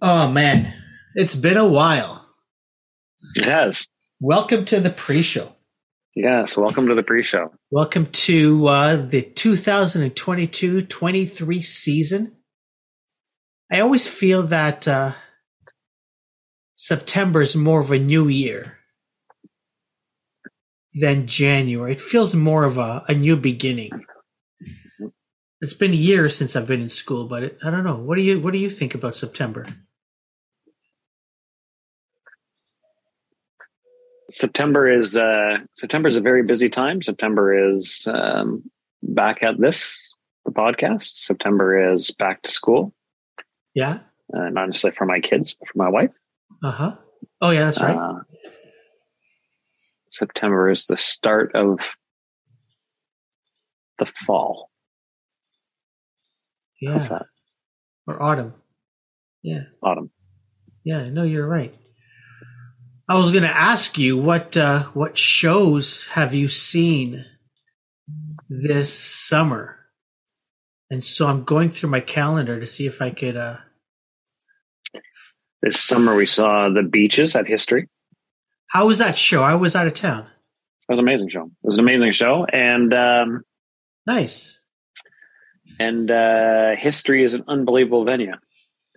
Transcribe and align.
Oh 0.00 0.30
man, 0.30 0.72
it's 1.16 1.34
been 1.34 1.56
a 1.56 1.66
while. 1.66 2.24
It 3.34 3.46
has. 3.46 3.88
Welcome 4.20 4.64
to 4.66 4.78
the 4.78 4.90
pre-show. 4.90 5.56
Yes, 6.14 6.56
welcome 6.56 6.86
to 6.86 6.94
the 6.94 7.02
pre-show. 7.02 7.52
Welcome 7.72 8.06
to 8.06 8.68
uh, 8.68 8.94
the 8.94 9.22
2022-23 9.22 11.64
season. 11.64 12.36
I 13.72 13.80
always 13.80 14.06
feel 14.06 14.44
that 14.44 14.86
uh, 14.86 15.14
September 16.76 17.40
is 17.40 17.56
more 17.56 17.80
of 17.80 17.90
a 17.90 17.98
new 17.98 18.28
year 18.28 18.78
than 20.94 21.26
January. 21.26 21.90
It 21.92 22.00
feels 22.00 22.36
more 22.36 22.62
of 22.62 22.78
a, 22.78 23.04
a 23.08 23.14
new 23.14 23.36
beginning. 23.36 23.90
It's 25.60 25.74
been 25.74 25.92
years 25.92 26.36
since 26.36 26.54
I've 26.54 26.68
been 26.68 26.82
in 26.82 26.90
school, 26.90 27.26
but 27.26 27.42
it, 27.42 27.58
I 27.64 27.72
don't 27.72 27.82
know. 27.82 27.96
What 27.96 28.14
do 28.14 28.22
you 28.22 28.38
What 28.38 28.52
do 28.52 28.60
you 28.60 28.70
think 28.70 28.94
about 28.94 29.16
September? 29.16 29.66
September 34.30 34.88
is 34.90 35.16
uh, 35.16 35.58
September 35.74 36.08
is 36.08 36.16
a 36.16 36.20
very 36.20 36.42
busy 36.42 36.68
time. 36.68 37.02
September 37.02 37.72
is 37.72 38.06
um, 38.12 38.62
back 39.02 39.42
at 39.42 39.58
this 39.58 40.14
the 40.44 40.52
podcast. 40.52 41.16
September 41.16 41.92
is 41.94 42.10
back 42.10 42.42
to 42.42 42.50
school. 42.50 42.94
Yeah. 43.74 44.00
Uh, 44.34 44.50
not 44.50 44.66
necessarily 44.66 44.96
for 44.96 45.06
my 45.06 45.20
kids, 45.20 45.54
but 45.58 45.68
for 45.68 45.78
my 45.78 45.88
wife. 45.88 46.10
Uh 46.62 46.70
huh. 46.70 46.96
Oh 47.40 47.50
yeah, 47.50 47.66
that's 47.66 47.80
right. 47.80 47.96
Uh, 47.96 48.20
September 50.10 50.70
is 50.70 50.86
the 50.86 50.96
start 50.96 51.54
of 51.54 51.78
the 53.98 54.06
fall. 54.26 54.70
yeah. 56.80 56.98
Or 58.06 58.22
autumn. 58.22 58.54
Yeah. 59.42 59.64
Autumn. 59.82 60.10
Yeah. 60.84 61.08
No, 61.10 61.24
you're 61.24 61.46
right. 61.46 61.74
I 63.08 63.16
was 63.16 63.30
going 63.30 63.42
to 63.44 63.56
ask 63.56 63.98
you 63.98 64.16
what 64.18 64.56
uh, 64.56 64.84
what 64.94 65.16
shows 65.16 66.06
have 66.08 66.34
you 66.34 66.48
seen 66.48 67.24
this 68.48 68.92
summer, 68.92 69.78
and 70.90 71.02
so 71.04 71.26
I'm 71.26 71.44
going 71.44 71.70
through 71.70 71.90
my 71.90 72.00
calendar 72.00 72.60
to 72.60 72.66
see 72.66 72.86
if 72.86 73.00
I 73.00 73.10
could. 73.10 73.36
Uh, 73.36 73.56
This 75.62 75.80
summer 75.82 76.14
we 76.14 76.26
saw 76.26 76.68
the 76.68 76.82
beaches 76.82 77.34
at 77.34 77.46
History. 77.48 77.88
how 78.68 78.86
was 78.86 78.98
that 78.98 79.16
show? 79.16 79.42
I 79.42 79.54
was 79.54 79.74
out 79.74 79.86
of 79.86 79.94
town. 79.94 80.26
It 80.88 80.92
was 80.92 80.98
an 80.98 81.04
amazing 81.08 81.30
show. 81.30 81.44
It 81.46 81.66
was 81.66 81.78
an 81.78 81.84
amazing 81.84 82.12
show, 82.12 82.44
and 82.44 82.92
um, 82.94 83.42
Nice. 84.06 84.60
and 85.80 86.10
uh, 86.10 86.76
History 86.76 87.24
is 87.24 87.32
an 87.34 87.44
unbelievable 87.48 88.04
venue. 88.04 88.32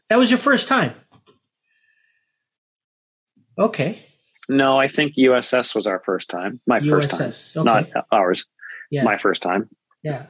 That 0.09 0.19
was 0.19 0.29
your 0.29 0.37
first 0.37 0.67
time. 0.67 0.93
Okay. 3.57 3.99
No, 4.49 4.77
I 4.79 4.87
think 4.87 5.15
USS 5.15 5.75
was 5.75 5.87
our 5.87 6.01
first 6.05 6.29
time. 6.29 6.59
My 6.67 6.79
first 6.79 7.11
time, 7.11 7.29
USS. 7.29 7.57
Okay. 7.57 7.65
not 7.93 8.05
ours. 8.11 8.43
yeah. 8.89 9.03
My 9.03 9.17
first 9.17 9.41
time. 9.41 9.69
yeah. 10.03 10.25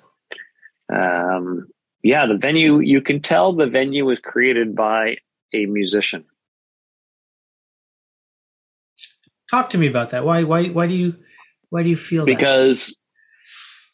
Um, 0.94 1.68
yeah, 2.04 2.26
the 2.26 2.38
venue. 2.38 2.80
You 2.80 3.02
can 3.02 3.22
tell 3.22 3.54
the 3.54 3.68
venue 3.68 4.06
was 4.06 4.20
created 4.20 4.76
by 4.76 5.18
a 5.54 5.66
musician. 5.66 6.26
Talk 9.50 9.70
to 9.72 9.78
me 9.78 9.88
about 9.88 10.10
that. 10.12 10.26
Why? 10.26 10.44
Why? 10.44 10.68
Why 10.68 10.88
do 10.88 10.94
you? 10.94 11.16
Why 11.70 11.84
do 11.84 11.90
you 11.90 11.96
feel 11.98 12.26
that? 12.26 12.36
because 12.36 12.98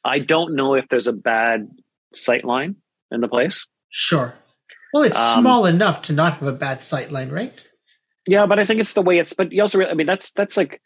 I 0.03 0.19
don't 0.19 0.55
know 0.55 0.73
if 0.75 0.87
there's 0.89 1.07
a 1.07 1.13
bad 1.13 1.69
sight 2.15 2.45
line 2.45 2.77
in 3.11 3.21
the 3.21 3.27
place. 3.27 3.65
Sure. 3.89 4.33
Well, 4.93 5.03
it's 5.03 5.19
Um, 5.35 5.41
small 5.41 5.65
enough 5.65 6.01
to 6.03 6.13
not 6.13 6.33
have 6.39 6.47
a 6.47 6.53
bad 6.53 6.81
sight 6.81 7.11
line, 7.11 7.29
right? 7.29 7.67
Yeah, 8.27 8.45
but 8.45 8.59
I 8.59 8.65
think 8.65 8.79
it's 8.79 8.93
the 8.93 9.01
way 9.01 9.19
it's. 9.19 9.33
But 9.33 9.51
you 9.51 9.61
also, 9.61 9.81
I 9.85 9.93
mean, 9.93 10.07
that's 10.07 10.31
that's 10.33 10.57
like 10.57 10.81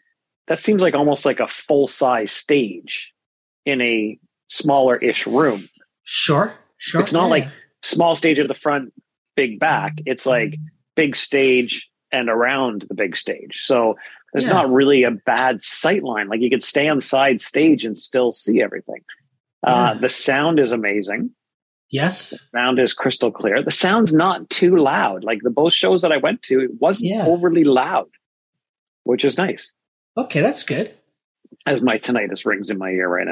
that 0.48 0.60
seems 0.60 0.82
like 0.82 0.94
almost 0.94 1.26
like 1.26 1.40
a 1.40 1.48
full 1.48 1.88
size 1.88 2.32
stage 2.32 3.14
in 3.66 3.82
a 3.82 4.20
smaller 4.48 4.98
ish 4.98 5.26
room. 5.28 5.68
Sure. 6.04 6.54
Sure. 6.78 7.02
It's 7.02 7.14
not 7.14 7.24
Yeah. 7.26 7.30
like 7.30 7.48
small 7.84 8.16
stage 8.16 8.40
at 8.40 8.48
the 8.48 8.54
front, 8.54 8.94
big 9.36 9.60
back. 9.60 9.94
It's 10.06 10.26
like 10.26 10.56
big 10.96 11.16
stage 11.16 11.90
and 12.12 12.30
around 12.30 12.86
the 12.90 12.96
big 12.96 13.16
stage. 13.16 13.62
So 13.64 13.96
there's 14.34 14.46
Yeah. 14.46 14.54
not 14.54 14.72
really 14.72 15.04
a 15.04 15.12
bad 15.12 15.62
sight 15.62 16.04
line. 16.04 16.28
Like 16.28 16.42
you 16.42 16.50
could 16.50 16.64
stay 16.64 16.88
on 16.90 17.02
side 17.02 17.40
stage 17.42 17.86
and 17.86 17.98
still 17.98 18.32
see 18.32 18.62
everything. 18.62 19.02
Uh, 19.66 19.94
Yeah. 19.94 20.00
the 20.02 20.10
sound 20.10 20.60
is 20.60 20.72
amazing. 20.72 21.32
Yes. 21.92 22.34
sound 22.56 22.80
is 22.80 22.94
crystal 22.94 23.32
clear. 23.32 23.62
The 23.64 23.72
sound's 23.72 24.14
not 24.14 24.50
too 24.50 24.78
loud. 24.78 25.24
Like 25.24 25.40
the 25.44 25.50
both 25.52 25.74
shows 25.74 26.02
that 26.02 26.12
I 26.12 26.18
went 26.18 26.42
to, 26.44 26.60
it 26.62 26.72
wasn't 26.80 27.10
Yeah. 27.12 27.26
overly 27.26 27.64
loud, 27.64 28.08
which 29.04 29.24
is 29.26 29.38
nice. 29.38 29.72
Okay, 30.18 30.42
that's 30.42 30.64
good. 30.64 30.94
As 31.68 31.82
my 31.82 31.98
tinnitus 31.98 32.46
rings 32.46 32.70
in 32.70 32.78
my 32.78 32.90
ear 32.90 33.08
right 33.10 33.28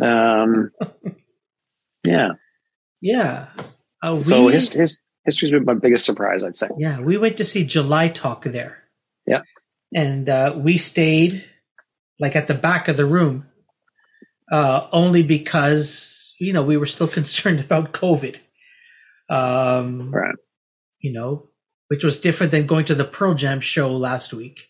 now. 0.00 0.42
Um, 0.42 0.70
yeah. 2.04 2.30
Yeah. 3.00 3.48
Uh, 4.02 4.16
we, 4.16 4.24
So 4.24 4.46
his, 4.48 4.70
his 4.72 4.98
history's 5.24 5.52
been 5.52 5.64
my 5.64 5.74
biggest 5.74 6.06
surprise, 6.06 6.44
I'd 6.44 6.56
say. 6.56 6.68
yeah, 6.78 7.00
we 7.00 7.16
went 7.18 7.36
to 7.38 7.44
see 7.44 7.64
July 7.64 8.08
Talk 8.08 8.44
there. 8.44 8.78
Yeah. 9.26 9.42
And 9.94 10.28
uh, 10.28 10.54
we 10.56 10.78
stayed 10.78 11.44
like 12.18 12.36
at 12.36 12.46
the 12.46 12.54
back 12.54 12.88
of 12.88 12.96
the 12.96 13.04
room, 13.06 13.46
uh, 14.50 14.86
only 14.92 15.22
because 15.22 16.21
you 16.42 16.52
know 16.52 16.62
we 16.62 16.76
were 16.76 16.86
still 16.86 17.08
concerned 17.20 17.60
about 17.60 17.92
COVID. 17.92 18.36
Um, 19.30 20.10
Right. 20.10 20.34
You 21.00 21.12
know, 21.12 21.48
which 21.88 22.04
was 22.04 22.18
different 22.18 22.52
than 22.52 22.66
going 22.66 22.84
to 22.86 22.94
the 22.94 23.04
Pearl 23.04 23.34
Jam 23.34 23.60
show 23.60 23.96
last 23.96 24.32
week, 24.32 24.68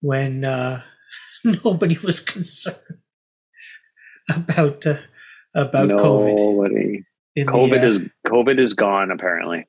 when 0.00 0.44
uh, 0.44 0.82
nobody 1.44 1.98
was 1.98 2.20
concerned 2.34 2.78
about 4.28 4.86
uh, 4.86 4.96
about 5.54 5.90
COVID. 5.90 6.36
Nobody. 6.36 7.04
the, 7.34 7.44
COVID 7.44 7.82
uh, 7.82 7.86
is 7.86 7.98
COVID 8.26 8.58
is 8.58 8.74
gone 8.74 9.10
apparently. 9.10 9.66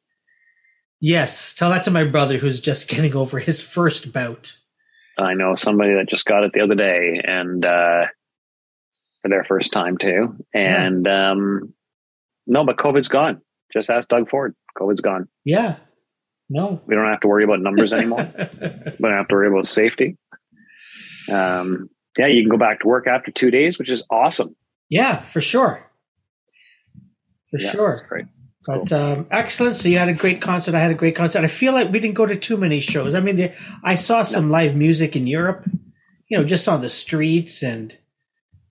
Yes, 1.02 1.54
tell 1.54 1.70
that 1.72 1.84
to 1.84 1.92
my 1.92 2.06
brother 2.06 2.38
who's 2.38 2.62
just 2.62 2.88
getting 2.88 3.14
over 3.16 3.40
his 3.40 3.62
first 3.62 4.14
bout. 4.14 4.58
I 5.20 5.34
know 5.34 5.56
somebody 5.56 5.94
that 5.96 6.08
just 6.10 6.26
got 6.26 6.44
it 6.44 6.54
the 6.54 6.62
other 6.62 6.76
day 6.76 7.22
and 7.24 7.66
uh 7.66 8.06
for 9.24 9.30
their 9.30 9.44
first 9.46 9.72
time 9.72 9.98
too. 9.98 10.36
And 10.54 11.08
um 11.08 11.74
no, 12.46 12.64
but 12.66 12.78
COVID's 12.78 13.08
gone. 13.08 13.42
Just 13.74 13.90
ask 13.90 14.08
Doug 14.10 14.30
Ford. 14.30 14.54
COVID's 14.78 15.02
gone. 15.02 15.28
Yeah. 15.46 15.78
No. 16.50 16.82
We 16.86 16.94
don't 16.94 17.10
have 17.10 17.22
to 17.22 17.28
worry 17.28 17.44
about 17.46 17.62
numbers 17.62 17.92
anymore. 17.94 18.30
we 18.38 18.48
don't 19.02 19.12
have 19.18 19.28
to 19.30 19.34
worry 19.36 19.48
about 19.48 19.66
safety. 19.66 20.18
Um, 21.32 21.90
yeah, 22.18 22.28
you 22.28 22.44
can 22.44 22.50
go 22.52 22.58
back 22.58 22.82
to 22.82 22.88
work 22.88 23.08
after 23.08 23.32
two 23.32 23.50
days, 23.50 23.80
which 23.80 23.90
is 23.90 24.06
awesome. 24.12 24.56
yeah, 24.90 25.18
for 25.18 25.42
sure. 25.42 25.90
For 27.50 27.60
Yeah, 27.60 27.72
sure. 27.72 28.06
great. 28.10 28.26
But 28.66 28.92
um, 28.92 29.28
excellent. 29.32 29.76
So 29.78 29.90
you 29.90 29.98
had 29.98 30.10
a 30.10 30.14
great 30.14 30.42
concert. 30.42 30.76
I 30.76 30.80
had 30.80 30.92
a 30.92 30.96
great 30.96 31.16
concert. 31.16 31.44
I 31.44 31.48
feel 31.48 31.74
like 31.74 31.92
we 31.92 32.00
didn't 32.00 32.16
go 32.16 32.26
to 32.26 32.36
too 32.36 32.56
many 32.58 32.80
shows. 32.80 33.16
I 33.16 33.20
mean, 33.20 33.36
there, 33.36 33.56
I 33.84 33.96
saw 33.96 34.24
some 34.24 34.50
live 34.52 34.76
music 34.76 35.16
in 35.16 35.28
Europe, 35.28 35.66
you 36.30 36.38
know, 36.38 36.44
just 36.44 36.68
on 36.68 36.82
the 36.82 36.90
streets 36.90 37.64
and, 37.64 37.98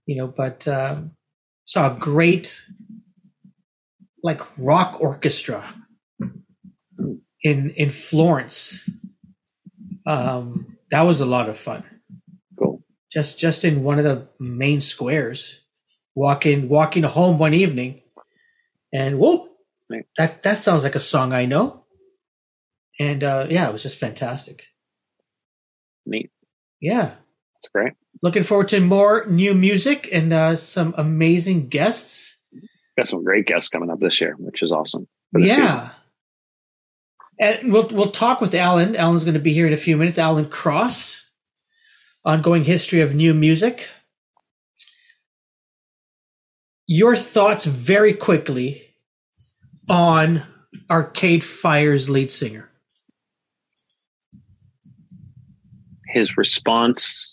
you 0.07 0.17
know, 0.17 0.29
but 0.29 0.67
um, 0.69 1.13
saw 1.67 1.95
a 1.95 1.99
great, 1.99 2.65
like, 4.23 4.43
rock 4.59 5.01
orchestra 5.01 5.75
in 7.43 7.71
in 7.71 7.91
Florence. 7.91 8.89
Um, 10.07 10.79
that 10.91 11.03
was 11.03 11.21
a 11.21 11.27
lot 11.27 11.49
of 11.49 11.57
fun. 11.57 11.85
Cool. 12.59 12.83
Just 13.13 13.39
just 13.39 13.65
in 13.65 13.83
one 13.85 13.99
of 13.99 14.05
the 14.05 14.29
main 14.41 14.81
squares, 14.81 15.61
walking 16.15 16.69
walking 16.69 17.05
home 17.05 17.39
one 17.39 17.55
evening, 17.55 18.03
and 18.93 19.19
whoop, 19.19 19.49
Right. 19.91 20.07
that 20.19 20.43
that 20.45 20.59
sounds 20.59 20.85
like 20.85 20.95
a 20.97 21.01
song 21.01 21.33
I 21.33 21.47
know. 21.47 21.85
And 23.01 23.25
uh, 23.25 23.47
yeah, 23.51 23.69
it 23.69 23.73
was 23.73 23.83
just 23.83 23.99
fantastic. 23.99 24.67
Neat. 26.07 26.31
Yeah, 26.81 27.17
It's 27.63 27.71
great. 27.73 27.93
looking 28.23 28.43
forward 28.43 28.69
to 28.69 28.81
more 28.81 29.25
new 29.27 29.55
music 29.55 30.09
and 30.11 30.33
uh, 30.33 30.57
some 30.57 30.95
amazing 30.97 31.69
guests. 31.69 32.37
Got 32.97 33.07
some 33.07 33.23
great 33.23 33.47
guests 33.47 33.69
coming 33.69 33.89
up 33.89 34.01
this 34.01 34.21
year, 34.21 34.35
which 34.39 34.63
is 34.63 34.73
awesome. 34.73 35.07
yeah. 35.35 35.55
season. 35.55 35.91
And 37.39 37.73
we'll 37.73 37.89
we'll 37.89 38.11
talk 38.11 38.41
with 38.41 38.55
Alan. 38.55 38.97
Alan's 38.97 39.25
going 39.25 39.35
to 39.35 39.41
be 39.41 39.53
here 39.53 39.67
in 39.67 39.73
a 39.73 39.77
few 39.79 39.97
minutes. 39.97 40.19
Alan 40.19 40.49
Cross, 40.49 41.31
ongoing 42.25 42.65
history 42.65 43.01
of 43.01 43.15
new 43.15 43.33
music. 43.33 43.89
Your 46.87 47.17
thoughts 47.17 47.65
very 47.65 48.13
quickly 48.13 48.97
on 49.89 50.43
Arcade 50.91 51.43
Fire's 51.43 52.11
lead 52.11 52.31
singer. 52.31 52.69
His 56.09 56.37
response 56.37 57.32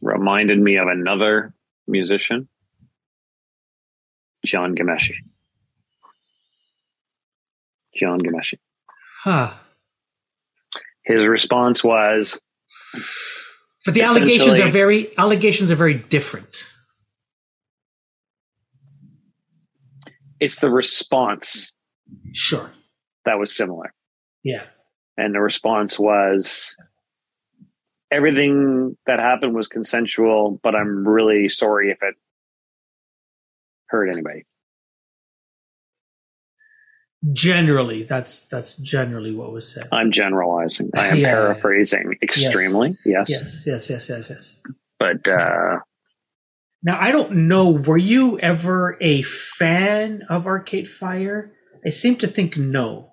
reminded 0.00 0.58
me 0.58 0.76
of 0.76 0.88
another 0.88 1.54
musician, 1.86 2.48
Jian 4.46 4.76
Ghomeshi. 4.76 5.14
Jian 8.00 8.20
Ghomeshi. 8.20 8.58
Huh. 9.22 9.52
His 11.04 11.26
response 11.26 11.82
was, 11.82 12.38
But 13.84 13.94
the 13.94 14.02
allegations 14.02 14.60
are 14.60 14.70
very 14.70 15.16
allegations 15.18 15.70
are 15.70 15.76
very 15.76 15.94
different. 15.94 16.68
"It's 20.38 20.60
the 20.60 20.70
response 20.70 21.72
Sure. 22.32 22.70
that 23.24 23.38
was 23.38 23.54
similar." 23.54 23.92
Yeah. 24.42 24.64
And 25.16 25.34
the 25.34 25.40
response 25.40 25.98
was, 25.98 26.74
"Everything 28.10 28.96
that 29.06 29.18
happened 29.18 29.54
was 29.54 29.68
consensual, 29.68 30.58
but 30.62 30.74
I'm 30.74 31.06
really 31.06 31.48
sorry 31.48 31.90
if 31.90 31.98
it 32.02 32.14
hurt 33.86 34.10
anybody." 34.10 34.44
Generally, 37.32 38.04
that's 38.04 38.46
that's 38.46 38.76
generally 38.76 39.34
what 39.34 39.52
was 39.52 39.70
said. 39.70 39.88
I'm 39.92 40.10
generalizing. 40.10 40.90
I 40.96 41.08
am 41.08 41.16
Yeah. 41.18 41.28
paraphrasing 41.28 42.14
extremely. 42.22 42.96
Yes. 43.04 43.28
Yes, 43.28 43.64
yes, 43.66 43.90
yes, 43.90 44.08
yes, 44.08 44.30
yes. 44.30 44.60
But 44.98 45.28
uh, 45.28 45.80
Now 46.82 46.98
I 46.98 47.10
don't 47.12 47.46
know. 47.48 47.72
Were 47.72 47.98
you 47.98 48.38
ever 48.40 48.96
a 49.02 49.20
fan 49.20 50.22
of 50.30 50.46
Arcade 50.46 50.88
Fire? 50.88 51.52
I 51.84 51.90
seem 51.90 52.16
to 52.16 52.26
think 52.26 52.56
no. 52.56 53.09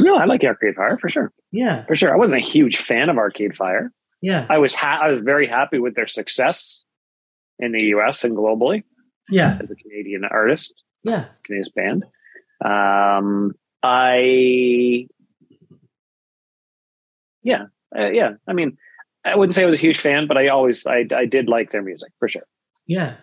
No, 0.00 0.16
I 0.16 0.24
like 0.26 0.42
Arcade 0.44 0.74
Fire 0.74 0.98
for 0.98 1.08
sure. 1.08 1.32
Yeah, 1.52 1.84
For 1.86 1.94
sure. 1.96 2.12
I 2.12 2.16
wasn't 2.18 2.42
a 2.42 2.46
huge 2.46 2.76
fan 2.78 3.08
of 3.08 3.16
Arcade 3.18 3.56
Fire. 3.56 3.92
yeah, 4.20 4.46
I 4.50 4.58
was 4.58 4.74
ha- 4.74 5.00
I 5.02 5.10
was 5.10 5.20
very 5.22 5.46
happy 5.46 5.78
with 5.78 5.94
their 5.94 6.06
success 6.06 6.84
in 7.58 7.72
the 7.72 7.82
US 7.96 8.22
and 8.24 8.36
globally 8.36 8.82
yeah, 9.30 9.58
as 9.62 9.70
a 9.70 9.74
Canadian 9.74 10.22
artist, 10.24 10.74
yeah. 11.02 11.26
Canadian 11.44 11.72
band. 11.74 12.04
Um, 12.64 13.52
I, 13.82 15.06
yeah, 17.42 17.64
uh, 17.96 18.10
yeah. 18.10 18.32
I 18.46 18.52
mean, 18.52 18.76
I 19.24 19.36
wouldn't 19.36 19.54
say 19.54 19.62
I 19.62 19.66
was 19.66 19.74
a 19.74 19.78
huge 19.78 19.98
fan, 20.00 20.26
but 20.26 20.36
I 20.36 20.48
always, 20.48 20.86
I, 20.86 21.04
I 21.14 21.26
did 21.26 21.48
like 21.48 21.70
their 21.70 21.82
music 21.82 22.10
for 22.18 22.28
sure. 22.28 22.46
Yeah. 22.86 23.16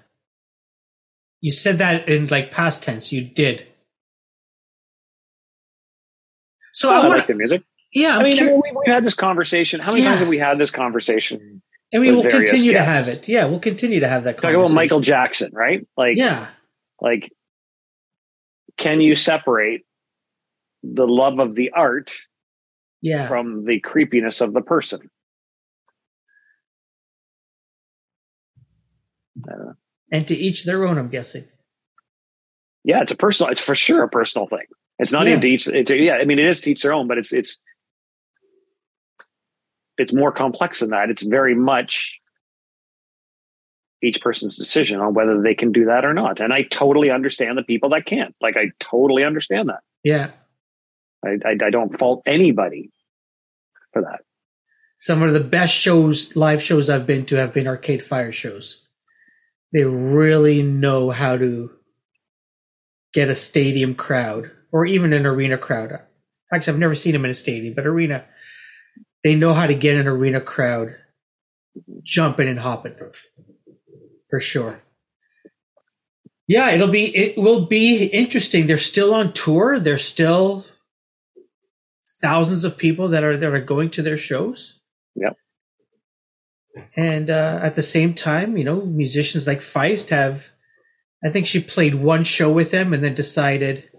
You 1.42 1.52
said 1.52 1.78
that 1.80 2.08
in 2.08 2.28
like 2.28 2.52
past 2.52 2.84
tense. 2.84 3.12
You 3.12 3.22
did. 3.22 3.68
So 6.74 6.90
I, 6.90 6.98
I, 6.98 7.08
want 7.08 7.20
like 7.20 7.28
the 7.28 7.36
music. 7.36 7.64
yeah, 7.94 8.16
I'm 8.16 8.22
I 8.22 8.24
mean, 8.24 8.40
I 8.40 8.46
mean, 8.46 8.56
we, 8.56 8.72
we've 8.86 8.94
had 8.94 9.06
this 9.06 9.14
conversation. 9.14 9.80
How 9.80 9.92
many 9.92 10.04
Yeah. 10.04 10.10
times 10.10 10.20
have 10.22 10.28
we 10.28 10.40
had 10.40 10.58
this 10.58 10.72
conversation? 10.72 11.62
and 11.92 12.02
we 12.02 12.12
will 12.12 12.24
continue 12.24 12.74
to 12.74 12.84
have 12.84 13.08
it. 13.08 13.28
Yeah, 13.30 13.46
we'll 13.46 13.60
continue 13.60 14.00
to 14.00 14.08
have 14.08 14.24
that. 14.24 14.42
Talk 14.42 14.52
about. 14.54 14.72
Michael 14.72 15.00
Jackson, 15.00 15.52
right? 15.54 15.86
Like, 15.96 16.18
Yeah, 16.18 16.48
like, 17.00 17.32
can 18.78 19.00
you 19.00 19.16
separate 19.16 19.86
the 20.82 21.06
love 21.06 21.38
of 21.40 21.54
the 21.54 21.72
art 21.76 22.12
yeah, 23.02 23.28
from 23.28 23.66
the 23.66 23.80
creepiness 23.80 24.42
of 24.42 24.54
the 24.54 24.62
person? 24.62 25.10
and 30.12 30.28
to 30.28 30.36
each 30.36 30.64
their 30.66 30.86
own. 30.86 30.98
I'm 30.98 31.10
guessing. 31.10 31.46
Yeah, 32.84 33.02
it's 33.02 33.12
a 33.12 33.18
personal. 33.18 33.52
It's 33.52 33.62
for 33.62 33.76
sure 33.76 34.04
a 34.04 34.10
personal 34.10 34.48
thing. 34.48 34.66
It's 35.00 35.12
not 35.12 35.26
Yeah. 35.26 35.32
even 35.32 35.42
to 35.42 35.48
each. 35.48 35.68
It, 35.68 35.90
yeah, 35.90 36.14
I 36.16 36.26
mean, 36.26 36.40
it 36.40 36.46
is 36.48 36.62
to 36.62 36.72
each 36.72 36.82
their 36.84 36.94
own, 36.94 37.08
but 37.08 37.18
it's 37.18 37.34
it's 37.34 37.60
it's 39.98 40.14
more 40.14 40.32
complex 40.32 40.80
than 40.80 40.90
that. 40.90 41.10
It's 41.10 41.24
very 41.24 41.56
much 41.56 42.20
each 44.02 44.20
person's 44.22 44.58
decision 44.58 45.00
on 45.00 45.14
whether 45.14 45.42
they 45.42 45.56
can 45.56 45.72
do 45.72 45.86
that 45.86 46.04
or 46.04 46.14
not. 46.14 46.40
And 46.40 46.52
I 46.52 46.64
totally 46.64 47.10
understand 47.10 47.58
the 47.58 47.64
people 47.64 47.90
that 47.92 48.06
can't. 48.06 48.36
Like, 48.42 48.58
I 48.58 48.72
totally 48.80 49.24
understand 49.24 49.70
that. 49.70 49.80
Yeah, 50.04 50.32
I, 51.24 51.38
I, 51.46 51.52
I 51.66 51.70
don't 51.70 51.98
fault 51.98 52.22
anybody 52.26 52.92
for 53.94 54.02
that. 54.02 54.22
some 54.98 55.22
of 55.22 55.32
the 55.34 55.40
best 55.40 55.74
shows, 55.74 56.36
live 56.36 56.62
shows 56.62 56.90
I've 56.90 57.06
been 57.08 57.26
to, 57.28 57.36
have 57.38 57.54
been 57.54 57.68
Arcade 57.68 58.04
Fire 58.04 58.32
shows. 58.32 58.88
They 59.72 59.86
really 59.86 60.62
know 60.64 61.12
how 61.12 61.38
to 61.38 61.72
get 63.14 63.30
a 63.30 63.36
stadium 63.36 63.96
crowd 63.96 64.52
or 64.74 64.86
even 64.86 65.14
an 65.14 65.26
arena 65.26 65.58
crowd. 65.58 66.00
Actually, 66.52 66.74
I've 66.74 66.80
never 66.80 66.96
seen 66.96 67.14
them 67.14 67.24
in 67.24 67.32
a 67.32 67.36
stadium, 67.36 67.74
but 67.76 67.86
arena. 67.86 68.26
They 69.24 69.36
know 69.36 69.54
how 69.54 69.68
to 69.68 69.74
get 69.74 69.96
an 69.96 70.08
arena 70.08 70.42
crowd 70.42 70.98
jumping 72.04 72.50
and 72.50 72.60
hopping 72.60 72.96
for 74.30 74.40
sure. 74.42 74.82
Yeah, 76.48 76.72
it'll 76.72 76.90
be 76.90 77.16
it 77.16 77.38
will 77.38 77.66
be 77.66 78.06
interesting. 78.06 78.68
They're 78.68 78.78
still 78.78 79.14
on 79.14 79.32
tour. 79.32 79.80
There's 79.80 80.04
still 80.04 80.66
thousands 82.22 82.66
of 82.66 82.78
people 82.78 83.08
that 83.10 83.24
are 83.24 83.38
that 83.38 83.54
are 83.54 83.62
going 83.62 83.92
to 83.92 84.02
their 84.02 84.18
shows. 84.18 84.82
Yep. 85.16 85.38
And 86.96 87.30
uh, 87.30 87.60
at 87.62 87.76
the 87.76 87.82
same 87.82 88.14
time, 88.14 88.58
you 88.58 88.64
know, 88.64 88.82
musicians 88.82 89.48
like 89.48 89.60
Feist 89.60 90.10
have. 90.10 90.50
I 91.26 91.30
think 91.30 91.48
she 91.48 91.62
played 91.62 91.96
one 91.96 92.26
show 92.26 92.52
with 92.52 92.72
them 92.72 92.92
and 92.92 93.02
then 93.02 93.16
decided, 93.16 93.90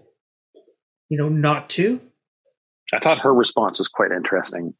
you 1.09 1.17
know, 1.17 1.29
not 1.29 1.69
to. 1.71 1.99
I 2.93 2.99
thought 2.99 3.19
her 3.19 3.33
response 3.33 3.79
was 3.79 3.87
quite 3.87 4.11
interesting. 4.11 4.73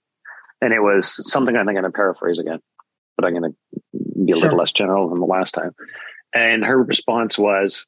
And 0.62 0.74
it 0.74 0.80
was 0.82 1.20
something 1.30 1.56
I 1.56 1.60
think 1.60 1.70
I'm 1.70 1.74
going 1.76 1.84
to 1.84 1.92
paraphrase 1.92 2.40
again, 2.40 2.60
but 3.18 3.26
I'm 3.26 3.34
going 3.38 3.52
to 3.52 3.56
be 4.26 4.32
a 4.32 4.36
Sure. 4.36 4.44
little 4.46 4.58
less 4.60 4.72
general 4.72 5.10
than 5.10 5.20
the 5.20 5.26
last 5.26 5.52
time. 5.54 5.72
And 6.34 6.64
her 6.64 6.82
response 6.82 7.38
was, 7.38 7.86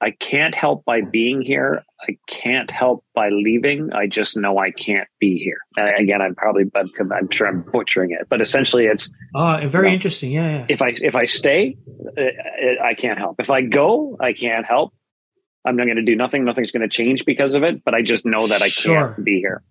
I 0.00 0.10
can't 0.10 0.54
help 0.54 0.84
by 0.84 1.00
being 1.00 1.40
here. 1.40 1.82
I 2.06 2.18
can't 2.28 2.70
help 2.70 3.04
by 3.14 3.30
leaving. 3.30 3.90
I 3.94 4.06
just 4.06 4.36
know 4.36 4.58
I 4.58 4.70
can't 4.70 5.08
be 5.18 5.38
here. 5.38 5.56
Uh, 5.78 5.92
again, 5.98 6.20
I'm 6.20 6.34
probably, 6.34 6.64
I'm, 6.74 7.12
I'm 7.12 7.30
sure 7.30 7.46
I'm 7.46 7.62
butchering 7.72 8.10
it, 8.10 8.26
but 8.28 8.42
essentially 8.42 8.84
it's, 8.84 9.10
Oh, 9.34 9.58
very 9.66 9.94
interesting. 9.94 10.30
Yeah, 10.32 10.58
yeah. 10.58 10.66
if 10.68 10.82
I 10.82 10.88
if 11.00 11.16
I 11.16 11.24
stay, 11.26 11.78
uh, 12.18 12.22
I 12.84 12.92
can't 12.94 13.18
help. 13.18 13.36
If 13.40 13.48
I 13.48 13.62
go, 13.62 14.18
I 14.20 14.34
can't 14.34 14.66
help. 14.66 14.92
I'm 15.64 15.76
not 15.76 15.84
going 15.84 15.96
to 15.96 16.02
do 16.02 16.14
nothing. 16.16 16.44
Nothing's 16.44 16.72
going 16.72 16.82
to 16.82 16.88
change 16.88 17.24
because 17.24 17.54
of 17.54 17.62
it. 17.62 17.84
But 17.84 17.94
I 17.94 18.02
just 18.02 18.24
know 18.26 18.46
that 18.46 18.60
I 18.62 18.68
Sure. 18.68 19.14
can't 19.14 19.24
be 19.24 19.38
here. 19.38 19.62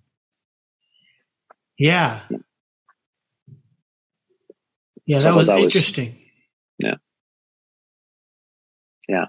Yeah. 1.77 2.21
Yeah, 5.05 5.19
So 5.19 5.23
that 5.25 5.35
was 5.35 5.47
that 5.47 5.59
was- 5.59 5.73
Yeah. 9.07 9.25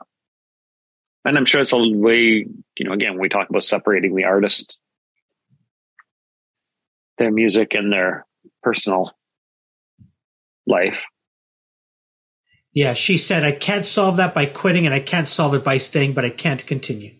And 1.25 1.37
I'm 1.37 1.45
sure 1.47 1.61
it's 1.61 1.73
a 1.73 1.77
way. 1.79 2.47
You 2.79 2.85
know, 2.87 2.93
again, 2.93 3.13
when 3.15 3.21
we 3.23 3.29
talk 3.29 3.51
about 3.51 3.63
separating 3.65 4.15
the 4.15 4.25
artist, 4.25 4.77
their 7.19 7.31
music, 7.31 7.75
and 7.75 7.93
their 7.93 8.25
personal 8.63 9.13
life. 10.67 11.05
Yeah, 12.75 12.95
she 12.95 13.19
said, 13.19 13.45
I 13.45 13.53
can't 13.53 13.85
solve 13.87 14.17
that 14.17 14.35
by 14.35 14.47
quitting 14.47 14.85
and 14.85 14.95
I 14.95 14.99
can't 15.01 15.29
solve 15.29 15.55
it 15.55 15.63
by 15.63 15.79
staying, 15.79 16.13
but 16.13 16.25
I 16.25 16.31
can't 16.31 16.67
continue. 16.67 17.15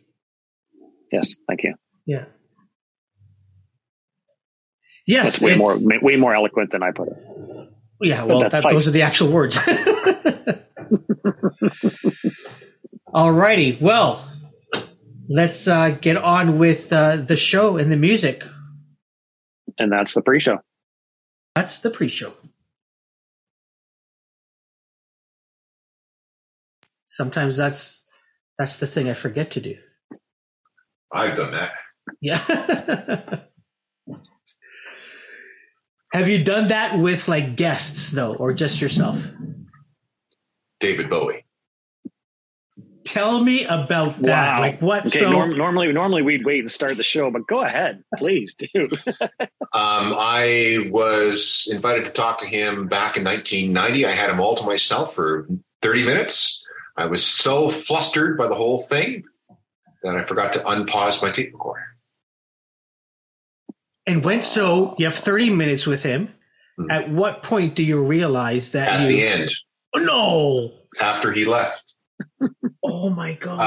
Yes, 1.13 1.37
thank 1.47 1.63
you. 1.63 1.75
Yeah. 2.07 2.25
Yes. 5.07 5.33
That's 5.33 5.43
way 5.43 5.53
it's- 5.53 5.81
more 5.81 6.01
way 6.01 6.17
more 6.17 6.35
eloquent 6.35 6.73
than 6.73 6.83
I 6.83 6.91
put 6.91 7.09
it. 7.09 7.17
Yeah, 8.01 8.25
well, 8.25 8.41
that, 8.49 8.65
those 8.69 8.89
are 8.89 8.91
the 8.91 9.03
actual 9.03 9.31
words. 9.31 9.57
Alrighty. 13.15 13.81
Well, 13.81 14.29
let's 15.29 15.69
uh, 15.69 15.91
get 15.91 16.17
on 16.17 16.59
with 16.59 16.93
uh, 16.93 17.17
the 17.17 17.37
show 17.37 17.77
and 17.77 17.93
the 17.93 17.97
music. 17.97 18.45
And 19.79 19.93
that's 19.93 20.15
the 20.15 20.23
pre-show. 20.23 20.59
That's 21.55 21.79
the 21.79 21.91
pre-show. 21.91 22.33
Sometimes 27.15 27.57
that's 27.57 28.05
that's 28.59 28.79
the 28.79 28.89
thing 28.89 29.09
I 29.09 29.15
forget 29.15 29.53
to 29.53 29.61
do. 29.61 29.77
I've 31.13 31.37
done 31.37 31.53
that. 31.53 31.75
Yeah. 32.21 32.39
Have 36.13 36.29
you 36.29 36.43
done 36.43 36.69
that 36.69 36.99
with 36.99 37.29
like 37.29 37.55
guests 37.55 38.11
though, 38.11 38.35
or 38.35 38.53
just 38.53 38.81
yourself? 38.81 39.31
David 40.81 41.09
Bowie. 41.09 41.45
Tell 43.05 43.45
me 43.45 43.65
about 43.65 44.21
that. 44.23 44.57
Wow. 44.57 44.61
Like 44.61 44.83
what? 44.83 45.07
Okay, 45.07 45.21
so 45.21 45.31
norm- 45.31 45.57
normally 45.57 45.93
normally 45.93 46.23
we'd 46.23 46.45
wait 46.45 46.61
and 46.61 46.73
start 46.73 46.97
the 46.97 47.05
show, 47.05 47.31
but 47.31 47.47
go 47.47 47.63
ahead, 47.63 48.03
please 48.17 48.55
do. 48.75 48.89
Um, 49.73 50.15
I 50.19 50.89
was 50.91 51.69
invited 51.71 52.07
to 52.07 52.11
talk 52.11 52.39
to 52.39 52.47
him 52.47 52.89
back 52.89 53.17
in 53.17 53.23
1990. 53.23 54.05
I 54.05 54.11
had 54.11 54.31
him 54.31 54.41
all 54.41 54.57
to 54.57 54.65
myself 54.65 55.15
for 55.15 55.47
30 55.81 56.05
minutes. 56.07 56.64
I 56.97 57.07
was 57.07 57.25
so 57.25 57.69
flustered 57.69 58.39
by 58.39 58.47
the 58.49 58.55
whole 58.55 58.79
thing 58.79 59.25
that 60.03 60.17
I 60.17 60.23
forgot 60.23 60.53
to 60.55 60.61
unpause 60.61 61.23
my 61.23 61.31
tape 61.31 61.53
recorder. 61.53 61.83
and 64.07 64.25
when 64.25 64.43
so 64.43 64.95
you 64.99 65.07
have 65.07 65.15
thirty 65.15 65.51
minutes 65.51 65.87
with 65.87 66.03
him. 66.03 66.35
Hmm. 66.77 66.91
At 66.91 67.09
what 67.09 67.43
point 67.43 67.75
do 67.77 67.85
you 67.85 68.03
realize 68.03 68.73
that 68.73 68.89
At 68.89 69.01
you? 69.03 69.07
the 69.09 69.27
end, 69.27 69.51
Oh, 69.95 69.99
no! 70.01 70.73
after 71.05 71.31
he 71.33 71.45
left, 71.45 71.95
Oh 72.85 73.11
my 73.11 73.35
god! 73.35 73.61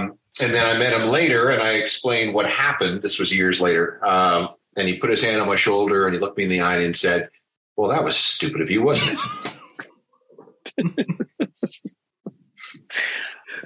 um, 0.00 0.18
and 0.40 0.54
then 0.54 0.64
I 0.64 0.78
met 0.78 0.98
him 0.98 1.08
later, 1.08 1.50
and 1.50 1.60
I 1.60 1.72
explained 1.72 2.34
what 2.34 2.48
happened. 2.50 3.02
This 3.02 3.18
was 3.18 3.36
years 3.36 3.60
later, 3.60 4.00
um, 4.06 4.48
and 4.76 4.88
he 4.88 4.96
put 4.96 5.10
his 5.10 5.22
hand 5.22 5.40
on 5.42 5.46
my 5.48 5.56
shoulder 5.56 6.06
and 6.06 6.14
he 6.14 6.20
looked 6.20 6.38
me 6.38 6.44
in 6.44 6.50
the 6.50 6.60
eye 6.60 6.78
and 6.78 6.96
said, 6.96 7.28
"Well, 7.76 7.90
that 7.90 8.02
was 8.04 8.16
stupid 8.16 8.60
of 8.60 8.70
you, 8.70 8.80
wasn't 8.82 9.18
it?" 10.78 11.16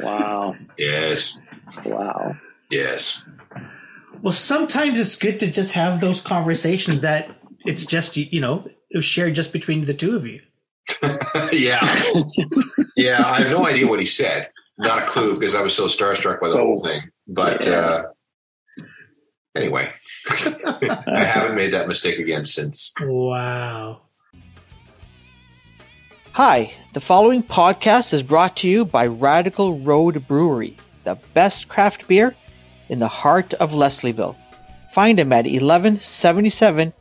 Wow. 0.01 0.55
yes, 0.77 1.37
Wow. 1.85 2.37
yes. 2.71 3.23
Well, 4.23 4.33
sometimes 4.33 4.99
it's 4.99 5.17
good 5.17 5.39
to 5.41 5.51
just 5.51 5.73
have 5.73 6.01
those 6.01 6.21
conversations 6.21 7.03
that 7.03 7.31
it's 7.65 7.85
just 7.87 8.17
you 8.17 8.41
know 8.41 8.67
it 8.91 8.97
was 8.97 9.05
shared 9.05 9.35
just 9.35 9.53
between 9.53 9.85
the 9.85 9.95
two 9.95 10.17
of 10.17 10.27
you. 10.27 10.41
yeah, 11.53 11.81
yeah. 12.97 13.23
I 13.27 13.41
have 13.43 13.51
no 13.51 13.67
idea 13.67 13.87
what 13.87 14.01
he 14.01 14.07
said. 14.07 14.49
Not 14.79 15.03
a 15.03 15.07
clue 15.07 15.39
because 15.39 15.55
I 15.55 15.61
was 15.63 15.75
so 15.75 15.87
starstruck 15.87 16.41
by 16.41 16.49
the 16.49 16.55
So- 16.55 16.59
whole 16.65 16.83
thing. 16.83 17.03
But 17.29 17.67
Yeah. 17.67 17.73
uh, 17.81 18.03
anyway, 19.57 19.93
I 20.31 21.25
haven't 21.25 21.57
made 21.57 21.73
that 21.73 21.89
mistake 21.89 22.19
again 22.19 22.45
since. 22.45 22.93
Wow. 23.01 24.03
Hi, 26.37 26.71
the 26.93 27.01
following 27.01 27.43
podcast 27.43 28.13
is 28.13 28.23
brought 28.23 28.59
to 28.59 28.69
you 28.69 28.85
by 28.85 29.07
Radical 29.07 29.79
Road 29.79 30.29
Brewery, 30.29 30.77
the 31.05 31.15
best 31.33 31.69
craft 31.69 32.07
beer 32.07 32.35
in 32.91 32.99
the 32.99 33.09
heart 33.09 33.55
of 33.55 33.73
Leslieville. 33.73 34.37
Find 34.93 35.19
them 35.19 35.33
at 35.33 35.47
1177 35.47 36.93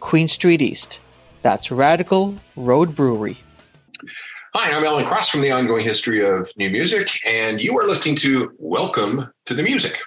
Queen 0.00 0.28
Street 0.28 0.60
East. 0.60 1.00
That's 1.40 1.70
Radical 1.70 2.34
Road 2.54 2.94
Brewery. 2.94 3.38
Hi, 4.54 4.76
I'm 4.76 4.84
Alan 4.84 5.06
Cross 5.06 5.30
from 5.30 5.40
the 5.40 5.52
Ongoing 5.52 5.86
History 5.86 6.22
of 6.22 6.52
New 6.58 6.68
Music, 6.68 7.18
and 7.26 7.62
you 7.62 7.74
are 7.78 7.88
listening 7.88 8.16
to 8.16 8.52
Welcome 8.58 9.26
to 9.46 9.54
the 9.54 9.62
Music. 9.62 10.02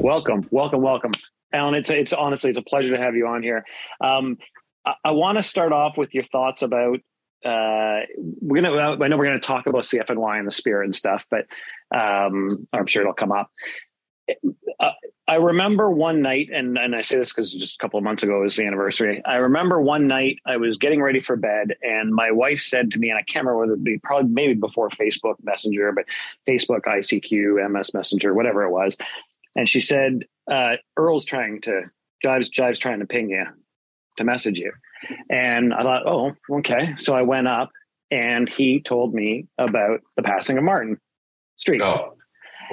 Welcome, 0.00 0.48
welcome, 0.50 0.80
welcome, 0.80 1.12
Alan. 1.52 1.74
It's 1.74 1.90
it's 1.90 2.14
honestly 2.14 2.48
it's 2.48 2.58
a 2.58 2.62
pleasure 2.62 2.96
to 2.96 3.02
have 3.02 3.16
you 3.16 3.26
on 3.26 3.42
here. 3.42 3.66
Um, 4.00 4.38
I, 4.86 4.94
I 5.04 5.10
want 5.10 5.36
to 5.36 5.44
start 5.44 5.72
off 5.72 5.98
with 5.98 6.14
your 6.14 6.24
thoughts 6.24 6.62
about. 6.62 7.00
Uh, 7.44 8.00
we're 8.40 8.62
gonna. 8.62 8.74
I 8.74 9.08
know 9.08 9.18
we're 9.18 9.26
gonna 9.26 9.40
talk 9.40 9.66
about 9.66 9.84
CFNY 9.84 10.38
and 10.38 10.48
the 10.48 10.52
spirit 10.52 10.86
and 10.86 10.94
stuff, 10.94 11.26
but 11.30 11.46
um, 11.94 12.66
I'm 12.72 12.86
sure 12.86 13.02
it'll 13.02 13.12
come 13.12 13.30
up. 13.30 13.50
I 15.28 15.36
remember 15.36 15.90
one 15.90 16.22
night, 16.22 16.48
and 16.52 16.78
and 16.78 16.96
I 16.96 17.02
say 17.02 17.18
this 17.18 17.32
because 17.32 17.52
just 17.52 17.76
a 17.76 17.78
couple 17.78 17.98
of 17.98 18.04
months 18.04 18.22
ago 18.22 18.40
was 18.40 18.56
the 18.56 18.66
anniversary. 18.66 19.22
I 19.24 19.36
remember 19.36 19.80
one 19.80 20.06
night 20.06 20.38
I 20.46 20.56
was 20.56 20.76
getting 20.76 21.02
ready 21.02 21.20
for 21.20 21.36
bed, 21.36 21.76
and 21.82 22.12
my 22.12 22.30
wife 22.30 22.62
said 22.62 22.90
to 22.92 22.98
me, 22.98 23.10
and 23.10 23.18
I 23.18 23.22
can't 23.22 23.44
remember 23.44 23.60
whether 23.60 23.74
it 23.74 23.84
be 23.84 23.98
probably 23.98 24.30
maybe 24.30 24.54
before 24.54 24.88
Facebook 24.88 25.36
Messenger, 25.42 25.92
but 25.92 26.06
Facebook, 26.48 26.80
ICQ, 26.80 27.70
MS 27.70 27.94
Messenger, 27.94 28.34
whatever 28.34 28.64
it 28.64 28.70
was, 28.70 28.96
and 29.56 29.68
she 29.68 29.80
said, 29.80 30.24
uh, 30.50 30.76
"Earl's 30.96 31.24
trying 31.24 31.60
to 31.62 31.82
Jive's 32.24 32.50
Jive's 32.50 32.78
trying 32.78 33.00
to 33.00 33.06
ping 33.06 33.30
you 33.30 33.44
to 34.18 34.24
message 34.24 34.58
you," 34.58 34.72
and 35.30 35.72
I 35.72 35.82
thought, 35.82 36.06
"Oh, 36.06 36.32
okay." 36.58 36.94
So 36.98 37.14
I 37.14 37.22
went 37.22 37.48
up, 37.48 37.70
and 38.10 38.48
he 38.48 38.80
told 38.80 39.14
me 39.14 39.46
about 39.58 40.00
the 40.16 40.22
passing 40.22 40.58
of 40.58 40.64
Martin 40.64 40.98
Streek. 41.58 41.82
Oh, 41.82 42.14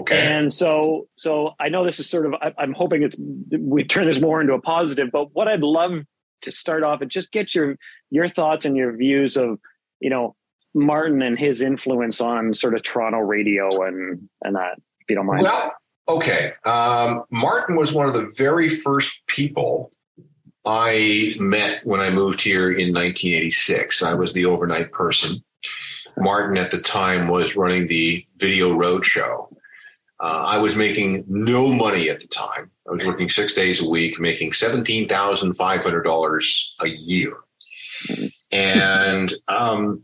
okay. 0.01 0.27
And 0.27 0.51
so, 0.51 1.07
so 1.17 1.51
I 1.59 1.69
know 1.69 1.83
this 1.83 1.99
is 1.99 2.09
sort 2.09 2.25
of. 2.25 2.33
I, 2.35 2.53
I'm 2.57 2.73
hoping 2.73 3.03
it's 3.03 3.17
we 3.57 3.83
turn 3.83 4.07
this 4.07 4.19
more 4.19 4.41
into 4.41 4.53
a 4.53 4.61
positive. 4.61 5.09
But 5.11 5.33
what 5.35 5.47
I'd 5.47 5.61
love 5.61 6.03
to 6.41 6.51
start 6.51 6.83
off 6.83 7.01
and 7.01 7.09
just 7.09 7.31
get 7.31 7.53
your 7.55 7.77
your 8.09 8.27
thoughts 8.27 8.65
and 8.65 8.75
your 8.75 8.95
views 8.95 9.37
of 9.37 9.59
you 9.99 10.09
know 10.09 10.35
Martin 10.73 11.21
and 11.21 11.37
his 11.37 11.61
influence 11.61 12.21
on 12.21 12.53
sort 12.53 12.75
of 12.75 12.83
Toronto 12.83 13.19
radio 13.19 13.83
and 13.83 14.29
and 14.43 14.55
that. 14.55 14.79
If 15.01 15.11
you 15.11 15.15
don't 15.15 15.25
mind. 15.25 15.43
Well, 15.43 15.73
okay. 16.09 16.53
Um, 16.65 17.23
Martin 17.31 17.75
was 17.75 17.93
one 17.93 18.07
of 18.07 18.13
the 18.13 18.31
very 18.35 18.69
first 18.69 19.15
people 19.27 19.91
I 20.65 21.33
met 21.39 21.85
when 21.85 22.01
I 22.01 22.09
moved 22.09 22.41
here 22.41 22.71
in 22.71 22.93
1986. 22.93 24.03
I 24.03 24.13
was 24.13 24.33
the 24.33 24.45
overnight 24.45 24.91
person. 24.91 25.43
Martin 26.17 26.57
at 26.57 26.71
the 26.71 26.79
time 26.79 27.27
was 27.27 27.55
running 27.55 27.87
the 27.87 28.25
Video 28.37 28.73
Roadshow. 28.73 29.47
Uh, 30.19 30.43
I 30.45 30.57
was 30.57 30.75
making 30.75 31.23
no 31.27 31.71
money 31.71 32.09
at 32.09 32.19
the 32.19 32.27
time. 32.27 32.71
I 32.87 32.91
was 32.91 33.05
working 33.05 33.29
six 33.29 33.53
days 33.53 33.85
a 33.85 33.89
week, 33.89 34.19
making 34.19 34.53
seventeen 34.53 35.07
thousand 35.07 35.53
five 35.53 35.83
hundred 35.83 36.03
dollars 36.03 36.75
a 36.81 36.87
year, 36.87 37.33
and 38.51 39.31
um, 39.47 40.01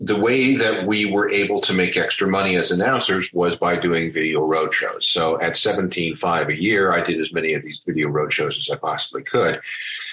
the 0.00 0.18
way 0.18 0.54
that 0.56 0.86
we 0.86 1.10
were 1.10 1.28
able 1.30 1.60
to 1.62 1.72
make 1.72 1.96
extra 1.96 2.28
money 2.28 2.56
as 2.56 2.70
announcers 2.70 3.32
was 3.32 3.56
by 3.56 3.78
doing 3.78 4.12
video 4.12 4.44
road 4.44 4.74
shows. 4.74 5.08
So 5.08 5.40
at 5.40 5.54
17.5 5.54 6.48
a 6.48 6.62
year, 6.62 6.92
I 6.92 7.00
did 7.00 7.20
as 7.20 7.32
many 7.32 7.54
of 7.54 7.62
these 7.62 7.80
video 7.86 8.08
road 8.08 8.32
shows 8.32 8.58
as 8.58 8.68
I 8.70 8.76
possibly 8.76 9.22
could. 9.22 9.60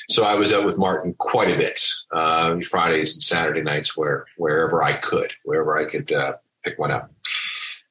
So 0.09 0.23
I 0.23 0.35
was 0.35 0.53
out 0.53 0.65
with 0.65 0.77
Martin 0.77 1.13
quite 1.17 1.51
a 1.51 1.57
bit, 1.57 1.81
uh, 2.11 2.59
Fridays 2.61 3.13
and 3.13 3.23
Saturday 3.23 3.61
nights, 3.61 3.97
where 3.97 4.25
wherever 4.37 4.81
I 4.81 4.93
could, 4.93 5.33
wherever 5.43 5.77
I 5.77 5.85
could 5.85 6.11
uh, 6.13 6.35
pick 6.63 6.79
one 6.79 6.91
up. 6.91 7.11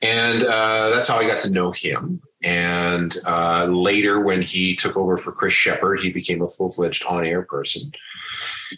And 0.00 0.42
uh, 0.42 0.90
that's 0.90 1.08
how 1.08 1.18
I 1.18 1.26
got 1.26 1.42
to 1.42 1.50
know 1.50 1.72
him. 1.72 2.22
And 2.42 3.16
uh, 3.24 3.66
later, 3.66 4.20
when 4.20 4.42
he 4.42 4.74
took 4.74 4.96
over 4.96 5.16
for 5.16 5.30
Chris 5.30 5.52
Sheppard, 5.52 6.00
he 6.00 6.10
became 6.10 6.42
a 6.42 6.48
full 6.48 6.72
fledged 6.72 7.04
on 7.04 7.24
air 7.24 7.42
person. 7.42 7.92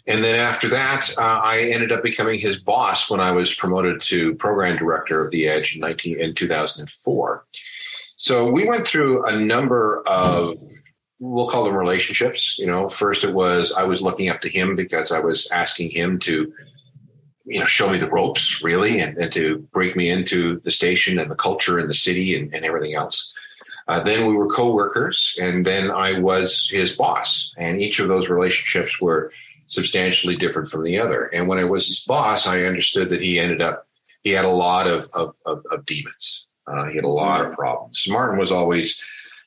And 0.07 0.23
then 0.23 0.39
after 0.39 0.67
that, 0.69 1.09
uh, 1.17 1.39
I 1.43 1.69
ended 1.71 1.91
up 1.91 2.03
becoming 2.03 2.39
his 2.39 2.59
boss 2.59 3.09
when 3.09 3.19
I 3.19 3.31
was 3.31 3.53
promoted 3.53 4.01
to 4.03 4.35
program 4.35 4.77
director 4.77 5.23
of 5.23 5.31
The 5.31 5.47
Edge 5.47 5.75
in, 5.75 5.81
19, 5.81 6.19
in 6.19 6.33
2004. 6.33 7.45
So 8.17 8.49
we 8.49 8.65
went 8.65 8.87
through 8.87 9.25
a 9.25 9.37
number 9.37 10.01
of, 10.07 10.61
we'll 11.19 11.49
call 11.49 11.65
them 11.65 11.75
relationships. 11.75 12.57
You 12.57 12.67
know, 12.67 12.89
first 12.89 13.23
it 13.23 13.33
was 13.33 13.73
I 13.73 13.83
was 13.83 14.01
looking 14.01 14.29
up 14.29 14.41
to 14.41 14.49
him 14.49 14.75
because 14.75 15.11
I 15.11 15.19
was 15.19 15.49
asking 15.51 15.89
him 15.89 16.19
to, 16.19 16.51
you 17.45 17.59
know, 17.59 17.65
show 17.65 17.89
me 17.89 17.97
the 17.97 18.09
ropes 18.09 18.63
really 18.63 18.99
and, 19.01 19.17
and 19.17 19.31
to 19.33 19.59
break 19.73 19.95
me 19.95 20.09
into 20.09 20.59
the 20.61 20.71
station 20.71 21.19
and 21.19 21.29
the 21.29 21.35
culture 21.35 21.77
and 21.77 21.89
the 21.89 21.93
city 21.93 22.37
and, 22.37 22.53
and 22.53 22.65
everything 22.65 22.95
else. 22.95 23.33
Uh, 23.87 23.99
then 23.99 24.25
we 24.25 24.33
were 24.33 24.47
co-workers, 24.47 25.37
and 25.39 25.63
then 25.63 25.91
I 25.91 26.19
was 26.19 26.67
his 26.71 26.95
boss. 26.95 27.53
And 27.57 27.79
each 27.79 27.99
of 27.99 28.07
those 28.07 28.29
relationships 28.29 28.99
were 28.99 29.31
substantially 29.67 30.35
different 30.35 30.67
from 30.67 30.83
the 30.83 30.97
other. 30.99 31.25
And 31.25 31.47
when 31.47 31.59
I 31.59 31.63
was 31.63 31.87
his 31.87 32.03
boss, 32.03 32.47
I 32.47 32.63
understood 32.63 33.09
that 33.09 33.21
he 33.21 33.39
ended 33.39 33.61
up 33.61 33.87
he 34.23 34.31
had 34.31 34.45
a 34.45 34.49
lot 34.49 34.87
of 34.87 35.09
of, 35.13 35.35
of, 35.45 35.63
of 35.71 35.85
demons. 35.85 36.47
Uh, 36.67 36.85
he 36.85 36.95
had 36.95 37.05
a 37.05 37.09
lot 37.09 37.45
of 37.45 37.53
problems. 37.53 38.05
Martin 38.09 38.39
was 38.39 38.51
always 38.51 39.01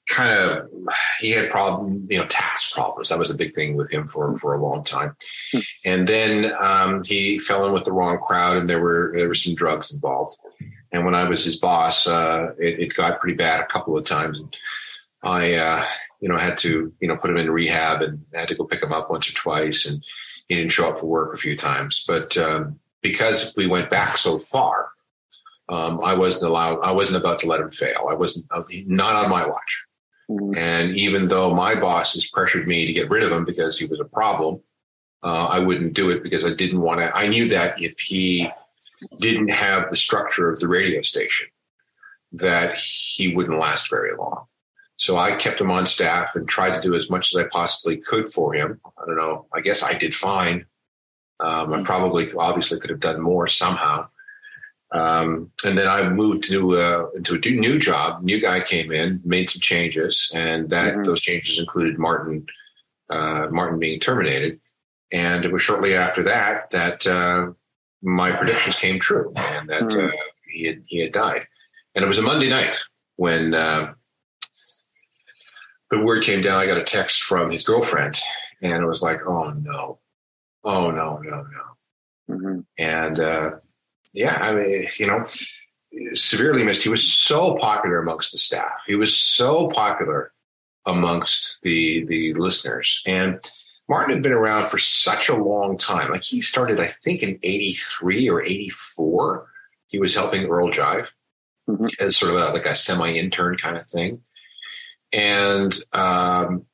kind 0.08 0.30
of 0.30 0.68
he 1.20 1.30
had 1.30 1.50
problem 1.50 2.06
you 2.08 2.18
know 2.18 2.26
tax 2.28 2.72
problems 2.72 3.10
that 3.10 3.18
was 3.18 3.30
a 3.30 3.36
big 3.36 3.52
thing 3.52 3.76
with 3.76 3.92
him 3.92 4.06
for 4.06 4.34
for 4.38 4.54
a 4.54 4.58
long 4.58 4.82
time 4.82 5.14
and 5.84 6.08
then 6.08 6.50
um, 6.62 7.04
he 7.04 7.38
fell 7.38 7.66
in 7.66 7.74
with 7.74 7.84
the 7.84 7.92
wrong 7.92 8.16
crowd 8.16 8.56
and 8.56 8.70
there 8.70 8.80
were 8.80 9.12
there 9.14 9.28
were 9.28 9.34
some 9.34 9.54
drugs 9.54 9.92
involved 9.92 10.34
and 10.92 11.04
when 11.04 11.14
I 11.14 11.28
was 11.28 11.44
his 11.44 11.56
boss, 11.56 12.06
uh, 12.06 12.52
it, 12.58 12.80
it, 12.80 12.94
got 12.94 13.20
pretty 13.20 13.36
bad 13.36 13.60
a 13.60 13.66
couple 13.66 13.96
of 13.96 14.04
times. 14.04 14.38
And 14.38 14.56
I, 15.22 15.54
uh, 15.54 15.84
you 16.20 16.28
know, 16.28 16.36
had 16.36 16.58
to, 16.58 16.92
you 17.00 17.08
know, 17.08 17.16
put 17.16 17.30
him 17.30 17.36
in 17.36 17.50
rehab 17.50 18.02
and 18.02 18.24
had 18.34 18.48
to 18.48 18.54
go 18.54 18.64
pick 18.64 18.82
him 18.82 18.92
up 18.92 19.10
once 19.10 19.28
or 19.28 19.34
twice. 19.34 19.86
And 19.86 20.04
he 20.48 20.56
didn't 20.56 20.72
show 20.72 20.88
up 20.88 20.98
for 20.98 21.06
work 21.06 21.34
a 21.34 21.38
few 21.38 21.56
times. 21.56 22.04
But 22.06 22.36
um, 22.36 22.78
because 23.02 23.54
we 23.56 23.66
went 23.66 23.90
back 23.90 24.16
so 24.16 24.38
far, 24.38 24.90
um, 25.68 26.00
I 26.02 26.14
wasn't 26.14 26.44
allowed. 26.44 26.80
I 26.80 26.92
wasn't 26.92 27.18
about 27.18 27.40
to 27.40 27.46
let 27.46 27.60
him 27.60 27.70
fail. 27.70 28.08
I 28.10 28.14
wasn't 28.14 28.46
not 28.86 29.16
on 29.16 29.30
my 29.30 29.46
watch. 29.46 29.84
Mm-hmm. 30.30 30.58
And 30.58 30.96
even 30.96 31.28
though 31.28 31.54
my 31.54 31.74
boss 31.74 32.14
bosses 32.14 32.26
pressured 32.26 32.66
me 32.66 32.86
to 32.86 32.92
get 32.92 33.10
rid 33.10 33.22
of 33.22 33.32
him 33.32 33.44
because 33.44 33.78
he 33.78 33.86
was 33.86 34.00
a 34.00 34.04
problem, 34.04 34.60
uh, 35.22 35.46
I 35.46 35.58
wouldn't 35.58 35.94
do 35.94 36.10
it 36.10 36.22
because 36.22 36.44
I 36.44 36.54
didn't 36.54 36.80
want 36.80 37.00
to. 37.00 37.14
I 37.14 37.28
knew 37.28 37.48
that 37.48 37.80
if 37.80 37.98
he 37.98 38.50
didn't 39.20 39.48
have 39.48 39.90
the 39.90 39.96
structure 39.96 40.50
of 40.50 40.60
the 40.60 40.68
radio 40.68 41.02
station 41.02 41.48
that 42.32 42.76
he 42.76 43.34
wouldn't 43.34 43.58
last 43.58 43.88
very 43.88 44.16
long. 44.16 44.44
So 44.98 45.16
I 45.16 45.36
kept 45.36 45.60
him 45.60 45.70
on 45.70 45.86
staff 45.86 46.34
and 46.34 46.48
tried 46.48 46.74
to 46.74 46.82
do 46.82 46.94
as 46.96 47.08
much 47.08 47.32
as 47.32 47.40
I 47.40 47.48
possibly 47.48 47.98
could 47.98 48.28
for 48.28 48.52
him. 48.52 48.80
I 49.00 49.06
don't 49.06 49.16
know. 49.16 49.46
I 49.54 49.60
guess 49.60 49.82
I 49.82 49.94
did 49.94 50.14
fine. 50.14 50.66
Um, 51.40 51.72
I 51.72 51.82
probably, 51.84 52.30
obviously, 52.32 52.80
could 52.80 52.90
have 52.90 52.98
done 52.98 53.20
more 53.20 53.46
somehow. 53.46 54.08
Um, 54.90 55.52
and 55.64 55.78
then 55.78 55.86
I 55.86 56.08
moved 56.08 56.48
to 56.48 56.76
uh, 56.76 57.10
into 57.14 57.36
a 57.36 57.50
new 57.50 57.78
job. 57.78 58.22
New 58.22 58.40
guy 58.40 58.60
came 58.60 58.90
in, 58.90 59.20
made 59.24 59.50
some 59.50 59.60
changes, 59.60 60.32
and 60.34 60.68
that 60.70 60.94
mm-hmm. 60.94 61.02
those 61.04 61.20
changes 61.20 61.60
included 61.60 61.98
Martin 61.98 62.46
uh, 63.08 63.46
Martin 63.50 63.78
being 63.78 64.00
terminated. 64.00 64.58
And 65.12 65.44
it 65.44 65.52
was 65.52 65.62
shortly 65.62 65.94
after 65.94 66.24
that 66.24 66.70
that 66.70 67.06
uh, 67.06 67.52
my 68.02 68.32
predictions 68.32 68.76
came 68.76 68.98
true, 68.98 69.32
and 69.36 69.68
that 69.68 69.82
mm. 69.82 70.08
uh, 70.08 70.16
he 70.50 70.66
had 70.66 70.82
he 70.86 71.00
had 71.00 71.12
died. 71.12 71.46
And 71.94 72.02
it 72.02 72.08
was 72.08 72.18
a 72.18 72.22
Monday 72.22 72.48
night 72.48 72.76
when 73.16 73.54
uh, 73.54 73.94
the 75.90 76.00
word 76.02 76.22
came 76.24 76.42
down. 76.42 76.60
I 76.60 76.66
got 76.66 76.78
a 76.78 76.84
text 76.84 77.22
from 77.22 77.50
his 77.50 77.64
girlfriend, 77.64 78.18
and 78.62 78.82
it 78.82 78.86
was 78.86 79.02
like, 79.02 79.20
"Oh 79.26 79.50
no, 79.50 79.98
Oh 80.64 80.90
no, 80.90 81.18
no, 81.18 81.42
no. 81.42 82.34
Mm-hmm. 82.34 82.60
And 82.78 83.20
uh, 83.20 83.50
yeah, 84.12 84.36
I 84.36 84.54
mean, 84.54 84.88
you 84.98 85.06
know, 85.06 85.24
severely 86.14 86.64
missed. 86.64 86.82
He 86.82 86.88
was 86.88 87.10
so 87.10 87.56
popular 87.56 87.98
amongst 87.98 88.32
the 88.32 88.38
staff. 88.38 88.72
He 88.86 88.94
was 88.94 89.16
so 89.16 89.68
popular 89.68 90.32
amongst 90.86 91.58
the 91.62 92.04
the 92.06 92.34
listeners. 92.34 93.02
And 93.06 93.38
Martin 93.88 94.12
had 94.14 94.22
been 94.22 94.32
around 94.32 94.68
for 94.68 94.78
such 94.78 95.28
a 95.28 95.36
long 95.42 95.78
time. 95.78 96.10
Like 96.10 96.22
he 96.22 96.40
started, 96.40 96.80
I 96.80 96.88
think, 96.88 97.22
in 97.22 97.38
'83 97.42 98.28
or 98.28 98.42
'84. 98.42 99.46
He 99.86 99.98
was 99.98 100.14
helping 100.14 100.44
Earl 100.46 100.70
Jive 100.70 101.10
Mhm. 101.68 101.90
as 102.00 102.16
sort 102.16 102.34
of 102.34 102.40
a, 102.40 102.52
like 102.52 102.64
a 102.66 102.74
semi 102.74 103.12
intern 103.12 103.56
kind 103.56 103.76
of 103.76 103.86
thing. 103.86 104.22
And 105.12 105.74
um, 105.92 106.66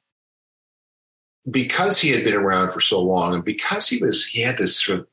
because 1.50 2.00
he 2.00 2.10
had 2.10 2.24
been 2.24 2.34
around 2.34 2.70
for 2.70 2.80
so 2.80 3.00
long, 3.00 3.34
and 3.34 3.44
because 3.44 3.88
he 3.88 3.98
was, 3.98 4.24
he 4.24 4.40
had 4.40 4.58
this 4.58 4.78
sort 4.78 5.00
of 5.00 5.06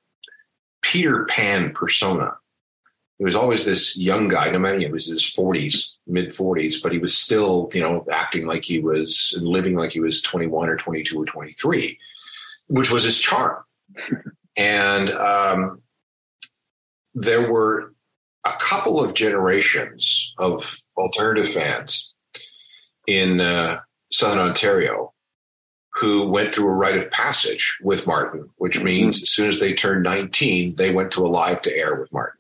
Peter 0.82 1.26
Pan 1.26 1.74
persona. 1.74 2.34
He 3.18 3.26
was 3.26 3.36
always 3.36 3.66
this 3.66 3.98
young 4.00 4.30
guy, 4.30 4.50
no 4.50 4.58
matter 4.58 4.80
it 4.80 4.92
was 4.92 5.06
his 5.06 5.24
40s, 5.24 5.94
mid 6.08 6.30
40s, 6.30 6.82
but 6.82 6.92
he 6.92 6.98
was 6.98 7.16
still, 7.16 7.70
you 7.72 7.82
know, 7.82 8.04
acting 8.12 8.48
like 8.48 8.64
he 8.64 8.80
was 8.80 9.36
and 9.38 9.48
living 9.48 9.76
like 9.76 9.92
he 9.92 10.00
was 10.00 10.24
21 10.24 10.70
or 10.70 10.76
22 10.76 11.22
or 11.22 11.26
23, 11.26 12.00
which 12.68 12.92
was 12.92 13.04
his 13.04 13.20
charm. 13.20 13.64
and 14.58 15.12
um, 15.12 15.82
there 17.14 17.52
were 17.52 17.94
a 18.44 18.54
couple 18.54 19.00
of 19.00 19.14
generations 19.14 20.34
of 20.40 20.80
alternative 20.98 21.54
fans 21.54 22.16
in 23.12 23.42
uh, 23.42 23.80
Southern 24.12 24.40
Ontario 24.40 25.14
who 25.96 26.28
went 26.28 26.52
through 26.52 26.68
a 26.68 26.74
rite 26.74 26.98
of 26.98 27.12
passage 27.12 27.78
with 27.84 28.08
Martin, 28.08 28.50
which 28.58 28.82
means 28.82 29.22
as 29.22 29.30
soon 29.30 29.48
as 29.48 29.60
they 29.60 29.74
turned 29.74 30.04
19, 30.04 30.76
they 30.76 30.92
went 30.92 31.12
to 31.12 31.26
a 31.26 31.28
live 31.28 31.62
to 31.64 31.78
air 31.78 32.00
with 32.00 32.12
Martin. 32.14 32.40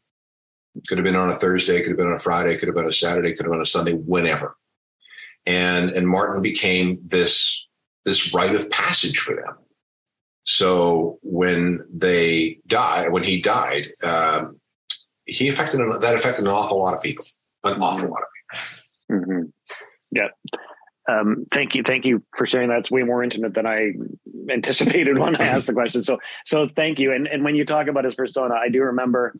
It 0.75 0.88
could 0.88 0.98
have 0.98 1.04
been 1.04 1.18
on 1.18 1.30
a 1.30 1.36
Thursday, 1.36 1.82
could 1.82 1.90
have 1.90 1.98
been 1.98 2.08
on 2.08 2.13
a 2.13 2.20
Friday, 2.20 2.56
could 2.56 2.70
have 2.70 2.75
been 2.75 2.88
a 2.88 2.94
Saturday, 2.94 3.34
could 3.34 3.46
have 3.46 3.51
been 3.51 3.62
a 3.62 3.66
Sunday, 3.66 3.92
whenever. 3.92 4.56
And 5.46 5.90
and 5.90 6.08
Martin 6.08 6.42
became 6.42 7.00
this 7.04 7.68
this 8.06 8.34
rite 8.34 8.56
of 8.56 8.70
passage 8.72 9.20
for 9.20 9.36
them. 9.36 9.58
So 10.44 11.20
when 11.22 11.82
they 11.94 12.60
died, 12.68 13.12
when 13.12 13.24
he 13.24 13.42
died, 13.42 13.90
um, 14.01 14.62
he 15.25 15.50
affected 15.50 15.82
that 16.01 16.16
affected 16.16 16.46
an 16.46 16.51
awful 16.51 16.80
lot 16.80 16.94
of 16.94 17.01
people, 17.01 17.25
an 17.66 17.82
awful 17.82 18.10
lot 18.10 18.22
of 18.22 18.28
Mm-hmm. 19.12 19.42
Yeah. 20.12 20.27
Um, 21.10 21.46
thank 21.51 21.74
you. 21.75 21.84
Thank 21.84 22.06
you 22.06 22.24
for 22.36 22.46
sharing 22.46 22.70
That's 22.70 22.91
way 22.91 23.03
more 23.03 23.24
intimate 23.24 23.53
than 23.53 23.65
I 23.65 23.94
anticipated 24.51 25.18
when 25.18 25.36
I 25.36 25.46
asked 25.46 25.68
the 25.68 25.74
question. 25.74 26.03
So, 26.03 26.20
so 26.46 26.70
thank 26.75 27.00
you. 27.00 27.12
And, 27.13 27.27
and 27.27 27.44
when 27.44 27.56
you 27.56 27.65
talk 27.65 27.88
about 27.88 28.06
his 28.06 28.15
persona, 28.15 28.56
I 28.56 28.70
do 28.70 28.82
remember, 28.84 29.34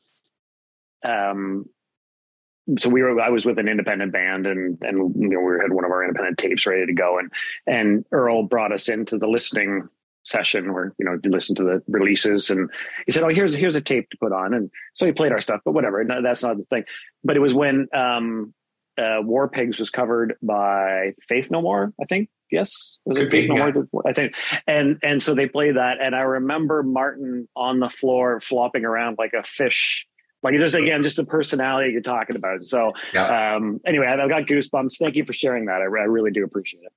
um, 1.06 1.66
so 2.78 2.90
we 2.90 3.01
were, 3.01 3.20
I 3.20 3.30
was 3.30 3.46
with 3.46 3.60
an 3.60 3.68
independent 3.68 4.12
band 4.12 4.48
and, 4.48 4.78
and, 4.82 5.16
you 5.20 5.30
know, 5.30 5.40
we 5.40 5.60
had 5.62 5.74
one 5.74 5.84
of 5.84 5.92
our 5.92 6.04
independent 6.04 6.38
tapes 6.38 6.66
ready 6.66 6.86
to 6.86 6.94
go. 6.94 7.20
And, 7.20 7.32
and 7.68 8.06
Earl 8.12 8.44
brought 8.44 8.72
us 8.72 8.88
into 8.88 9.18
the 9.18 9.28
listening 9.28 9.88
session 10.24 10.72
where, 10.72 10.94
you 11.00 11.06
know, 11.06 11.18
you 11.24 11.32
listen 11.32 11.56
to 11.56 11.63
the 11.63 11.82
releases 11.88 12.50
and 12.50 12.70
he 13.06 13.12
said, 13.12 13.24
Oh, 13.24 13.30
here's, 13.30 13.56
here's 13.56 13.75
a 13.75 13.82
tape 13.82 14.10
to 14.12 14.18
put 14.18 14.32
on. 14.32 14.54
And 14.54 14.70
so 14.94 15.06
he 15.06 15.12
played 15.12 15.32
our 15.32 15.42
stuff, 15.42 15.62
but 15.66 15.74
whatever. 15.74 16.04
No, 16.04 16.22
that's 16.22 16.44
not 16.44 16.58
the 16.58 16.63
thing. 16.66 16.84
But 17.24 17.36
it 17.36 17.40
was 17.40 17.54
when, 17.54 17.88
um, 17.94 18.54
uh, 19.01 19.22
War 19.22 19.50
Pigs 19.50 19.79
was 19.79 19.89
covered 19.89 20.36
by 20.41 21.13
Faith 21.27 21.50
No 21.51 21.62
More, 21.62 21.93
I 22.01 22.05
think. 22.05 22.29
Yes, 22.51 23.00
was 23.05 23.17
Could 23.17 23.27
it 23.27 23.31
Faith 23.31 23.43
be, 23.50 23.55
No 23.55 23.65
yeah. 23.65 23.72
More? 23.91 24.03
I 24.08 24.13
think, 24.13 24.34
and 24.67 25.00
and 25.03 25.24
so 25.24 25.34
they 25.34 25.48
played 25.48 25.77
that, 25.77 26.00
and 26.01 26.15
I 26.15 26.20
remember 26.22 26.84
Martin 26.84 27.48
on 27.55 27.79
the 27.79 27.89
floor 27.89 28.39
flopping 28.41 28.86
around 28.86 29.17
like 29.17 29.34
a 29.34 29.41
fish, 29.43 30.05
like 30.43 30.55
just 30.55 30.75
again 30.75 31.01
just 31.03 31.15
the 31.15 31.24
personality 31.25 31.91
you're 31.91 32.01
talking 32.01 32.35
about. 32.35 32.64
So 32.66 32.94
Yeah. 33.14 33.55
um, 33.55 33.79
anyway, 33.85 34.07
I've 34.07 34.29
got 34.29 34.44
goosebumps. 34.44 34.98
Thank 35.00 35.16
you 35.16 35.25
for 35.25 35.33
sharing 35.33 35.66
that. 35.66 35.81
I, 35.81 35.85
I 35.85 36.05
really 36.05 36.31
do 36.31 36.44
appreciate 36.44 36.83
it. 36.83 36.94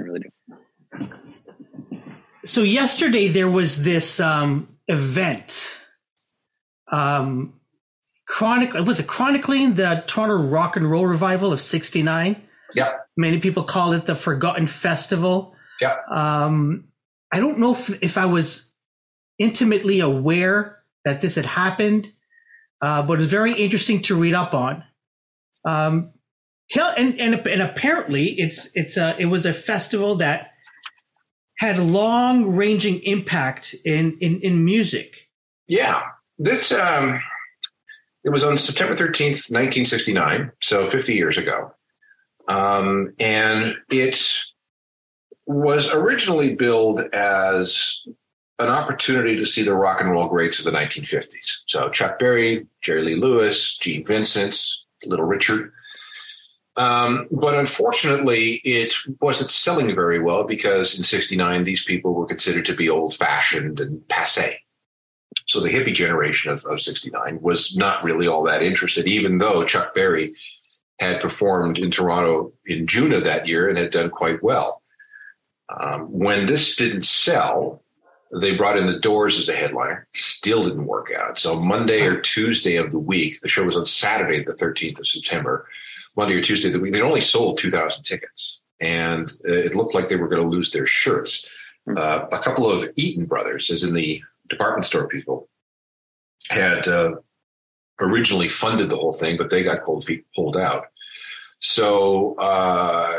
I 0.00 0.02
really 0.02 0.20
do. 0.20 1.08
So 2.44 2.62
yesterday 2.62 3.28
there 3.28 3.48
was 3.48 3.82
this 3.82 4.20
um, 4.20 4.68
event, 4.88 5.78
um, 6.88 7.54
chronic 8.26 8.74
was 8.74 9.00
it 9.00 9.06
chronicling 9.06 9.74
the 9.74 10.04
Toronto 10.06 10.36
Rock 10.36 10.76
and 10.76 10.90
Roll 10.90 11.06
Revival 11.06 11.52
of 11.52 11.60
'69. 11.60 12.42
Yep. 12.74 13.06
Many 13.16 13.38
people 13.38 13.64
call 13.64 13.92
it 13.92 14.06
the 14.06 14.16
Forgotten 14.16 14.66
Festival. 14.66 15.54
Yep. 15.80 16.08
Um, 16.08 16.88
I 17.32 17.40
don't 17.40 17.58
know 17.58 17.72
if 17.72 18.02
if 18.02 18.18
I 18.18 18.26
was 18.26 18.72
intimately 19.38 20.00
aware 20.00 20.78
that 21.04 21.20
this 21.20 21.34
had 21.34 21.46
happened, 21.46 22.12
uh, 22.80 23.02
but 23.02 23.20
it's 23.20 23.30
very 23.30 23.54
interesting 23.54 24.02
to 24.02 24.16
read 24.16 24.34
up 24.34 24.54
on. 24.54 24.84
Um, 25.64 26.12
tell 26.70 26.92
and, 26.96 27.18
and 27.20 27.34
and 27.46 27.62
apparently 27.62 28.34
it's 28.38 28.70
it's 28.74 28.96
a 28.96 29.16
it 29.18 29.26
was 29.26 29.46
a 29.46 29.52
festival 29.52 30.16
that 30.16 30.50
had 31.58 31.78
long 31.78 32.54
ranging 32.54 33.00
impact 33.02 33.74
in, 33.84 34.18
in 34.20 34.40
in 34.40 34.64
music. 34.64 35.28
Yeah. 35.68 36.02
This 36.38 36.72
um 36.72 37.20
it 38.24 38.30
was 38.30 38.42
on 38.42 38.56
September 38.58 38.94
13th, 38.94 39.52
1969, 39.52 40.50
so 40.60 40.86
50 40.86 41.14
years 41.14 41.36
ago. 41.38 41.72
Um, 42.48 43.12
and 43.20 43.76
it 43.90 44.42
was 45.46 45.92
originally 45.92 46.54
billed 46.54 47.00
as 47.12 48.06
an 48.58 48.68
opportunity 48.68 49.36
to 49.36 49.44
see 49.44 49.62
the 49.62 49.74
rock 49.74 50.00
and 50.00 50.10
roll 50.10 50.28
greats 50.28 50.58
of 50.58 50.64
the 50.64 50.70
1950s. 50.70 51.62
So 51.66 51.90
Chuck 51.90 52.18
Berry, 52.18 52.66
Jerry 52.80 53.02
Lee 53.02 53.16
Lewis, 53.16 53.76
Gene 53.76 54.04
Vincent, 54.04 54.58
Little 55.04 55.26
Richard. 55.26 55.72
Um, 56.76 57.28
but 57.30 57.58
unfortunately, 57.58 58.60
it 58.64 58.94
wasn't 59.20 59.50
selling 59.50 59.94
very 59.94 60.18
well 60.18 60.44
because 60.44 60.96
in 60.96 61.04
69, 61.04 61.64
these 61.64 61.84
people 61.84 62.14
were 62.14 62.26
considered 62.26 62.64
to 62.66 62.74
be 62.74 62.88
old 62.88 63.14
fashioned 63.14 63.80
and 63.80 64.06
passe. 64.08 64.63
So 65.46 65.60
the 65.60 65.68
hippie 65.68 65.94
generation 65.94 66.52
of, 66.52 66.64
of 66.64 66.80
69 66.80 67.38
was 67.40 67.76
not 67.76 68.02
really 68.02 68.26
all 68.26 68.42
that 68.44 68.62
interested, 68.62 69.06
even 69.06 69.38
though 69.38 69.64
Chuck 69.64 69.94
Berry 69.94 70.34
had 70.98 71.20
performed 71.20 71.78
in 71.78 71.90
Toronto 71.90 72.52
in 72.66 72.86
June 72.86 73.12
of 73.12 73.24
that 73.24 73.46
year 73.46 73.68
and 73.68 73.76
had 73.76 73.90
done 73.90 74.10
quite 74.10 74.42
well. 74.42 74.80
Um, 75.68 76.02
when 76.02 76.46
this 76.46 76.76
didn't 76.76 77.04
sell, 77.04 77.82
they 78.32 78.54
brought 78.54 78.78
in 78.78 78.86
the 78.86 78.98
Doors 78.98 79.38
as 79.38 79.48
a 79.48 79.54
headliner. 79.54 80.06
Still 80.14 80.64
didn't 80.64 80.86
work 80.86 81.10
out. 81.16 81.38
So 81.38 81.60
Monday 81.60 82.06
or 82.06 82.20
Tuesday 82.20 82.76
of 82.76 82.90
the 82.90 82.98
week, 82.98 83.40
the 83.40 83.48
show 83.48 83.64
was 83.64 83.76
on 83.76 83.86
Saturday, 83.86 84.42
the 84.42 84.52
13th 84.54 85.00
of 85.00 85.06
September. 85.06 85.66
Monday 86.16 86.34
or 86.34 86.42
Tuesday 86.42 86.68
of 86.68 86.74
the 86.74 86.80
week, 86.80 86.92
they 86.92 87.00
only 87.00 87.20
sold 87.20 87.58
2,000 87.58 88.04
tickets, 88.04 88.60
and 88.80 89.32
uh, 89.48 89.52
it 89.52 89.74
looked 89.74 89.94
like 89.94 90.08
they 90.08 90.16
were 90.16 90.28
going 90.28 90.42
to 90.42 90.48
lose 90.48 90.70
their 90.70 90.86
shirts. 90.86 91.48
Uh, 91.96 92.26
a 92.32 92.38
couple 92.38 92.70
of 92.70 92.88
Eaton 92.96 93.26
brothers, 93.26 93.70
as 93.70 93.82
in 93.82 93.94
the 93.94 94.22
department 94.48 94.86
store 94.86 95.08
people, 95.08 95.48
had 96.50 96.86
uh, 96.88 97.12
originally 98.00 98.48
funded 98.48 98.90
the 98.90 98.96
whole 98.96 99.12
thing, 99.12 99.36
but 99.36 99.50
they 99.50 99.62
got 99.62 99.82
cold 99.82 100.04
feet 100.04 100.24
pulled 100.34 100.56
out. 100.56 100.86
So 101.60 102.34
uh, 102.36 103.16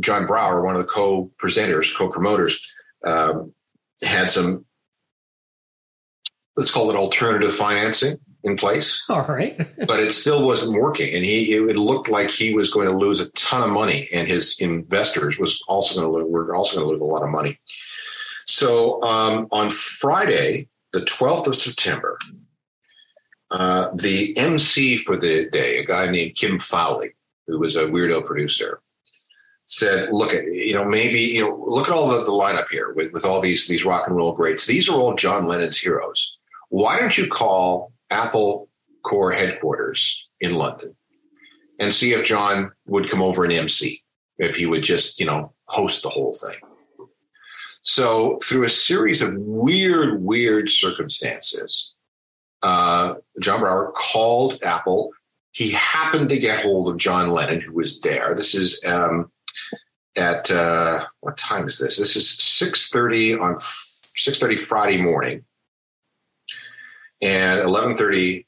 John 0.00 0.26
Brower, 0.26 0.62
one 0.62 0.76
of 0.76 0.82
the 0.82 0.88
co-presenters, 0.88 1.94
co-promoters, 1.94 2.74
um, 3.04 3.52
had 4.04 4.30
some, 4.30 4.64
let's 6.56 6.70
call 6.70 6.90
it 6.90 6.96
alternative 6.96 7.54
financing 7.54 8.18
in 8.44 8.56
place, 8.56 9.04
All 9.08 9.26
right. 9.26 9.56
but 9.86 10.00
it 10.00 10.12
still 10.12 10.44
wasn't 10.46 10.78
working. 10.80 11.14
And 11.14 11.24
he, 11.24 11.54
it 11.54 11.76
looked 11.76 12.08
like 12.08 12.30
he 12.30 12.54
was 12.54 12.72
going 12.72 12.88
to 12.88 12.96
lose 12.96 13.20
a 13.20 13.30
ton 13.30 13.62
of 13.62 13.70
money 13.70 14.08
and 14.12 14.28
his 14.28 14.56
investors 14.60 15.38
was 15.38 15.62
also 15.68 16.00
going 16.00 16.12
to 16.12 16.18
lose, 16.18 16.30
were 16.30 16.54
also 16.54 16.76
going 16.76 16.86
to 16.86 16.92
lose 16.92 17.00
a 17.00 17.12
lot 17.12 17.22
of 17.22 17.30
money. 17.30 17.58
So 18.52 19.02
um, 19.02 19.48
on 19.50 19.70
Friday, 19.70 20.68
the 20.92 21.00
12th 21.00 21.46
of 21.46 21.56
September, 21.56 22.18
uh, 23.50 23.88
the 23.94 24.36
MC 24.36 24.98
for 24.98 25.16
the 25.16 25.48
day, 25.48 25.78
a 25.78 25.86
guy 25.86 26.10
named 26.10 26.34
Kim 26.34 26.58
Fowley, 26.58 27.14
who 27.46 27.58
was 27.58 27.76
a 27.76 27.84
weirdo 27.84 28.26
producer, 28.26 28.82
said, 29.64 30.12
"Look 30.12 30.34
at 30.34 30.44
you 30.44 30.74
know 30.74 30.84
maybe 30.84 31.20
you 31.20 31.40
know 31.40 31.64
look 31.66 31.88
at 31.88 31.94
all 31.94 32.10
the, 32.10 32.24
the 32.24 32.30
lineup 32.30 32.68
here 32.68 32.92
with 32.92 33.10
with 33.14 33.24
all 33.24 33.40
these 33.40 33.68
these 33.68 33.86
rock 33.86 34.06
and 34.06 34.16
roll 34.16 34.32
greats. 34.34 34.66
These 34.66 34.86
are 34.86 35.00
all 35.00 35.14
John 35.14 35.46
Lennon's 35.46 35.78
heroes. 35.78 36.36
Why 36.68 37.00
don't 37.00 37.16
you 37.16 37.28
call 37.28 37.92
Apple 38.10 38.68
Corps 39.02 39.32
headquarters 39.32 40.28
in 40.42 40.56
London 40.56 40.94
and 41.80 41.92
see 41.92 42.12
if 42.12 42.26
John 42.26 42.72
would 42.86 43.08
come 43.08 43.22
over 43.22 43.44
and 43.44 43.52
MC 43.52 44.02
if 44.36 44.56
he 44.56 44.66
would 44.66 44.82
just 44.82 45.18
you 45.18 45.24
know 45.24 45.54
host 45.68 46.02
the 46.02 46.10
whole 46.10 46.34
thing." 46.34 46.71
So 47.82 48.38
through 48.44 48.64
a 48.64 48.70
series 48.70 49.22
of 49.22 49.34
weird, 49.36 50.22
weird 50.22 50.70
circumstances, 50.70 51.94
uh, 52.62 53.14
John 53.40 53.60
Brower 53.60 53.92
called 53.94 54.62
Apple. 54.62 55.10
He 55.50 55.70
happened 55.72 56.30
to 56.30 56.38
get 56.38 56.62
hold 56.62 56.88
of 56.88 56.96
John 56.96 57.32
Lennon, 57.32 57.60
who 57.60 57.74
was 57.74 58.00
there. 58.00 58.34
This 58.34 58.54
is 58.54 58.82
um, 58.86 59.30
at 60.16 60.50
uh, 60.50 61.04
what 61.20 61.36
time 61.36 61.66
is 61.66 61.78
this? 61.78 61.98
This 61.98 62.16
is 62.16 62.30
six 62.30 62.88
thirty 62.90 63.34
on 63.34 63.56
6.30 64.16 64.60
Friday 64.60 65.00
morning 65.00 65.44
and 67.20 67.60
11.30 67.60 68.44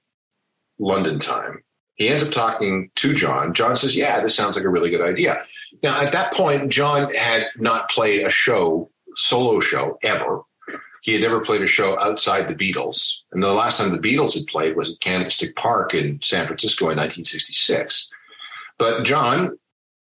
London 0.78 1.18
time. 1.18 1.62
He 1.94 2.08
ends 2.08 2.24
up 2.24 2.32
talking 2.32 2.90
to 2.96 3.14
John. 3.14 3.54
John 3.54 3.76
says, 3.76 3.96
yeah, 3.96 4.20
this 4.20 4.34
sounds 4.34 4.56
like 4.56 4.64
a 4.64 4.68
really 4.68 4.90
good 4.90 5.00
idea. 5.00 5.44
Now, 5.82 6.00
at 6.00 6.12
that 6.12 6.32
point, 6.32 6.70
John 6.70 7.12
had 7.14 7.46
not 7.56 7.88
played 7.88 8.26
a 8.26 8.30
show, 8.30 8.90
solo 9.16 9.60
show, 9.60 9.98
ever. 10.02 10.42
He 11.02 11.12
had 11.12 11.22
never 11.22 11.40
played 11.40 11.60
a 11.60 11.66
show 11.66 11.98
outside 11.98 12.48
the 12.48 12.54
Beatles. 12.54 13.18
And 13.32 13.42
the 13.42 13.52
last 13.52 13.78
time 13.78 13.92
the 13.92 13.98
Beatles 13.98 14.34
had 14.34 14.46
played 14.46 14.74
was 14.74 14.92
at 14.92 15.00
Candlestick 15.00 15.54
Park 15.54 15.92
in 15.92 16.18
San 16.22 16.46
Francisco 16.46 16.84
in 16.84 16.96
1966. 16.96 18.10
But 18.78 19.04
John, 19.04 19.58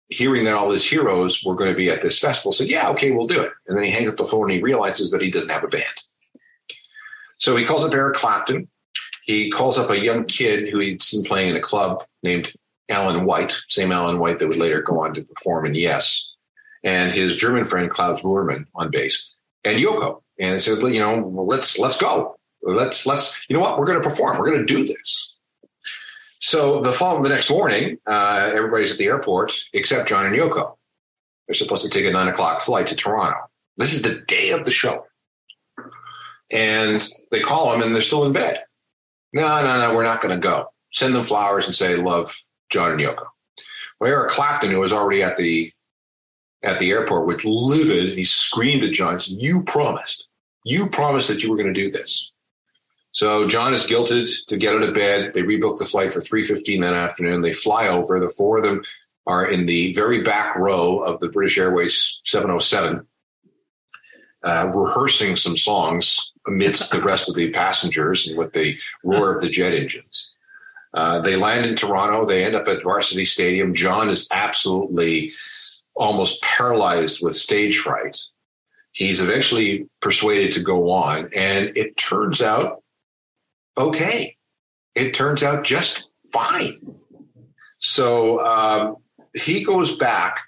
hearing 0.09 0.43
that 0.43 0.55
all 0.55 0.69
his 0.69 0.87
heroes 0.87 1.43
were 1.43 1.55
going 1.55 1.71
to 1.71 1.75
be 1.75 1.89
at 1.89 2.03
this 2.03 2.19
festival, 2.19 2.51
said, 2.51 2.69
Yeah, 2.69 2.89
okay, 2.89 3.11
we'll 3.11 3.25
do 3.25 3.41
it. 3.41 3.51
And 3.67 3.75
then 3.75 3.83
he 3.83 3.89
hangs 3.89 4.09
up 4.09 4.17
the 4.17 4.25
phone 4.25 4.43
and 4.43 4.51
he 4.51 4.61
realizes 4.61 5.09
that 5.11 5.21
he 5.21 5.31
doesn't 5.31 5.49
have 5.49 5.63
a 5.63 5.67
band. 5.67 5.85
So 7.39 7.55
he 7.55 7.65
calls 7.65 7.83
up 7.83 7.93
Eric 7.93 8.15
Clapton. 8.15 8.67
He 9.23 9.49
calls 9.49 9.79
up 9.79 9.89
a 9.89 9.99
young 9.99 10.25
kid 10.25 10.69
who 10.69 10.79
he'd 10.79 11.01
seen 11.01 11.23
playing 11.23 11.49
in 11.49 11.55
a 11.55 11.61
club 11.61 12.03
named 12.21 12.51
Alan 12.89 13.25
White, 13.25 13.57
same 13.67 13.91
Alan 13.91 14.19
White 14.19 14.37
that 14.39 14.47
would 14.47 14.57
later 14.57 14.81
go 14.83 15.03
on 15.03 15.15
to 15.15 15.23
perform 15.23 15.65
in 15.65 15.73
Yes, 15.73 16.30
and 16.83 17.13
his 17.13 17.35
German 17.35 17.65
friend 17.65 17.89
Klaus 17.89 18.21
Voormann 18.21 18.65
on 18.75 18.89
bass, 18.91 19.31
and 19.63 19.79
Yoko. 19.79 20.21
And 20.39 20.55
they 20.55 20.59
said, 20.59 20.81
you 20.81 20.99
know, 20.99 21.19
well, 21.19 21.45
let's 21.45 21.77
let's 21.77 21.99
go. 21.99 22.35
Let's 22.63 23.05
let's 23.05 23.43
you 23.49 23.55
know 23.55 23.61
what 23.61 23.77
we're 23.77 23.85
going 23.85 24.01
to 24.01 24.07
perform. 24.07 24.37
We're 24.37 24.51
going 24.51 24.65
to 24.65 24.73
do 24.73 24.85
this. 24.85 25.35
So 26.39 26.81
the 26.81 26.91
fall, 26.91 27.21
the 27.21 27.29
next 27.29 27.49
morning, 27.49 27.99
uh, 28.07 28.51
everybody's 28.53 28.93
at 28.93 28.97
the 28.97 29.05
airport 29.05 29.53
except 29.73 30.09
John 30.09 30.25
and 30.25 30.35
Yoko. 30.35 30.75
They're 31.47 31.53
supposed 31.55 31.83
to 31.83 31.89
take 31.89 32.05
a 32.05 32.11
nine 32.11 32.27
o'clock 32.27 32.61
flight 32.61 32.87
to 32.87 32.95
Toronto. 32.95 33.37
This 33.77 33.93
is 33.93 34.01
the 34.01 34.21
day 34.27 34.51
of 34.51 34.65
the 34.65 34.71
show, 34.71 35.05
and 36.49 37.07
they 37.29 37.39
call 37.39 37.71
them, 37.71 37.81
and 37.81 37.93
they're 37.93 38.01
still 38.01 38.25
in 38.25 38.33
bed. 38.33 38.63
No, 39.33 39.61
no, 39.63 39.79
no, 39.79 39.95
we're 39.95 40.03
not 40.03 40.21
going 40.21 40.39
to 40.39 40.43
go. 40.43 40.67
Send 40.93 41.15
them 41.15 41.23
flowers 41.23 41.65
and 41.67 41.75
say 41.75 41.95
love 41.95 42.37
John 42.69 42.91
and 42.91 42.99
Yoko. 42.99 43.25
Well, 43.99 44.11
Eric 44.11 44.31
Clapton, 44.31 44.71
who 44.71 44.79
was 44.79 44.93
already 44.93 45.23
at 45.23 45.37
the 45.37 45.71
at 46.63 46.79
the 46.79 46.91
airport, 46.91 47.27
was 47.27 47.43
livid. 47.43 48.17
He 48.17 48.23
screamed 48.23 48.83
at 48.83 48.93
John, 48.93 49.17
"You 49.27 49.63
promised, 49.63 50.27
you 50.65 50.89
promised 50.89 51.27
that 51.27 51.43
you 51.43 51.49
were 51.49 51.57
going 51.57 51.73
to 51.73 51.81
do 51.81 51.91
this." 51.91 52.31
So 53.13 53.47
John 53.47 53.73
is 53.73 53.85
guilted 53.85 54.29
to 54.47 54.57
get 54.57 54.75
out 54.75 54.83
of 54.83 54.93
bed. 54.93 55.33
They 55.33 55.41
rebook 55.41 55.77
the 55.77 55.85
flight 55.85 56.13
for 56.13 56.21
three 56.21 56.43
fifteen 56.43 56.81
that 56.81 56.93
afternoon. 56.93 57.41
They 57.41 57.53
fly 57.53 57.87
over. 57.87 58.19
The 58.19 58.29
four 58.29 58.57
of 58.57 58.63
them 58.63 58.83
are 59.27 59.45
in 59.45 59.65
the 59.65 59.93
very 59.93 60.21
back 60.21 60.55
row 60.55 60.99
of 60.99 61.19
the 61.19 61.29
British 61.29 61.57
Airways 61.57 62.21
707, 62.25 63.05
uh, 64.43 64.71
rehearsing 64.73 65.35
some 65.35 65.55
songs 65.55 66.33
amidst 66.47 66.91
the 66.91 67.01
rest 67.01 67.29
of 67.29 67.35
the 67.35 67.51
passengers 67.51 68.27
and 68.27 68.37
with 68.37 68.53
the 68.53 68.77
roar 69.03 69.35
of 69.35 69.41
the 69.41 69.49
jet 69.49 69.73
engines. 69.73 70.33
Uh, 70.93 71.21
they 71.21 71.35
land 71.35 71.65
in 71.65 71.75
Toronto. 71.75 72.25
They 72.25 72.43
end 72.43 72.55
up 72.55 72.67
at 72.67 72.83
Varsity 72.83 73.25
Stadium. 73.25 73.73
John 73.75 74.09
is 74.09 74.27
absolutely 74.31 75.31
almost 75.95 76.41
paralyzed 76.41 77.23
with 77.23 77.35
stage 77.35 77.77
fright. 77.79 78.17
He's 78.91 79.21
eventually 79.21 79.87
persuaded 80.01 80.53
to 80.53 80.59
go 80.61 80.91
on, 80.91 81.29
and 81.35 81.75
it 81.77 81.97
turns 81.97 82.41
out 82.41 82.83
okay. 83.77 84.35
It 84.95 85.13
turns 85.13 85.43
out 85.43 85.63
just 85.63 86.11
fine. 86.33 86.95
So 87.79 88.45
um, 88.45 88.97
he 89.33 89.63
goes 89.63 89.95
back 89.95 90.39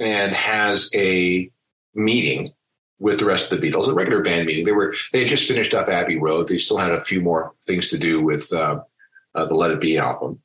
and 0.00 0.32
has 0.32 0.90
a 0.94 1.50
meeting 1.94 2.52
with 2.98 3.18
the 3.18 3.24
rest 3.24 3.50
of 3.50 3.60
the 3.60 3.70
Beatles, 3.70 3.88
a 3.88 3.94
regular 3.94 4.22
band 4.22 4.46
meeting. 4.46 4.64
They 4.64 4.72
were 4.72 4.94
they 5.12 5.20
had 5.20 5.28
just 5.28 5.48
finished 5.48 5.74
up 5.74 5.88
Abbey 5.88 6.18
Road. 6.18 6.48
They 6.48 6.58
still 6.58 6.78
had 6.78 6.92
a 6.92 7.00
few 7.00 7.20
more 7.20 7.52
things 7.64 7.88
to 7.88 7.98
do 7.98 8.20
with 8.20 8.52
uh, 8.52 8.80
uh, 9.34 9.44
the 9.46 9.54
Let 9.54 9.70
It 9.70 9.80
Be 9.80 9.98
album, 9.98 10.40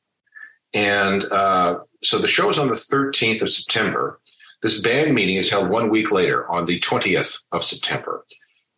and 0.72 1.24
uh, 1.24 1.80
so 2.02 2.18
the 2.18 2.28
show 2.28 2.48
is 2.48 2.58
on 2.58 2.68
the 2.68 2.74
13th 2.74 3.42
of 3.42 3.50
September. 3.50 4.19
This 4.62 4.80
band 4.80 5.14
meeting 5.14 5.36
is 5.36 5.50
held 5.50 5.70
one 5.70 5.88
week 5.88 6.12
later 6.12 6.48
on 6.50 6.66
the 6.66 6.78
20th 6.80 7.42
of 7.52 7.64
September. 7.64 8.24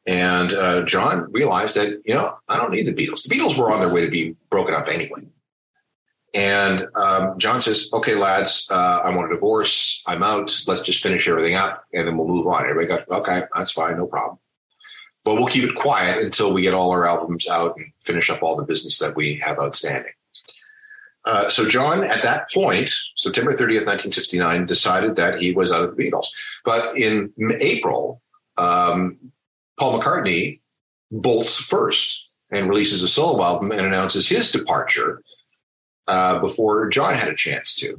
And 0.06 0.52
uh, 0.52 0.82
John 0.84 1.30
realized 1.32 1.76
that, 1.76 2.00
you 2.04 2.14
know, 2.14 2.36
I 2.48 2.56
don't 2.56 2.72
need 2.72 2.86
the 2.86 2.94
Beatles. 2.94 3.22
The 3.22 3.34
Beatles 3.34 3.58
were 3.58 3.70
on 3.70 3.80
their 3.80 3.92
way 3.92 4.00
to 4.00 4.10
be 4.10 4.36
broken 4.50 4.74
up 4.74 4.88
anyway. 4.88 5.26
And 6.34 6.86
um, 6.96 7.38
John 7.38 7.60
says, 7.60 7.90
okay, 7.92 8.14
lads, 8.14 8.66
uh, 8.70 9.00
I 9.04 9.14
want 9.14 9.30
a 9.30 9.34
divorce. 9.34 10.02
I'm 10.06 10.22
out. 10.22 10.56
Let's 10.66 10.82
just 10.82 11.02
finish 11.02 11.28
everything 11.28 11.54
up 11.54 11.84
and 11.92 12.06
then 12.06 12.16
we'll 12.16 12.26
move 12.26 12.46
on. 12.46 12.64
Everybody 12.64 12.86
got, 12.86 13.18
okay, 13.18 13.42
that's 13.54 13.72
fine, 13.72 13.98
no 13.98 14.06
problem. 14.06 14.38
But 15.24 15.34
we'll 15.34 15.46
keep 15.46 15.64
it 15.64 15.76
quiet 15.76 16.24
until 16.24 16.52
we 16.52 16.62
get 16.62 16.74
all 16.74 16.90
our 16.90 17.06
albums 17.06 17.46
out 17.48 17.76
and 17.76 17.86
finish 18.00 18.30
up 18.30 18.42
all 18.42 18.56
the 18.56 18.64
business 18.64 18.98
that 18.98 19.14
we 19.14 19.36
have 19.44 19.58
outstanding. 19.58 20.12
Uh, 21.24 21.48
so 21.48 21.68
John, 21.68 22.02
at 22.02 22.22
that 22.22 22.50
point, 22.50 22.92
September 23.16 23.52
30th, 23.52 23.86
1969, 23.86 24.66
decided 24.66 25.16
that 25.16 25.40
he 25.40 25.52
was 25.52 25.70
out 25.70 25.84
of 25.84 25.96
the 25.96 26.02
Beatles. 26.02 26.26
But 26.64 26.96
in 26.98 27.32
April, 27.60 28.20
um, 28.56 29.18
Paul 29.78 30.00
McCartney 30.00 30.60
bolts 31.10 31.56
first 31.58 32.28
and 32.50 32.68
releases 32.68 33.02
a 33.02 33.08
solo 33.08 33.42
album 33.42 33.70
and 33.70 33.82
announces 33.82 34.28
his 34.28 34.50
departure 34.50 35.22
uh, 36.08 36.38
before 36.40 36.88
John 36.88 37.14
had 37.14 37.28
a 37.28 37.36
chance 37.36 37.74
to. 37.76 37.96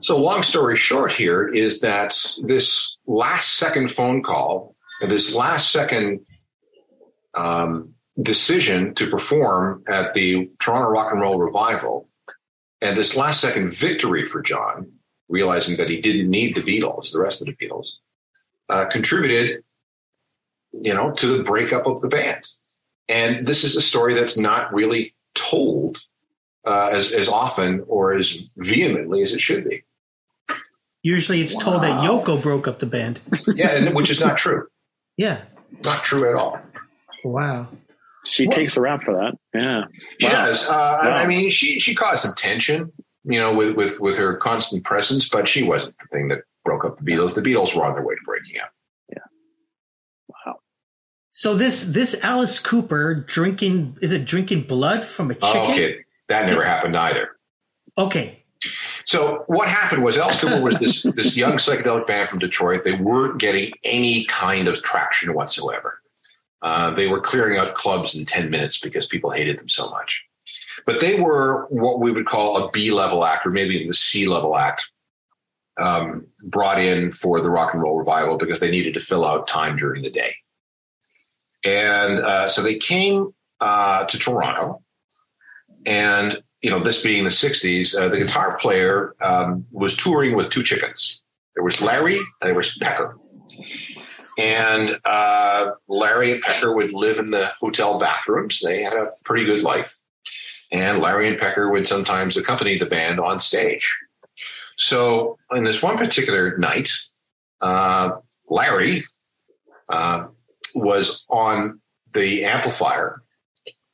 So, 0.00 0.18
long 0.18 0.42
story 0.42 0.76
short, 0.76 1.12
here 1.12 1.48
is 1.48 1.80
that 1.80 2.14
this 2.42 2.98
last 3.06 3.54
second 3.54 3.90
phone 3.90 4.22
call, 4.22 4.76
this 5.00 5.34
last 5.34 5.72
second 5.72 6.20
um, 7.34 7.94
decision 8.20 8.94
to 8.94 9.08
perform 9.08 9.82
at 9.88 10.12
the 10.14 10.50
Toronto 10.58 10.90
Rock 10.90 11.12
and 11.12 11.20
Roll 11.20 11.38
Revival, 11.38 12.08
and 12.80 12.96
this 12.96 13.16
last 13.16 13.40
second 13.40 13.72
victory 13.72 14.24
for 14.24 14.42
John, 14.42 14.90
realizing 15.28 15.76
that 15.76 15.90
he 15.90 16.00
didn't 16.00 16.30
need 16.30 16.54
the 16.54 16.62
Beatles, 16.62 17.12
the 17.12 17.20
rest 17.20 17.40
of 17.40 17.46
the 17.46 17.54
Beatles, 17.54 17.92
uh, 18.68 18.86
contributed, 18.86 19.62
you 20.72 20.94
know, 20.94 21.12
to 21.12 21.36
the 21.36 21.42
breakup 21.42 21.86
of 21.86 22.00
the 22.00 22.08
band. 22.08 22.46
And 23.08 23.46
this 23.46 23.64
is 23.64 23.76
a 23.76 23.82
story 23.82 24.14
that's 24.14 24.36
not 24.36 24.72
really 24.72 25.14
told 25.34 25.98
uh, 26.64 26.90
as 26.92 27.12
as 27.12 27.28
often 27.28 27.84
or 27.86 28.12
as 28.12 28.36
vehemently 28.56 29.22
as 29.22 29.32
it 29.32 29.40
should 29.40 29.68
be. 29.68 29.84
Usually, 31.02 31.40
it's 31.40 31.54
wow. 31.54 31.60
told 31.60 31.82
that 31.82 32.02
Yoko 32.02 32.42
broke 32.42 32.66
up 32.66 32.80
the 32.80 32.86
band. 32.86 33.20
yeah, 33.46 33.90
which 33.90 34.10
is 34.10 34.20
not 34.20 34.36
true. 34.36 34.66
Yeah, 35.18 35.40
not 35.82 36.04
true 36.04 36.28
at 36.28 36.36
all. 36.36 36.60
Wow. 37.24 37.68
She 38.26 38.46
what? 38.46 38.54
takes 38.56 38.74
the 38.74 38.80
rap 38.80 39.02
for 39.02 39.14
that. 39.14 39.38
Yeah, 39.54 39.84
she 40.20 40.26
wow. 40.26 40.32
does. 40.32 40.68
Uh, 40.68 40.72
wow. 40.72 41.10
I 41.10 41.26
mean, 41.26 41.50
she 41.50 41.78
she 41.78 41.94
caused 41.94 42.22
some 42.22 42.34
tension, 42.34 42.92
you 43.24 43.38
know, 43.38 43.54
with 43.54 43.76
with 43.76 44.00
with 44.00 44.18
her 44.18 44.34
constant 44.34 44.84
presence, 44.84 45.28
but 45.28 45.48
she 45.48 45.62
wasn't 45.62 45.96
the 45.98 46.06
thing 46.08 46.28
that 46.28 46.40
broke 46.64 46.84
up 46.84 46.98
the 46.98 47.04
Beatles. 47.04 47.34
The 47.34 47.42
Beatles 47.42 47.74
were 47.76 47.84
on 47.84 47.94
their 47.94 48.04
way 48.04 48.14
to 48.14 48.20
breaking 48.24 48.60
up. 48.60 48.70
Yeah. 49.10 49.18
Wow. 50.28 50.56
So 51.30 51.54
this 51.54 51.84
this 51.84 52.16
Alice 52.22 52.58
Cooper 52.58 53.14
drinking 53.14 53.96
is 54.02 54.12
it 54.12 54.24
drinking 54.24 54.62
blood 54.62 55.04
from 55.04 55.30
a 55.30 55.34
chicken? 55.34 55.50
Oh, 55.54 55.70
okay, 55.70 55.98
that 56.28 56.46
never 56.46 56.64
happened 56.64 56.96
either. 56.96 57.36
Okay. 57.96 58.42
So 59.04 59.44
what 59.46 59.68
happened 59.68 60.02
was 60.02 60.18
Alice 60.18 60.40
Cooper 60.40 60.60
was 60.60 60.78
this 60.78 61.02
this 61.14 61.36
young 61.36 61.54
psychedelic 61.54 62.06
band 62.06 62.28
from 62.28 62.40
Detroit. 62.40 62.82
They 62.82 62.92
weren't 62.92 63.38
getting 63.38 63.72
any 63.84 64.24
kind 64.24 64.66
of 64.66 64.82
traction 64.82 65.32
whatsoever. 65.32 66.00
Uh, 66.62 66.90
they 66.90 67.06
were 67.06 67.20
clearing 67.20 67.58
out 67.58 67.74
clubs 67.74 68.16
in 68.16 68.24
10 68.24 68.50
minutes 68.50 68.78
because 68.80 69.06
people 69.06 69.30
hated 69.30 69.58
them 69.58 69.68
so 69.68 69.90
much. 69.90 70.26
But 70.86 71.00
they 71.00 71.20
were 71.20 71.66
what 71.68 72.00
we 72.00 72.10
would 72.12 72.26
call 72.26 72.56
a 72.56 72.70
B 72.70 72.90
level 72.90 73.24
act, 73.24 73.46
or 73.46 73.50
maybe 73.50 73.76
even 73.76 73.90
a 73.90 73.94
C 73.94 74.28
level 74.28 74.56
act, 74.56 74.88
um, 75.78 76.26
brought 76.48 76.80
in 76.80 77.12
for 77.12 77.40
the 77.40 77.50
rock 77.50 77.72
and 77.72 77.82
roll 77.82 77.98
revival 77.98 78.36
because 78.36 78.60
they 78.60 78.70
needed 78.70 78.94
to 78.94 79.00
fill 79.00 79.24
out 79.24 79.46
time 79.46 79.76
during 79.76 80.02
the 80.02 80.10
day. 80.10 80.34
And 81.64 82.20
uh, 82.20 82.48
so 82.48 82.62
they 82.62 82.76
came 82.76 83.34
uh, 83.60 84.04
to 84.04 84.18
Toronto. 84.18 84.82
And, 85.84 86.38
you 86.62 86.70
know, 86.70 86.80
this 86.80 87.02
being 87.02 87.24
the 87.24 87.30
60s, 87.30 87.98
uh, 87.98 88.08
the 88.08 88.18
guitar 88.18 88.56
player 88.58 89.14
um, 89.20 89.66
was 89.70 89.96
touring 89.96 90.34
with 90.34 90.50
two 90.50 90.62
chickens. 90.62 91.22
There 91.54 91.64
was 91.64 91.80
Larry 91.80 92.16
and 92.16 92.26
there 92.42 92.54
was 92.54 92.76
Pecker. 92.78 93.16
And 94.38 94.98
uh, 95.04 95.72
Larry 95.88 96.32
and 96.32 96.42
Pecker 96.42 96.74
would 96.74 96.92
live 96.92 97.18
in 97.18 97.30
the 97.30 97.50
hotel 97.58 97.98
bathrooms. 97.98 98.60
They 98.60 98.82
had 98.82 98.92
a 98.92 99.10
pretty 99.24 99.46
good 99.46 99.62
life. 99.62 99.98
And 100.72 100.98
Larry 100.98 101.28
and 101.28 101.38
Pecker 101.38 101.70
would 101.70 101.86
sometimes 101.86 102.36
accompany 102.36 102.76
the 102.76 102.86
band 102.86 103.20
on 103.20 103.40
stage. 103.40 103.88
So, 104.76 105.38
in 105.52 105.64
this 105.64 105.82
one 105.82 105.96
particular 105.96 106.58
night, 106.58 106.90
uh, 107.62 108.16
Larry 108.48 109.04
uh, 109.88 110.28
was 110.74 111.24
on 111.30 111.80
the 112.12 112.44
amplifier, 112.44 113.22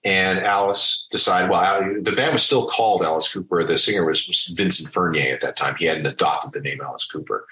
and 0.05 0.41
Alice 0.41 1.07
decided, 1.13 1.51
well, 1.51 1.95
the 2.01 2.13
band 2.13 2.33
was 2.33 2.43
still 2.43 2.67
called 2.67 3.05
Alice 3.05 3.33
Cooper. 3.33 3.63
The 3.63 3.79
singer 3.79 4.05
was, 4.05 4.53
Vincent 4.57 4.93
Furnier 4.93 5.33
at 5.33 5.41
that 5.43 5.57
time. 5.57 5.77
He 5.79 5.85
hadn't 5.85 6.07
adopted 6.07 6.53
the 6.53 6.61
name 6.61 6.81
Alice 6.83 7.07
Cooper. 7.07 7.47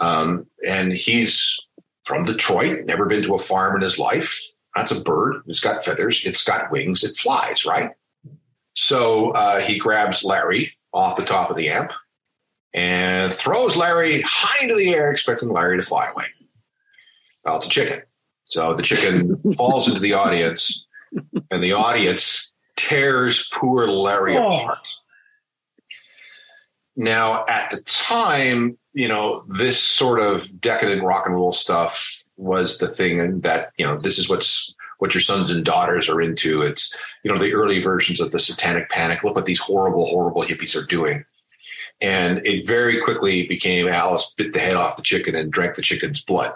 Um, 0.00 0.46
and 0.66 0.92
he's 0.92 1.56
from 2.08 2.24
Detroit, 2.24 2.86
never 2.86 3.04
been 3.04 3.22
to 3.22 3.34
a 3.34 3.38
farm 3.38 3.76
in 3.76 3.82
his 3.82 3.98
life. 3.98 4.42
That's 4.74 4.90
a 4.90 5.00
bird. 5.00 5.42
It's 5.46 5.60
got 5.60 5.84
feathers. 5.84 6.22
It's 6.24 6.42
got 6.42 6.72
wings. 6.72 7.04
It 7.04 7.14
flies, 7.14 7.66
right? 7.66 7.90
So 8.72 9.30
uh, 9.32 9.60
he 9.60 9.78
grabs 9.78 10.24
Larry 10.24 10.72
off 10.94 11.18
the 11.18 11.24
top 11.24 11.50
of 11.50 11.56
the 11.56 11.68
amp 11.68 11.92
and 12.72 13.30
throws 13.30 13.76
Larry 13.76 14.22
high 14.22 14.62
into 14.62 14.74
the 14.74 14.94
air, 14.94 15.12
expecting 15.12 15.50
Larry 15.50 15.76
to 15.76 15.82
fly 15.82 16.08
away. 16.08 16.24
Well, 17.44 17.58
it's 17.58 17.66
a 17.66 17.70
chicken. 17.70 18.00
So 18.46 18.72
the 18.72 18.82
chicken 18.82 19.36
falls 19.56 19.86
into 19.86 20.00
the 20.00 20.14
audience, 20.14 20.86
and 21.50 21.62
the 21.62 21.74
audience 21.74 22.54
tears 22.76 23.50
poor 23.52 23.86
Larry 23.86 24.34
oh. 24.38 24.62
apart. 24.62 24.88
Now, 26.98 27.44
at 27.48 27.70
the 27.70 27.80
time, 27.82 28.76
you 28.92 29.06
know, 29.06 29.44
this 29.46 29.80
sort 29.80 30.18
of 30.18 30.60
decadent 30.60 31.04
rock 31.04 31.26
and 31.26 31.34
roll 31.36 31.52
stuff 31.52 32.24
was 32.36 32.78
the 32.78 32.88
thing 32.88 33.40
that, 33.42 33.70
you 33.78 33.86
know, 33.86 33.98
this 33.98 34.18
is 34.18 34.28
what's 34.28 34.74
what 34.98 35.14
your 35.14 35.20
sons 35.20 35.52
and 35.52 35.64
daughters 35.64 36.08
are 36.08 36.20
into. 36.20 36.60
It's, 36.60 36.98
you 37.22 37.30
know, 37.30 37.38
the 37.38 37.54
early 37.54 37.80
versions 37.80 38.20
of 38.20 38.32
the 38.32 38.40
satanic 38.40 38.90
panic. 38.90 39.22
Look 39.22 39.36
what 39.36 39.46
these 39.46 39.60
horrible, 39.60 40.06
horrible 40.06 40.42
hippies 40.42 40.74
are 40.74 40.84
doing. 40.84 41.24
And 42.00 42.44
it 42.44 42.66
very 42.66 43.00
quickly 43.00 43.46
became 43.46 43.86
Alice 43.86 44.34
bit 44.36 44.52
the 44.52 44.58
head 44.58 44.74
off 44.74 44.96
the 44.96 45.02
chicken 45.02 45.36
and 45.36 45.52
drank 45.52 45.76
the 45.76 45.82
chicken's 45.82 46.24
blood, 46.24 46.52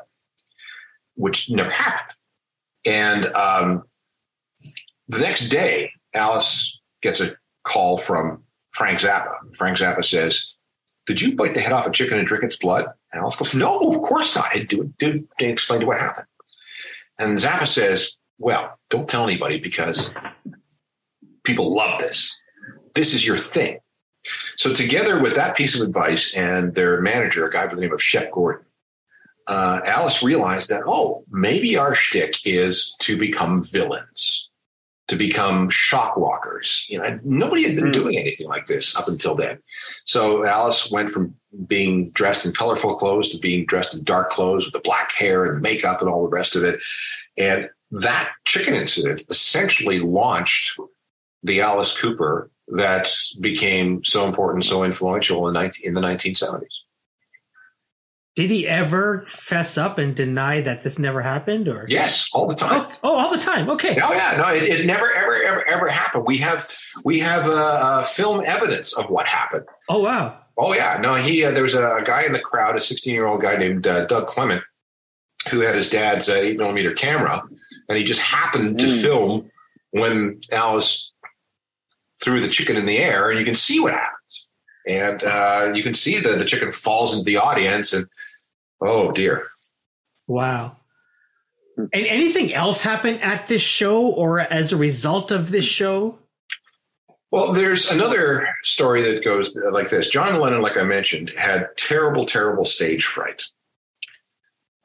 which 1.15 1.51
never 1.51 1.71
happened. 1.71 2.17
And 2.85 3.27
um, 3.27 3.85
the 5.07 5.19
next 5.19 5.51
day, 5.51 5.93
Alice 6.13 6.81
gets 7.01 7.21
a 7.21 7.37
call 7.63 7.99
from 7.99 8.43
Frank 8.73 9.01
Zappa. 9.01 9.35
Frank 9.57 9.79
Zappa 9.79 10.05
says, 10.05 10.55
Did 11.07 11.21
you 11.21 11.37
bite 11.37 11.55
the 11.55 11.61
head 11.61 11.73
off 11.73 11.87
a 11.87 11.93
chicken 11.93 12.19
and 12.19 12.27
drink 12.27 12.45
its 12.45 12.57
blood? 12.57 12.87
And 13.13 13.23
Alice 13.23 13.37
goes, 13.37 13.55
No, 13.55 13.93
of 13.93 14.03
course 14.03 14.35
not. 14.35 14.49
I 14.55 14.65
do, 14.65 14.93
did, 14.99 15.27
did 15.39 15.51
explain 15.51 15.81
to 15.81 15.87
what 15.87 16.01
happened. 16.01 16.27
And 17.19 17.39
Zappa 17.39 17.67
says, 17.67 18.17
Well, 18.39 18.79
don't 18.91 19.09
tell 19.09 19.25
anybody 19.25 19.61
because 19.61 20.15
people 21.45 21.75
love 21.75 22.01
this. 22.01 22.39
This 22.95 23.15
is 23.15 23.27
your 23.27 23.39
thing. 23.39 23.79
So, 24.57 24.73
together 24.73 25.21
with 25.21 25.35
that 25.35 25.57
piece 25.57 25.75
of 25.75 25.87
advice 25.87 26.35
and 26.35 26.75
their 26.75 27.01
manager, 27.01 27.47
a 27.47 27.51
guy 27.51 27.67
by 27.67 27.75
the 27.75 27.81
name 27.81 27.93
of 27.93 28.03
Shep 28.03 28.31
Gordon, 28.31 28.65
uh, 29.49 29.81
Alice 29.85 30.23
realized 30.23 30.69
that, 30.69 30.85
oh, 30.87 31.25
maybe 31.31 31.77
our 31.77 31.95
shtick 31.95 32.37
is 32.45 32.95
to 33.01 33.17
become 33.19 33.63
villains 33.63 34.52
to 35.13 35.19
become 35.19 35.69
shock 35.69 36.17
rockers. 36.17 36.87
You 36.89 36.99
know, 36.99 37.19
nobody 37.23 37.65
had 37.65 37.77
been 37.77 37.89
mm. 37.89 37.93
doing 37.93 38.17
anything 38.17 38.49
like 38.49 38.65
this 38.65 38.97
up 38.97 39.09
until 39.09 39.35
then. 39.35 39.59
So 40.07 40.47
Alice 40.47 40.91
went 40.91 41.11
from 41.11 41.35
being 41.67 42.09
dressed 42.13 42.47
in 42.47 42.53
colorful 42.53 42.97
clothes 42.97 43.29
to 43.29 43.39
being 43.39 43.67
dressed 43.67 43.93
in 43.93 44.05
dark 44.05 44.31
clothes 44.31 44.65
with 44.65 44.73
the 44.73 44.81
black 44.81 45.13
hair 45.13 45.45
and 45.45 45.61
makeup 45.61 46.01
and 46.01 46.09
all 46.09 46.23
the 46.23 46.31
rest 46.31 46.57
of 46.57 46.65
it. 46.65 46.81
And 47.37 47.69
that 47.91 48.31
chicken 48.47 48.73
incident 48.73 49.25
essentially 49.29 50.01
launched 50.01 50.81
the 51.43 51.61
Alice 51.61 51.95
Cooper 52.01 52.51
that 52.69 53.11
became 53.39 54.03
so 54.03 54.27
important, 54.27 54.65
so 54.65 54.83
influential 54.83 55.47
in, 55.47 55.53
19, 55.53 55.87
in 55.87 55.93
the 55.93 56.01
1970s. 56.01 56.63
Did 58.35 58.51
he 58.51 58.67
ever 58.67 59.25
fess 59.27 59.77
up 59.77 59.99
and 59.99 60.17
deny 60.17 60.63
that 60.63 60.83
this 60.83 60.99
never 60.99 61.21
happened? 61.21 61.69
Or 61.69 61.85
yes, 61.87 62.31
all 62.33 62.49
the 62.49 62.55
time. 62.55 62.87
Oh, 62.87 62.99
oh 63.05 63.19
all 63.19 63.31
the 63.31 63.39
time. 63.39 63.69
Okay. 63.69 64.01
Oh 64.01 64.13
yeah, 64.13 64.37
no, 64.39 64.49
it, 64.49 64.63
it, 64.63 64.87
never, 64.87 65.13
ever, 65.13 65.43
ever, 65.43 65.69
ever 65.69 65.89
happened. 65.89 66.25
We 66.25 66.39
have 66.39 66.67
we 67.05 67.19
have 67.19 67.47
uh, 67.47 67.53
uh, 67.53 68.03
film 68.05 68.43
evidence 68.47 68.95
of 68.95 69.11
what 69.11 69.27
happened. 69.27 69.67
Oh 69.91 69.99
wow. 69.99 70.39
Oh 70.57 70.73
yeah, 70.73 70.99
no, 71.01 71.15
he 71.15 71.45
uh, 71.45 71.51
there 71.51 71.63
was 71.63 71.75
a 71.75 72.03
guy 72.05 72.25
in 72.25 72.33
the 72.33 72.39
crowd, 72.39 72.75
a 72.77 72.81
16 72.81 73.13
year 73.13 73.27
old 73.27 73.43
guy 73.43 73.57
named 73.57 73.87
uh, 73.87 74.07
Doug 74.07 74.27
Clement, 74.27 74.63
who 75.51 75.61
had 75.61 75.75
his 75.75 75.91
dad's 75.91 76.31
uh, 76.31 76.35
eight 76.35 76.57
millimeter 76.57 76.93
camera, 76.93 77.43
and 77.89 77.99
he 77.99 78.05
just 78.05 78.21
happened 78.23 78.79
to 78.79 78.87
mm. 78.87 79.03
film 79.03 79.51
when 79.91 80.41
Alice 80.51 81.13
threw 82.23 82.41
the 82.41 82.49
chicken 82.49 82.77
in 82.77 82.87
the 82.87 82.97
air, 82.97 83.29
and 83.29 83.39
you 83.39 83.45
can 83.45 83.55
see 83.55 83.79
what 83.79 83.93
happens, 83.93 84.49
and 84.87 85.25
uh, 85.25 85.73
you 85.75 85.83
can 85.83 85.93
see 85.93 86.19
that 86.19 86.39
the 86.39 86.47
chicken 86.47 86.71
falls 86.71 87.13
into 87.13 87.25
the 87.25 87.37
audience 87.37 87.93
and 87.93 88.07
Oh 88.85 89.13
dear. 89.13 89.47
Wow. 90.27 90.77
And 91.77 91.89
anything 91.95 92.53
else 92.53 92.83
happen 92.83 93.19
at 93.19 93.47
this 93.47 93.63
show 93.63 94.09
or 94.09 94.41
as 94.41 94.73
a 94.73 94.77
result 94.77 95.31
of 95.31 95.51
this 95.51 95.65
show? 95.65 96.19
Well, 97.31 97.53
there's 97.53 97.91
another 97.91 98.47
story 98.63 99.03
that 99.03 99.25
goes 99.25 99.57
like 99.71 99.89
this. 99.89 100.11
John 100.11 100.39
Lennon, 100.39 100.61
like 100.61 100.77
I 100.77 100.83
mentioned, 100.83 101.31
had 101.31 101.69
terrible, 101.79 102.27
terrible 102.27 102.67
stage 102.67 103.07
fright, 103.07 103.43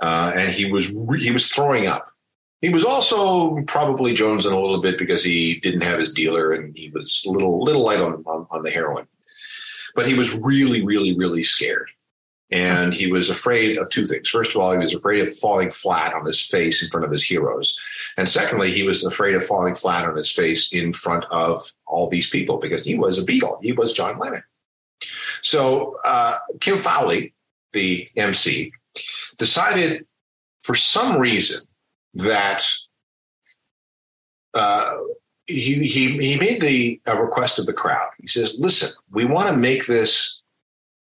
uh, 0.02 0.32
and 0.34 0.52
he 0.52 0.72
was 0.72 0.88
he 1.20 1.32
was 1.32 1.50
throwing 1.50 1.88
up. 1.88 2.10
He 2.62 2.70
was 2.70 2.86
also 2.86 3.62
probably 3.64 4.16
jonesing 4.16 4.54
a 4.54 4.60
little 4.60 4.82
bit 4.82 4.98
because 4.98 5.24
he 5.24 5.60
didn't 5.60 5.82
have 5.82 6.00
his 6.00 6.14
dealer 6.14 6.54
and 6.54 6.76
he 6.76 6.90
was 6.90 7.24
a 7.28 7.30
little 7.30 7.62
little 7.64 7.84
light 7.84 8.00
on, 8.00 8.24
on, 8.26 8.48
on 8.50 8.64
the 8.64 8.72
heroin. 8.72 9.08
But 9.94 10.08
he 10.08 10.14
was 10.14 10.40
really, 10.40 10.84
really, 10.86 11.16
really 11.18 11.44
scared. 11.44 11.90
And 12.50 12.94
he 12.94 13.12
was 13.12 13.30
afraid 13.30 13.78
of 13.78 13.90
two 13.90 14.06
things. 14.06 14.30
First 14.30 14.56
of 14.56 14.62
all, 14.62 14.72
he 14.72 14.78
was 14.78 14.94
afraid 14.94 15.22
of 15.22 15.36
falling 15.36 15.70
flat 15.70 16.14
on 16.14 16.26
his 16.26 16.42
face 16.42 16.82
in 16.82 16.90
front 16.90 17.06
of 17.06 17.12
his 17.12 17.24
heroes. 17.24 17.78
And 18.16 18.30
secondly, 18.30 18.72
he 18.72 18.84
was 18.84 19.04
afraid 19.04 19.36
of 19.36 19.46
falling 19.46 19.76
flat 19.76 20.08
on 20.08 20.16
his 20.16 20.32
face 20.32 20.72
in 20.72 20.94
front 20.94 21.26
of 21.30 21.62
all 21.86 22.10
these 22.10 22.30
people 22.30 22.58
because 22.58 22.84
he 22.84 22.98
was 22.98 23.18
a 23.18 23.26
Beatle. 23.26 23.62
He 23.62 23.74
was 23.74 23.92
John 23.92 24.18
Lennon. 24.18 24.44
So 25.42 25.98
uh, 26.06 26.38
Kim 26.62 26.80
Fowley, 26.80 27.34
the 27.74 28.08
MC, 28.16 28.72
decided 29.38 30.06
for 30.64 30.76
some 30.76 31.20
reason 31.20 31.62
that 32.14 32.66
uh, 34.54 34.98
he, 35.46 35.84
he, 35.84 36.18
he 36.18 36.40
made 36.40 36.62
the 36.62 37.00
request 37.14 37.60
of 37.60 37.66
the 37.66 37.74
crowd. 37.74 38.10
He 38.20 38.28
says, 38.28 38.58
listen, 38.60 38.90
we 39.12 39.26
want 39.26 39.50
to 39.50 39.58
make 39.58 39.86
this 39.86 40.44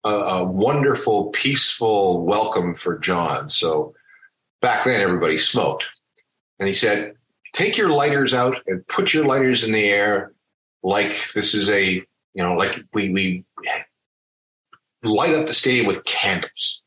a, 0.05 0.09
a 0.09 0.43
wonderful, 0.43 1.25
peaceful 1.31 2.23
welcome 2.23 2.75
for 2.75 2.99
John. 2.99 3.49
So 3.49 3.95
back 4.61 4.85
then, 4.85 5.01
everybody 5.01 5.37
smoked. 5.37 5.89
And 6.59 6.69
he 6.69 6.75
said, 6.75 7.15
Take 7.53 7.77
your 7.77 7.89
lighters 7.89 8.33
out 8.33 8.61
and 8.67 8.85
put 8.87 9.13
your 9.13 9.25
lighters 9.25 9.63
in 9.63 9.71
the 9.71 9.89
air 9.89 10.33
like 10.83 11.31
this 11.33 11.53
is 11.53 11.69
a, 11.69 11.93
you 11.93 12.43
know, 12.43 12.55
like 12.55 12.77
we, 12.93 13.09
we 13.09 13.45
light 15.03 15.33
up 15.33 15.47
the 15.47 15.53
stadium 15.53 15.87
with 15.87 16.03
candles. 16.05 16.83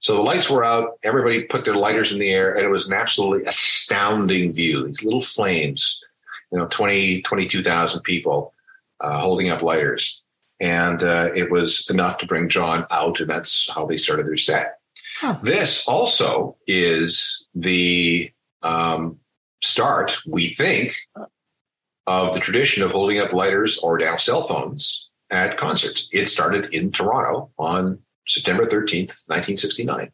So 0.00 0.14
the 0.14 0.22
lights 0.22 0.48
were 0.48 0.64
out, 0.64 0.98
everybody 1.02 1.42
put 1.42 1.66
their 1.66 1.76
lighters 1.76 2.12
in 2.12 2.18
the 2.18 2.30
air, 2.30 2.54
and 2.54 2.64
it 2.64 2.70
was 2.70 2.88
an 2.88 2.94
absolutely 2.94 3.44
astounding 3.44 4.54
view. 4.54 4.86
These 4.86 5.04
little 5.04 5.20
flames, 5.20 6.02
you 6.50 6.58
know, 6.58 6.66
20, 6.68 7.20
22,000 7.20 8.00
people 8.00 8.54
uh, 9.00 9.20
holding 9.20 9.50
up 9.50 9.60
lighters 9.60 10.19
and 10.60 11.02
uh, 11.02 11.30
it 11.34 11.50
was 11.50 11.88
enough 11.90 12.18
to 12.18 12.26
bring 12.26 12.48
John 12.48 12.86
out, 12.90 13.20
and 13.20 13.28
that's 13.28 13.68
how 13.74 13.86
they 13.86 13.96
started 13.96 14.26
their 14.26 14.36
set. 14.36 14.78
Huh. 15.18 15.38
This 15.42 15.86
also 15.88 16.56
is 16.66 17.48
the 17.54 18.30
um, 18.62 19.18
start, 19.62 20.18
we 20.26 20.48
think, 20.48 20.94
of 22.06 22.34
the 22.34 22.40
tradition 22.40 22.82
of 22.82 22.90
holding 22.90 23.18
up 23.18 23.32
lighters 23.32 23.78
or 23.78 23.98
now 23.98 24.16
cell 24.16 24.42
phones 24.42 25.10
at 25.30 25.56
concerts. 25.56 26.08
It 26.12 26.28
started 26.28 26.74
in 26.74 26.92
Toronto 26.92 27.50
on 27.58 27.98
September 28.26 28.64
13th, 28.64 29.28
1969. 29.28 30.10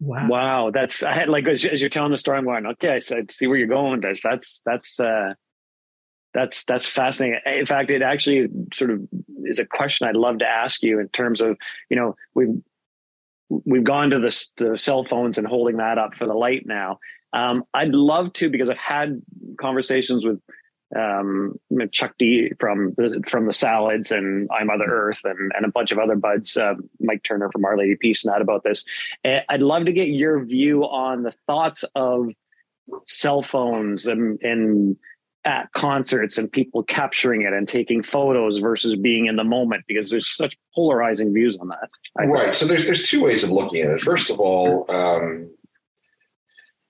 Wow. 0.00 0.28
Wow. 0.28 0.70
That's, 0.72 1.02
I 1.02 1.14
had 1.14 1.28
like, 1.28 1.46
as, 1.46 1.64
as, 1.64 1.80
you're 1.80 1.90
telling 1.90 2.12
the 2.12 2.18
story, 2.18 2.38
I'm 2.38 2.44
going, 2.44 2.66
okay, 2.66 3.00
so 3.00 3.16
I 3.16 3.22
see 3.30 3.46
where 3.46 3.56
you're 3.56 3.66
going 3.66 3.92
with 3.92 4.02
this. 4.02 4.22
That's, 4.22 4.60
that's, 4.64 5.00
uh, 5.00 5.34
that's 6.34 6.64
that's 6.64 6.86
fascinating. 6.86 7.40
In 7.46 7.64
fact, 7.64 7.90
it 7.90 8.02
actually 8.02 8.48
sort 8.72 8.90
of 8.90 9.00
is 9.44 9.58
a 9.58 9.64
question 9.64 10.06
I'd 10.06 10.16
love 10.16 10.38
to 10.38 10.46
ask 10.46 10.82
you 10.82 10.98
in 10.98 11.08
terms 11.08 11.40
of 11.40 11.56
you 11.88 11.96
know 11.96 12.16
we've 12.34 12.60
we've 13.48 13.84
gone 13.84 14.10
to 14.10 14.18
the, 14.18 14.46
the 14.56 14.78
cell 14.78 15.04
phones 15.04 15.38
and 15.38 15.46
holding 15.46 15.76
that 15.76 15.98
up 15.98 16.14
for 16.14 16.26
the 16.26 16.34
light 16.34 16.66
now. 16.66 16.98
Um, 17.32 17.64
I'd 17.72 17.94
love 17.94 18.32
to 18.34 18.50
because 18.50 18.68
I've 18.68 18.78
had 18.78 19.22
conversations 19.60 20.24
with 20.24 20.40
um, 20.96 21.58
Chuck 21.92 22.14
D 22.18 22.52
from 22.58 22.94
the 22.96 23.22
from 23.28 23.46
the 23.46 23.52
Salads 23.52 24.10
and 24.10 24.48
I 24.52 24.64
Mother 24.64 24.86
Earth 24.86 25.20
and, 25.24 25.52
and 25.56 25.64
a 25.64 25.70
bunch 25.70 25.92
of 25.92 25.98
other 25.98 26.16
buds, 26.16 26.56
uh, 26.56 26.74
Mike 27.00 27.22
Turner 27.22 27.50
from 27.50 27.64
Our 27.64 27.76
Lady 27.76 27.96
Peace, 27.96 28.22
that 28.24 28.42
about 28.42 28.64
this. 28.64 28.84
I'd 29.24 29.62
love 29.62 29.86
to 29.86 29.92
get 29.92 30.08
your 30.08 30.44
view 30.44 30.82
on 30.84 31.22
the 31.22 31.32
thoughts 31.46 31.84
of 31.94 32.28
cell 33.06 33.42
phones 33.42 34.06
and, 34.06 34.38
and 34.42 34.96
at 35.44 35.70
concerts 35.72 36.38
and 36.38 36.50
people 36.50 36.82
capturing 36.82 37.42
it 37.42 37.52
and 37.52 37.68
taking 37.68 38.02
photos 38.02 38.60
versus 38.60 38.96
being 38.96 39.26
in 39.26 39.36
the 39.36 39.44
moment 39.44 39.84
because 39.86 40.10
there's 40.10 40.28
such 40.28 40.56
polarizing 40.74 41.32
views 41.32 41.56
on 41.58 41.68
that. 41.68 41.88
I 42.18 42.24
right. 42.24 42.42
Think. 42.44 42.54
So 42.54 42.66
there's 42.66 42.84
there's 42.84 43.08
two 43.08 43.22
ways 43.22 43.44
of 43.44 43.50
looking 43.50 43.82
at 43.82 43.90
it. 43.90 44.00
First 44.00 44.30
of 44.30 44.40
all, 44.40 44.90
um, 44.90 45.50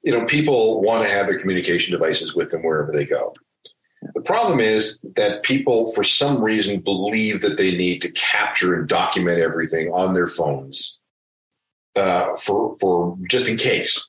you 0.02 0.12
know, 0.12 0.24
people 0.26 0.82
want 0.82 1.04
to 1.04 1.10
have 1.10 1.26
their 1.26 1.38
communication 1.38 1.92
devices 1.92 2.34
with 2.34 2.50
them 2.50 2.62
wherever 2.62 2.92
they 2.92 3.06
go. 3.06 3.34
The 4.14 4.20
problem 4.20 4.60
is 4.60 5.00
that 5.16 5.42
people, 5.42 5.90
for 5.92 6.04
some 6.04 6.42
reason, 6.42 6.80
believe 6.80 7.40
that 7.40 7.56
they 7.56 7.74
need 7.74 8.02
to 8.02 8.12
capture 8.12 8.74
and 8.74 8.86
document 8.86 9.40
everything 9.40 9.88
on 9.92 10.12
their 10.12 10.26
phones 10.26 11.00
uh, 11.96 12.36
for 12.36 12.76
for 12.78 13.16
just 13.28 13.48
in 13.48 13.56
case. 13.56 14.08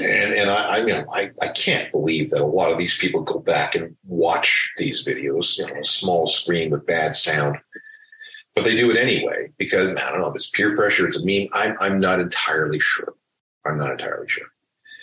And 0.00 0.34
and 0.34 0.50
I 0.50 0.78
I, 0.78 0.84
mean, 0.84 1.04
I 1.12 1.30
I 1.40 1.48
can't 1.48 1.90
believe 1.92 2.30
that 2.30 2.42
a 2.42 2.44
lot 2.44 2.72
of 2.72 2.78
these 2.78 2.98
people 2.98 3.22
go 3.22 3.38
back 3.38 3.74
and 3.74 3.96
watch 4.04 4.74
these 4.76 5.04
videos, 5.04 5.58
you 5.58 5.66
know, 5.66 5.80
a 5.80 5.84
small 5.84 6.26
screen 6.26 6.70
with 6.70 6.86
bad 6.86 7.14
sound. 7.14 7.58
But 8.54 8.64
they 8.64 8.74
do 8.74 8.90
it 8.90 8.96
anyway 8.96 9.52
because 9.58 9.90
I 9.90 10.10
don't 10.10 10.20
know 10.20 10.28
if 10.28 10.34
it's 10.34 10.50
peer 10.50 10.74
pressure, 10.74 11.06
it's 11.06 11.20
a 11.20 11.24
meme. 11.24 11.48
I'm 11.52 11.76
I'm 11.80 12.00
not 12.00 12.20
entirely 12.20 12.80
sure. 12.80 13.14
I'm 13.64 13.78
not 13.78 13.92
entirely 13.92 14.28
sure. 14.28 14.46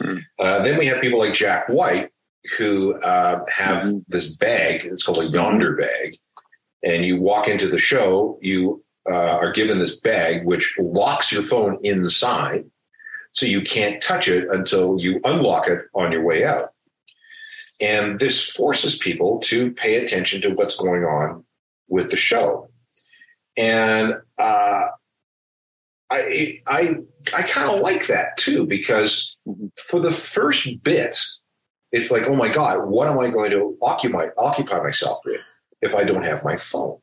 Hmm. 0.02 0.18
Uh, 0.40 0.64
then 0.64 0.78
we 0.78 0.86
have 0.88 1.02
people 1.02 1.20
like 1.20 1.34
Jack 1.34 1.70
White 1.70 2.12
who 2.58 2.96
uh, 3.00 3.46
have 3.48 3.84
mm-hmm. 3.84 4.00
this 4.08 4.36
bag. 4.36 4.82
It's 4.84 5.04
called 5.04 5.20
a 5.20 5.30
Yondr 5.30 5.78
bag, 5.80 6.18
and 6.84 7.06
you 7.06 7.22
walk 7.22 7.48
into 7.48 7.68
the 7.68 7.80
show. 7.80 8.38
You 8.42 8.84
uh, 9.10 9.38
are 9.38 9.52
given 9.52 9.80
this 9.80 10.00
bag 10.00 10.46
which 10.46 10.76
locks 10.80 11.32
your 11.32 11.42
phone 11.42 11.78
inside, 11.84 12.66
so 13.34 13.46
you 13.46 13.62
can't 13.62 14.02
touch 14.02 14.28
it 14.28 14.48
until 14.52 15.00
you 15.00 15.20
unlock 15.26 15.68
it 15.68 15.86
on 15.94 16.12
your 16.12 16.24
way 16.24 16.46
out. 16.46 16.72
And 17.82 18.20
this 18.20 18.48
forces 18.50 18.98
people 18.98 19.40
to 19.40 19.72
pay 19.72 19.96
attention 19.96 20.42
to 20.44 20.52
what's 20.52 20.78
going 20.78 21.04
on 21.04 21.44
with 21.90 22.12
the 22.12 22.16
show. 22.16 22.70
And 23.58 24.14
uh, 24.38 24.82
I 26.10 26.60
I 26.68 26.96
I 27.36 27.42
kind 27.44 27.72
of 27.72 27.82
like 27.82 28.08
that 28.08 28.38
too 28.38 28.66
because 28.66 29.38
for 29.78 30.00
the 30.00 30.12
first 30.12 30.68
bit, 30.84 31.18
it's 31.92 32.12
like, 32.12 32.28
oh 32.28 32.36
my 32.36 32.50
god, 32.50 32.88
what 32.88 33.08
am 33.08 33.20
I 33.20 33.30
going 33.30 33.52
to 33.52 33.78
occupy 33.82 34.30
occupy 34.38 34.80
myself 34.80 35.20
with 35.26 35.60
if 35.82 35.96
I 35.96 36.04
don't 36.04 36.24
have 36.24 36.46
my 36.46 36.56
phone? 36.56 37.00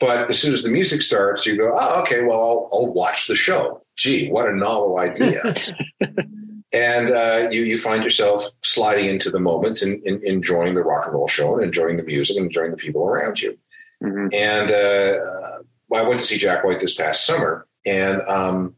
But 0.00 0.30
as 0.30 0.38
soon 0.40 0.54
as 0.54 0.62
the 0.62 0.70
music 0.70 1.02
starts, 1.02 1.46
you 1.46 1.56
go, 1.56 1.72
oh, 1.74 2.02
okay, 2.02 2.22
well, 2.22 2.40
I'll, 2.40 2.70
I'll 2.72 2.92
watch 2.92 3.26
the 3.26 3.36
show. 3.36 3.83
Gee, 3.96 4.28
what 4.28 4.48
a 4.48 4.54
novel 4.54 4.98
idea. 4.98 5.54
and 6.72 7.10
uh, 7.10 7.48
you, 7.50 7.62
you 7.62 7.78
find 7.78 8.02
yourself 8.02 8.48
sliding 8.62 9.08
into 9.08 9.30
the 9.30 9.38
moment 9.38 9.82
and, 9.82 10.02
and, 10.04 10.22
enjoying 10.24 10.74
the 10.74 10.82
rock 10.82 11.06
and 11.06 11.14
roll 11.14 11.28
show 11.28 11.54
and 11.54 11.64
enjoying 11.64 11.96
the 11.96 12.04
music 12.04 12.36
and 12.36 12.46
enjoying 12.46 12.72
the 12.72 12.76
people 12.76 13.06
around 13.06 13.40
you. 13.40 13.56
Mm-hmm. 14.02 14.28
And 14.32 14.70
uh, 14.70 15.62
I 15.94 16.02
went 16.02 16.20
to 16.20 16.26
see 16.26 16.38
Jack 16.38 16.64
White 16.64 16.80
this 16.80 16.94
past 16.94 17.24
summer, 17.24 17.66
and 17.86 18.20
um, 18.22 18.74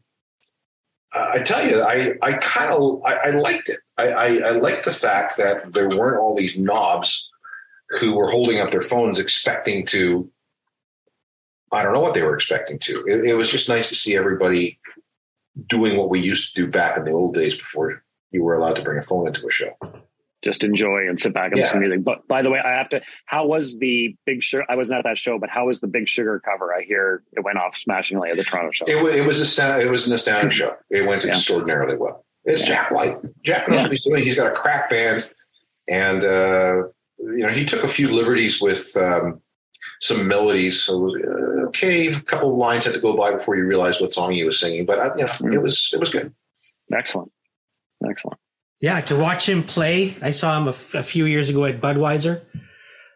I 1.11 1.39
tell 1.39 1.67
you, 1.67 1.81
I, 1.81 2.13
I 2.21 2.33
kind 2.33 2.71
of 2.71 3.01
I, 3.03 3.13
I, 3.15 3.29
liked 3.31 3.69
it. 3.69 3.79
I, 3.97 4.09
I, 4.09 4.27
I 4.37 4.49
liked 4.51 4.85
the 4.85 4.91
fact 4.91 5.37
that 5.37 5.73
there 5.73 5.89
weren't 5.89 6.19
all 6.19 6.35
these 6.35 6.57
knobs 6.57 7.29
who 7.99 8.13
were 8.13 8.29
holding 8.29 8.59
up 8.59 8.71
their 8.71 8.81
phones 8.81 9.19
expecting 9.19 9.85
to 9.87 10.29
I 11.71 11.83
don't 11.83 11.93
know 11.93 11.99
what 11.99 12.13
they 12.13 12.23
were 12.23 12.35
expecting 12.35 12.79
to. 12.79 13.03
It, 13.07 13.25
it, 13.25 13.33
was 13.33 13.51
just 13.51 13.67
nice 13.67 13.89
to 13.89 13.95
see 13.95 14.15
everybody 14.15 14.79
doing 15.67 15.97
what 15.97 16.09
we 16.09 16.19
used 16.19 16.55
to 16.55 16.65
do 16.65 16.69
back 16.69 16.97
in 16.97 17.03
the 17.03 17.11
old 17.11 17.33
days 17.33 17.57
before 17.57 18.03
you 18.31 18.43
were 18.43 18.55
allowed 18.55 18.75
to 18.75 18.83
bring 18.83 18.97
a 18.97 19.01
phone 19.01 19.27
into 19.27 19.45
a 19.47 19.51
show. 19.51 19.71
Just 20.43 20.63
enjoy 20.63 21.07
and 21.07 21.19
sit 21.19 21.33
back 21.33 21.51
and 21.51 21.57
yeah. 21.57 21.63
listen 21.63 21.81
to 21.81 21.87
music. 21.87 22.05
But 22.05 22.27
by 22.27 22.43
the 22.43 22.49
way, 22.49 22.59
I 22.59 22.71
have 22.71 22.89
to. 22.89 23.01
How 23.25 23.47
was 23.47 23.79
the 23.79 24.15
Big 24.25 24.43
Sugar? 24.43 24.63
I 24.69 24.75
wasn't 24.75 24.99
at 24.99 25.03
that 25.05 25.17
show, 25.17 25.39
but 25.39 25.49
how 25.49 25.65
was 25.65 25.81
the 25.81 25.87
Big 25.87 26.07
Sugar 26.07 26.39
cover? 26.45 26.73
I 26.73 26.83
hear 26.83 27.23
it 27.31 27.43
went 27.43 27.57
off 27.57 27.75
smashingly 27.75 28.29
at 28.29 28.37
the 28.37 28.43
Toronto 28.43 28.71
show. 28.71 28.85
It, 28.87 29.15
it 29.15 29.25
was 29.25 29.59
a 29.59 29.81
it 29.81 29.89
was 29.89 30.07
an 30.07 30.13
astounding 30.13 30.51
show. 30.51 30.75
It 30.91 31.07
went 31.07 31.23
yeah. 31.23 31.31
extraordinarily 31.31 31.97
well. 31.97 32.23
It's 32.45 32.61
yeah. 32.61 32.75
Jack 32.75 32.91
White. 32.91 33.17
Jack 33.43 33.67
knows 33.67 33.81
what 33.81 33.91
he's 33.91 34.03
doing. 34.05 34.23
He's 34.23 34.35
got 34.35 34.47
a 34.47 34.55
crack 34.55 34.91
band, 34.91 35.27
and 35.89 36.23
uh, 36.23 36.83
you 37.17 37.39
know 37.39 37.49
he 37.49 37.65
took 37.65 37.83
a 37.83 37.87
few 37.87 38.13
liberties 38.13 38.61
with. 38.61 38.95
Um, 38.95 39.41
some 40.01 40.27
melodies. 40.27 40.81
So 40.83 41.07
uh, 41.07 41.67
okay, 41.67 42.07
a 42.07 42.19
couple 42.21 42.51
of 42.51 42.57
lines 42.57 42.85
had 42.85 42.93
to 42.93 42.99
go 42.99 43.15
by 43.15 43.31
before 43.33 43.55
you 43.55 43.65
realized 43.65 44.01
what 44.01 44.13
song 44.13 44.31
he 44.31 44.43
was 44.43 44.59
singing, 44.59 44.85
but 44.85 44.99
uh, 44.99 45.15
you 45.17 45.25
know, 45.25 45.31
mm. 45.31 45.53
it 45.53 45.61
was 45.61 45.91
it 45.93 45.99
was 45.99 46.09
good. 46.09 46.33
Excellent, 46.91 47.31
excellent. 48.09 48.39
Yeah, 48.79 49.01
to 49.01 49.15
watch 49.15 49.49
him 49.49 49.63
play, 49.63 50.15
I 50.21 50.31
saw 50.31 50.55
him 50.57 50.67
a, 50.67 50.69
f- 50.69 50.93
a 50.93 51.03
few 51.03 51.25
years 51.25 51.49
ago 51.49 51.65
at 51.65 51.81
Budweiser. 51.81 52.43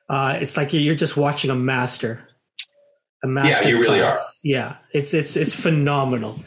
Uh, 0.10 0.40
it's 0.42 0.58
like 0.58 0.74
you're 0.74 0.96
just 0.96 1.16
watching 1.16 1.52
a 1.52 1.56
master. 1.56 2.28
A 3.24 3.28
master. 3.28 3.64
Yeah, 3.64 3.70
you 3.70 3.80
really 3.80 4.02
are. 4.02 4.18
Yeah, 4.44 4.78
it's 4.92 5.14
it's 5.14 5.36
it's 5.36 5.54
phenomenal. 5.54 6.40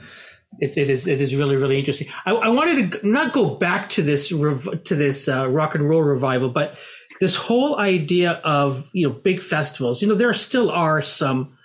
It, 0.61 0.77
it 0.77 0.90
is 0.90 1.07
it 1.07 1.20
is 1.20 1.35
really 1.35 1.57
really 1.57 1.79
interesting. 1.79 2.09
I, 2.27 2.33
I 2.33 2.49
wanted 2.49 2.92
to 2.92 3.09
not 3.09 3.33
go 3.33 3.55
back 3.55 3.88
to 3.90 4.03
this 4.03 4.33
rev- 4.33 4.83
to 4.85 4.94
this 4.97 5.29
uh, 5.29 5.49
rock 5.49 5.77
and 5.77 5.88
roll 5.88 6.03
revival, 6.03 6.51
but 6.51 6.77
this 7.25 7.37
whole 7.37 7.79
idea 7.79 8.33
of 8.45 8.91
you 8.93 9.09
know 9.09 9.15
big 9.15 9.41
festivals 9.41 10.03
you 10.03 10.07
know 10.07 10.15
there 10.15 10.35
still 10.35 10.71
are 10.71 11.01
some 11.01 11.57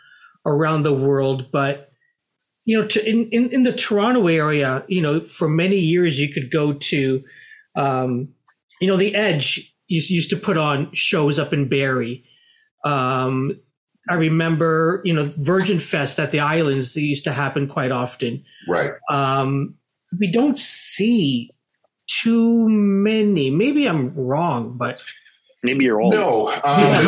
around 0.45 0.83
the 0.83 0.93
world 0.93 1.51
but 1.51 1.91
you 2.63 2.79
know 2.79 2.87
to, 2.87 3.05
in, 3.05 3.27
in, 3.31 3.49
in 3.49 3.63
the 3.63 3.73
toronto 3.73 4.27
area 4.27 4.85
you 4.87 5.01
know 5.01 5.19
for 5.19 5.49
many 5.49 5.75
years 5.75 6.17
you 6.17 6.31
could 6.31 6.49
go 6.49 6.71
to 6.71 7.21
um, 7.75 8.29
you 8.79 8.87
know 8.87 8.95
the 8.95 9.13
edge 9.13 9.75
used, 9.89 10.09
used 10.09 10.29
to 10.29 10.37
put 10.37 10.57
on 10.57 10.89
shows 10.93 11.37
up 11.37 11.51
in 11.51 11.67
barrie. 11.67 12.23
Um, 12.85 13.59
i 14.09 14.13
remember 14.13 15.01
you 15.03 15.13
know 15.13 15.25
virgin 15.39 15.77
fest 15.77 16.21
at 16.21 16.31
the 16.31 16.39
islands 16.39 16.93
that 16.93 17.01
used 17.01 17.25
to 17.25 17.33
happen 17.33 17.67
quite 17.67 17.91
often. 17.91 18.45
Right. 18.65 18.93
Um, 19.11 19.75
we 20.17 20.31
don't 20.31 20.57
see 20.57 21.51
too 22.07 22.69
many. 22.69 23.49
Maybe 23.49 23.89
i'm 23.89 24.15
wrong 24.15 24.77
but 24.77 25.01
Maybe 25.61 25.85
you're 25.85 25.99
old. 25.99 26.13
No, 26.13 26.53
um, 26.63 27.07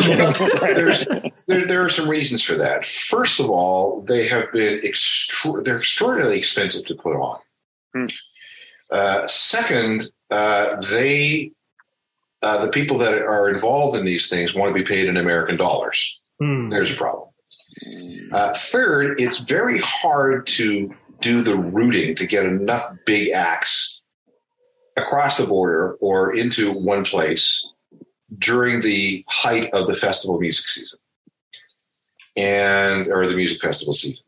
there's, 0.60 1.06
there, 1.46 1.66
there, 1.66 1.84
are 1.84 1.88
some 1.88 2.08
reasons 2.08 2.42
for 2.42 2.54
that. 2.56 2.84
First 2.84 3.40
of 3.40 3.48
all, 3.48 4.02
they 4.02 4.28
have 4.28 4.52
been 4.52 4.80
extra- 4.84 5.62
they're 5.62 5.78
extraordinarily 5.78 6.36
expensive 6.36 6.84
to 6.86 6.94
put 6.94 7.16
on. 7.16 7.38
Hmm. 7.94 8.06
Uh, 8.90 9.26
second, 9.26 10.10
uh, 10.30 10.76
they 10.90 11.52
uh, 12.42 12.66
the 12.66 12.70
people 12.70 12.98
that 12.98 13.22
are 13.22 13.48
involved 13.48 13.96
in 13.96 14.04
these 14.04 14.28
things 14.28 14.54
want 14.54 14.74
to 14.74 14.78
be 14.78 14.86
paid 14.86 15.08
in 15.08 15.16
American 15.16 15.56
dollars. 15.56 16.20
Hmm. 16.38 16.68
There's 16.68 16.92
a 16.92 16.96
problem. 16.96 17.30
Uh, 18.32 18.52
third, 18.54 19.18
it's 19.18 19.38
very 19.38 19.78
hard 19.78 20.46
to 20.46 20.94
do 21.20 21.42
the 21.42 21.54
routing 21.54 22.14
to 22.16 22.26
get 22.26 22.44
enough 22.44 22.84
big 23.06 23.30
acts 23.30 24.02
across 24.96 25.38
the 25.38 25.46
border 25.46 25.94
or 25.94 26.36
into 26.36 26.72
one 26.72 27.04
place 27.04 27.71
during 28.42 28.80
the 28.80 29.24
height 29.28 29.72
of 29.72 29.86
the 29.86 29.94
festival 29.94 30.38
music 30.38 30.68
season 30.68 30.98
and 32.36 33.06
or 33.08 33.26
the 33.26 33.36
music 33.36 33.60
festival 33.60 33.94
season. 33.94 34.24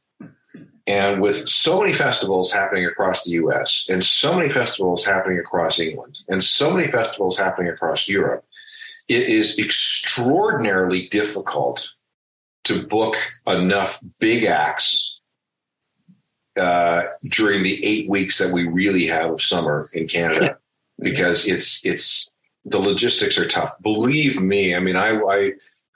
And 0.87 1.23
with 1.23 1.49
so 1.49 1.81
many 1.81 1.95
festivals 1.95 2.53
happening 2.53 2.85
across 2.85 3.25
the 3.25 3.33
US 3.33 3.87
and 3.91 4.05
so 4.05 4.37
many 4.37 4.51
festivals 4.51 5.05
happening 5.05 5.39
across 5.39 5.79
England 5.81 6.19
and 6.29 6.43
so 6.43 6.71
many 6.71 6.87
festivals 6.87 7.39
happening 7.39 7.71
across 7.71 8.09
Europe 8.09 8.45
it 9.09 9.29
is 9.29 9.59
extraordinarily 9.59 11.09
difficult 11.09 11.91
to 12.65 12.87
book 12.87 13.17
enough 13.47 14.03
big 14.19 14.45
acts 14.45 15.21
uh, 16.59 17.05
during 17.29 17.63
the 17.63 17.85
eight 17.85 18.09
weeks 18.09 18.39
that 18.39 18.53
we 18.53 18.67
really 18.67 19.07
have 19.07 19.31
of 19.31 19.43
summer 19.43 19.91
in 19.93 20.07
Canada 20.07 20.59
because 20.99 21.47
it's 21.47 21.85
it's 21.85 22.34
the 22.65 22.79
logistics 22.79 23.39
are 23.39 23.47
tough. 23.47 23.71
Believe 23.83 24.41
me, 24.41 24.75
I 24.75 24.81
mean, 24.81 24.97
I, 24.97 25.19
I 25.19 25.53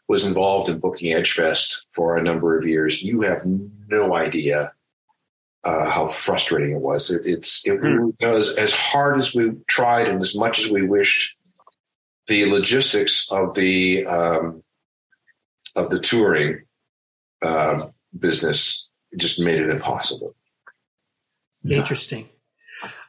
was 0.09 0.25
involved 0.25 0.69
in 0.69 0.79
booking 0.79 1.13
Edgefest 1.13 1.87
for 1.93 2.17
a 2.17 2.23
number 2.23 2.59
of 2.59 2.67
years. 2.67 3.03
You 3.03 3.23
have 3.23 3.43
no 3.89 4.15
idea 4.15 4.73
uh, 5.65 5.91
how 5.91 6.07
frustrating 6.07 6.75
it 6.75 6.81
was. 6.81 7.11
It, 7.11 7.27
it's 7.27 7.67
it 7.67 7.81
mm. 7.81 8.13
was 8.21 8.55
as 8.55 8.73
hard 8.73 9.19
as 9.19 9.35
we 9.35 9.53
tried 9.67 10.09
and 10.09 10.21
as 10.21 10.35
much 10.37 10.61
as 10.61 10.71
we 10.71 10.83
wished. 10.83 11.37
The 12.27 12.45
logistics 12.45 13.31
of 13.31 13.55
the 13.55 14.05
um, 14.07 14.63
of 15.75 15.89
the 15.89 15.99
touring 15.99 16.63
uh, 17.43 17.87
business 18.19 18.91
just 19.17 19.41
made 19.41 19.61
it 19.61 19.71
impossible. 19.71 20.35
Interesting. 21.71 22.29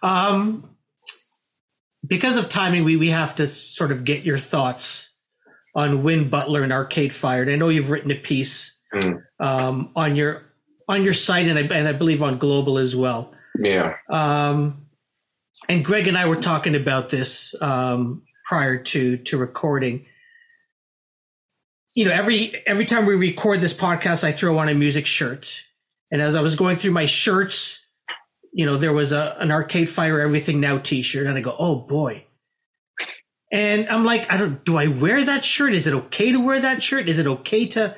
Um, 0.02 0.76
because 2.10 2.38
of 2.38 2.50
timing, 2.50 2.84
we, 2.84 2.98
we 2.98 3.12
have 3.12 3.36
to 3.36 3.48
sort 3.48 3.92
of 3.92 4.04
get 4.04 4.24
your 4.24 4.38
thoughts 4.38 5.10
on 5.76 6.04
Win 6.04 6.30
Butler 6.30 6.64
and 6.64 6.74
Arcade 6.74 7.14
Fire. 7.14 7.44
And 7.44 7.52
I 7.52 7.56
know 7.56 7.70
you've 7.70 7.92
written 7.92 8.12
a 8.12 8.16
piece 8.16 8.78
mm. 8.94 9.22
um, 9.40 9.92
on 9.96 10.16
your 10.16 10.44
on 10.90 11.04
your 11.04 11.14
site 11.14 11.48
and 11.48 11.60
I, 11.60 11.62
and 11.62 11.88
I 11.88 11.92
believe 11.92 12.24
on 12.24 12.40
Global 12.40 12.80
as 12.80 12.96
well. 12.96 13.32
Yeah. 13.62 13.96
Um, 14.10 14.88
and 15.68 15.86
Greg 15.86 16.08
and 16.08 16.18
I 16.18 16.26
were 16.26 16.36
talking 16.36 16.76
about 16.76 17.10
this 17.10 17.54
um, 17.62 18.24
prior 18.46 18.80
to 18.80 19.18
to 19.18 19.38
recording. 19.38 20.08
You 21.94 22.06
know, 22.06 22.12
every 22.12 22.64
every 22.66 22.86
time 22.86 23.06
we 23.06 23.16
record 23.16 23.62
this 23.62 23.74
podcast, 23.74 24.24
I 24.24 24.32
throw 24.32 24.58
on 24.58 24.68
a 24.68 24.74
music 24.74 25.06
shirt. 25.06 25.64
And 26.12 26.24
as 26.24 26.34
I 26.34 26.42
was 26.42 26.56
going 26.56 26.76
through 26.76 26.92
my 26.92 27.06
shirts, 27.06 27.88
you 28.52 28.66
know, 28.66 28.78
there 28.78 28.94
was 28.94 29.12
a 29.12 29.36
an 29.40 29.52
Arcade 29.52 29.90
Fire 29.90 30.20
Everything 30.20 30.60
Now 30.60 30.78
T-shirt, 30.78 31.28
and 31.28 31.38
I 31.38 31.42
go, 31.42 31.56
oh 31.58 31.82
boy. 31.82 32.26
And 33.52 33.90
I'm 33.90 34.06
like, 34.06 34.32
I 34.32 34.38
don't. 34.38 34.64
Do 34.64 34.78
I 34.78 34.88
wear 34.88 35.26
that 35.26 35.44
shirt? 35.44 35.74
Is 35.74 35.88
it 35.88 35.94
okay 35.94 36.32
to 36.32 36.40
wear 36.40 36.62
that 36.62 36.84
shirt? 36.84 37.10
Is 37.10 37.18
it 37.18 37.26
okay 37.26 37.66
to 37.68 37.96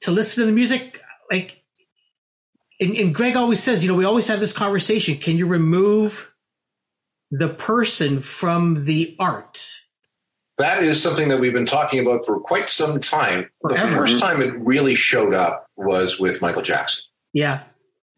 to 0.00 0.10
listen 0.10 0.42
to 0.42 0.46
the 0.46 0.52
music? 0.52 1.00
Like, 1.30 1.62
and, 2.80 2.96
and 2.96 3.14
Greg 3.14 3.36
always 3.36 3.62
says, 3.62 3.84
you 3.84 3.88
know, 3.88 3.96
we 3.96 4.04
always 4.04 4.26
have 4.26 4.40
this 4.40 4.52
conversation. 4.52 5.16
Can 5.18 5.36
you 5.36 5.46
remove 5.46 6.32
the 7.30 7.48
person 7.48 8.18
from 8.18 8.84
the 8.86 9.14
art? 9.20 9.72
That 10.58 10.82
is 10.82 11.00
something 11.00 11.28
that 11.28 11.38
we've 11.38 11.52
been 11.52 11.66
talking 11.66 12.00
about 12.04 12.26
for 12.26 12.40
quite 12.40 12.68
some 12.68 12.98
time. 12.98 13.48
Forever. 13.60 13.86
The 13.86 13.92
first 13.96 14.18
time 14.18 14.42
it 14.42 14.52
really 14.58 14.96
showed 14.96 15.32
up 15.32 15.66
was 15.76 16.18
with 16.18 16.42
Michael 16.42 16.62
Jackson. 16.62 17.04
Yeah. 17.32 17.62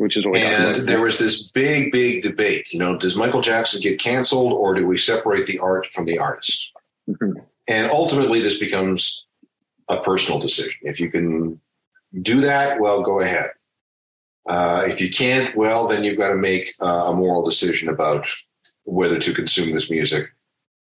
Which 0.01 0.17
is 0.17 0.25
what 0.25 0.33
we. 0.33 0.41
And 0.41 0.89
there 0.89 1.03
was 1.03 1.19
this 1.19 1.49
big, 1.49 1.93
big 1.93 2.23
debate. 2.23 2.73
You 2.73 2.79
know, 2.79 2.97
does 2.97 3.17
Michael 3.17 3.43
Jackson 3.43 3.83
get 3.83 4.01
canceled 4.01 4.55
or 4.55 4.75
do 4.75 4.87
we 4.87 4.97
separate 4.97 5.45
the 5.45 5.59
art 5.59 5.89
from 5.93 6.07
the 6.07 6.19
artist? 6.19 6.71
Mhm. 7.07 7.45
And 7.69 7.91
ultimately, 7.91 8.41
this 8.41 8.59
becomes 8.59 9.27
a 9.91 10.01
personal 10.01 10.41
decision. 10.41 10.81
If 10.85 11.01
you 11.01 11.11
can 11.11 11.61
do 12.23 12.41
that, 12.41 12.81
well, 12.81 13.03
go 13.03 13.21
ahead. 13.21 13.51
Uh, 14.49 14.87
if 14.89 15.03
you 15.03 15.11
can't, 15.11 15.55
well, 15.55 15.87
then 15.87 16.03
you've 16.03 16.17
got 16.17 16.31
to 16.31 16.37
make 16.37 16.73
uh, 16.81 17.05
a 17.09 17.15
moral 17.15 17.45
decision 17.45 17.91
about 17.91 18.27
whether 18.85 19.19
to 19.19 19.35
consume 19.35 19.71
this 19.71 19.91
music, 19.91 20.31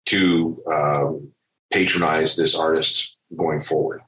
to 0.07 0.63
um, 0.73 1.31
patronize 1.71 2.35
this 2.35 2.55
artist 2.55 3.19
going 3.37 3.61
forward. 3.61 4.01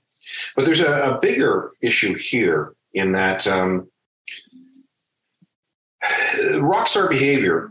But 0.57 0.65
there's 0.65 0.81
a, 0.81 1.11
a 1.11 1.19
bigger 1.21 1.73
issue 1.83 2.15
here 2.15 2.73
in 2.95 3.13
that 3.13 3.47
um, 3.47 3.91
rock 6.61 6.87
star 6.87 7.09
behavior, 7.09 7.71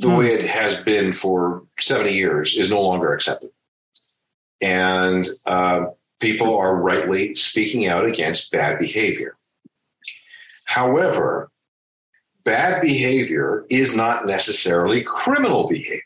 the 0.00 0.08
Hmm. 0.08 0.16
way 0.16 0.32
it 0.32 0.48
has 0.48 0.80
been 0.80 1.12
for 1.12 1.62
70 1.78 2.12
years, 2.14 2.56
is 2.56 2.70
no 2.70 2.82
longer 2.82 3.12
accepted. 3.12 3.50
And 4.60 5.28
uh, 5.46 5.86
people 6.20 6.56
are 6.56 6.76
rightly 6.76 7.34
speaking 7.34 7.86
out 7.86 8.06
against 8.06 8.50
bad 8.50 8.78
behavior. 8.78 9.36
However, 10.64 11.50
bad 12.44 12.80
behavior 12.80 13.66
is 13.70 13.94
not 13.96 14.26
necessarily 14.26 15.02
criminal 15.02 15.68
behavior. 15.68 16.00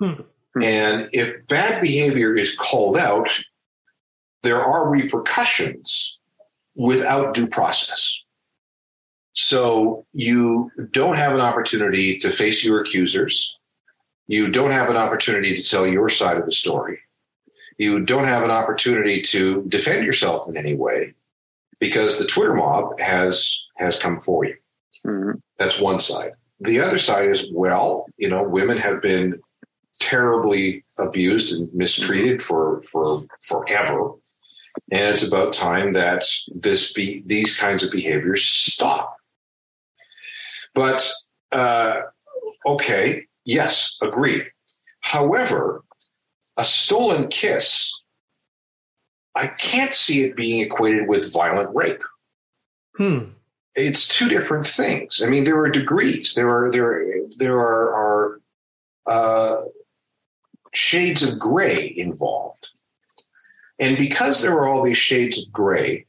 Hmm. 0.00 0.22
And 0.62 1.08
if 1.12 1.46
bad 1.46 1.80
behavior 1.80 2.34
is 2.34 2.56
called 2.56 2.98
out, 2.98 3.28
there 4.42 4.64
are 4.64 4.88
repercussions 4.88 6.18
without 6.74 7.34
due 7.34 7.46
process. 7.46 8.24
So 9.32 10.06
you 10.12 10.70
don't 10.90 11.16
have 11.16 11.34
an 11.34 11.40
opportunity 11.40 12.18
to 12.18 12.30
face 12.30 12.64
your 12.64 12.80
accusers. 12.80 13.58
You 14.26 14.48
don't 14.48 14.72
have 14.72 14.90
an 14.90 14.96
opportunity 14.96 15.60
to 15.60 15.68
tell 15.68 15.86
your 15.86 16.08
side 16.08 16.36
of 16.36 16.46
the 16.46 16.52
story. 16.52 16.98
You 17.78 18.00
don't 18.04 18.26
have 18.26 18.42
an 18.42 18.50
opportunity 18.50 19.22
to 19.22 19.64
defend 19.68 20.04
yourself 20.04 20.48
in 20.48 20.56
any 20.56 20.74
way 20.74 21.14
because 21.78 22.18
the 22.18 22.26
Twitter 22.26 22.54
mob 22.54 22.98
has 23.00 23.58
has 23.78 23.98
come 23.98 24.20
for 24.20 24.44
you. 24.44 24.56
Mhm. 25.06 25.40
That's 25.58 25.80
one 25.80 25.98
side. 25.98 26.32
The 26.60 26.80
other 26.80 26.98
side 26.98 27.26
is, 27.26 27.46
well, 27.52 28.06
you 28.18 28.28
know, 28.28 28.42
women 28.42 28.76
have 28.76 29.00
been 29.00 29.40
terribly 29.98 30.84
abused 30.98 31.54
and 31.58 31.72
mistreated 31.72 32.42
for 32.42 32.82
for 32.82 33.24
forever, 33.42 34.12
and 34.92 35.14
it's 35.14 35.26
about 35.26 35.52
time 35.54 35.94
that 35.94 36.22
this 36.54 36.92
be 36.92 37.22
these 37.26 37.56
kinds 37.56 37.82
of 37.82 37.90
behaviors 37.90 38.44
stop. 38.44 39.16
But 40.74 41.10
uh, 41.52 42.02
okay, 42.66 43.26
yes, 43.44 43.96
agree. 44.02 44.42
However, 45.00 45.82
a 46.56 46.64
stolen 46.64 47.28
kiss, 47.28 48.00
I 49.34 49.46
can't 49.48 49.94
see 49.94 50.22
it 50.24 50.36
being 50.36 50.60
equated 50.60 51.08
with 51.08 51.32
violent 51.32 51.74
rape 51.74 52.02
Hmm. 52.96 53.30
it's 53.74 54.08
two 54.08 54.28
different 54.28 54.66
things. 54.66 55.22
I 55.24 55.28
mean, 55.28 55.44
there 55.44 55.58
are 55.58 55.70
degrees. 55.70 56.34
There 56.34 56.50
are 56.50 56.70
there 56.70 57.06
there 57.38 57.58
are, 57.58 57.94
are 57.94 58.40
uh, 59.06 59.62
shades 60.74 61.22
of 61.22 61.38
gray 61.38 61.94
involved, 61.96 62.68
and 63.78 63.96
because 63.96 64.42
there 64.42 64.52
are 64.52 64.68
all 64.68 64.82
these 64.82 64.98
shades 64.98 65.38
of 65.38 65.50
gray, 65.52 66.04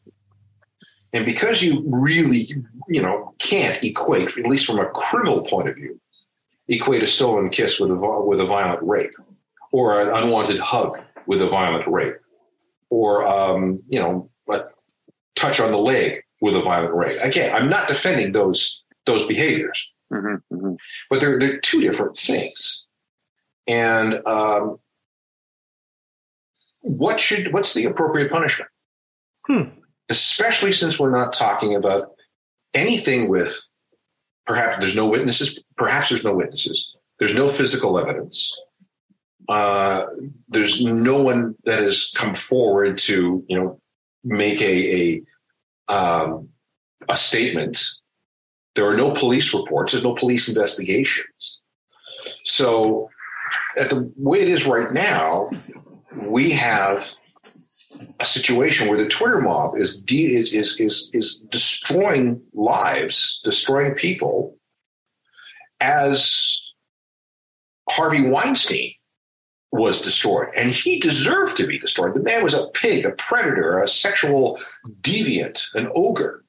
and 1.14 1.26
because 1.26 1.62
you 1.62 1.84
really 1.88 2.49
you 2.88 3.01
know 3.01 3.34
can't 3.39 3.84
equate, 3.84 4.38
at 4.38 4.45
least 4.47 4.66
from 4.66 4.80
a 4.80 4.86
criminal 4.89 5.45
point 5.47 5.70
of 5.70 5.76
view, 5.76 5.99
equate 6.68 7.03
a 7.03 7.07
stolen 7.07 7.49
kiss 7.49 7.80
with 7.80 7.91
a 7.91 7.95
with 7.95 8.39
a 8.39 8.45
violent 8.45 8.82
rape, 8.84 9.14
or 9.72 9.99
an 10.01 10.09
unwanted 10.09 10.59
hug 10.59 10.99
with 11.28 11.41
a 11.41 11.47
violent 11.49 11.88
rape, 11.88 12.16
or 12.89 13.26
um, 13.26 13.82
you 13.89 13.99
know 13.99 14.30
a 14.49 14.62
touch 15.36 15.59
on 15.59 15.72
the 15.72 15.78
leg 15.78 16.24
with 16.41 16.55
a 16.55 16.62
violent 16.62 16.93
rape. 16.93 17.18
Again, 17.24 17.53
I'm 17.53 17.70
not 17.70 17.88
defending 17.88 18.32
those 18.32 18.84
those 19.05 19.26
behaviors, 19.28 19.88
Mhm. 20.12 20.41
Mhm. 20.51 20.78
but 21.09 21.20
they're 21.20 21.39
they're 21.39 21.59
two 21.59 21.82
different 21.82 22.16
things. 22.16 22.86
And 23.68 24.26
um, 24.28 24.78
what 26.82 27.20
should 27.20 27.53
what's 27.53 27.74
the 27.74 27.86
appropriate 27.86 28.32
punishment? 28.32 28.70
Hmm. 29.47 29.80
Especially 30.12 30.74
since 30.74 30.99
we're 30.99 31.09
not 31.09 31.32
talking 31.32 31.74
about 31.74 32.12
anything 32.74 33.30
with 33.30 33.57
perhaps 34.45 34.82
there's 34.82 34.95
no 34.95 35.07
witnesses. 35.07 35.64
Perhaps 35.78 36.09
there's 36.09 36.26
no 36.26 36.36
witnesses. 36.36 36.93
There's 37.18 37.34
no 37.34 37.47
physical 37.47 37.97
evidence. 37.97 38.53
Uh, 39.47 40.05
there's 40.49 40.84
no 40.84 41.22
one 41.22 41.55
that 41.64 41.82
has 41.82 42.12
come 42.14 42.36
forward 42.36 42.97
to 42.97 43.43
you 43.47 43.57
know 43.57 43.80
make 44.26 44.62
a 44.62 45.22
a 45.88 45.93
um, 45.93 46.49
a 47.07 47.16
statement. 47.16 47.82
There 48.76 48.88
are 48.88 48.97
no 48.97 49.12
police 49.12 49.53
reports. 49.53 49.93
There's 49.93 50.03
no 50.03 50.16
police 50.16 50.49
investigations. 50.49 51.59
So, 52.43 53.09
at 53.78 53.89
the 53.89 54.12
way 54.18 54.41
it 54.41 54.49
is 54.49 54.66
right 54.66 54.91
now, 54.91 55.49
we 56.16 56.51
have 56.51 57.18
a 58.20 58.26
situation 58.26 58.88
where 58.88 59.02
the 59.02 59.10
Twitter 59.10 59.41
mob 59.41 59.78
is 59.78 60.02
de- 60.02 60.34
is, 60.34 60.54
is 60.54 60.80
is 60.80 61.10
is 61.14 61.38
destroying 61.49 62.41
lives, 62.54 63.41
destroying 63.43 63.93
people, 63.95 64.58
as 65.80 66.74
Harvey 67.89 68.30
Weinstein 68.30 68.93
was 69.72 70.02
destroyed, 70.02 70.47
and 70.56 70.70
he 70.70 70.99
deserved 70.99 71.58
to 71.58 71.68
be 71.68 71.80
destroyed. 71.80 72.14
The 72.14 72.24
man 72.24 72.43
was 72.43 72.54
a 72.54 72.68
pig, 72.74 73.06
a 73.06 73.12
predator, 73.12 73.82
a 73.82 73.88
sexual 73.88 74.60
deviant, 75.02 75.74
an 75.76 75.89
ogre. 75.95 76.43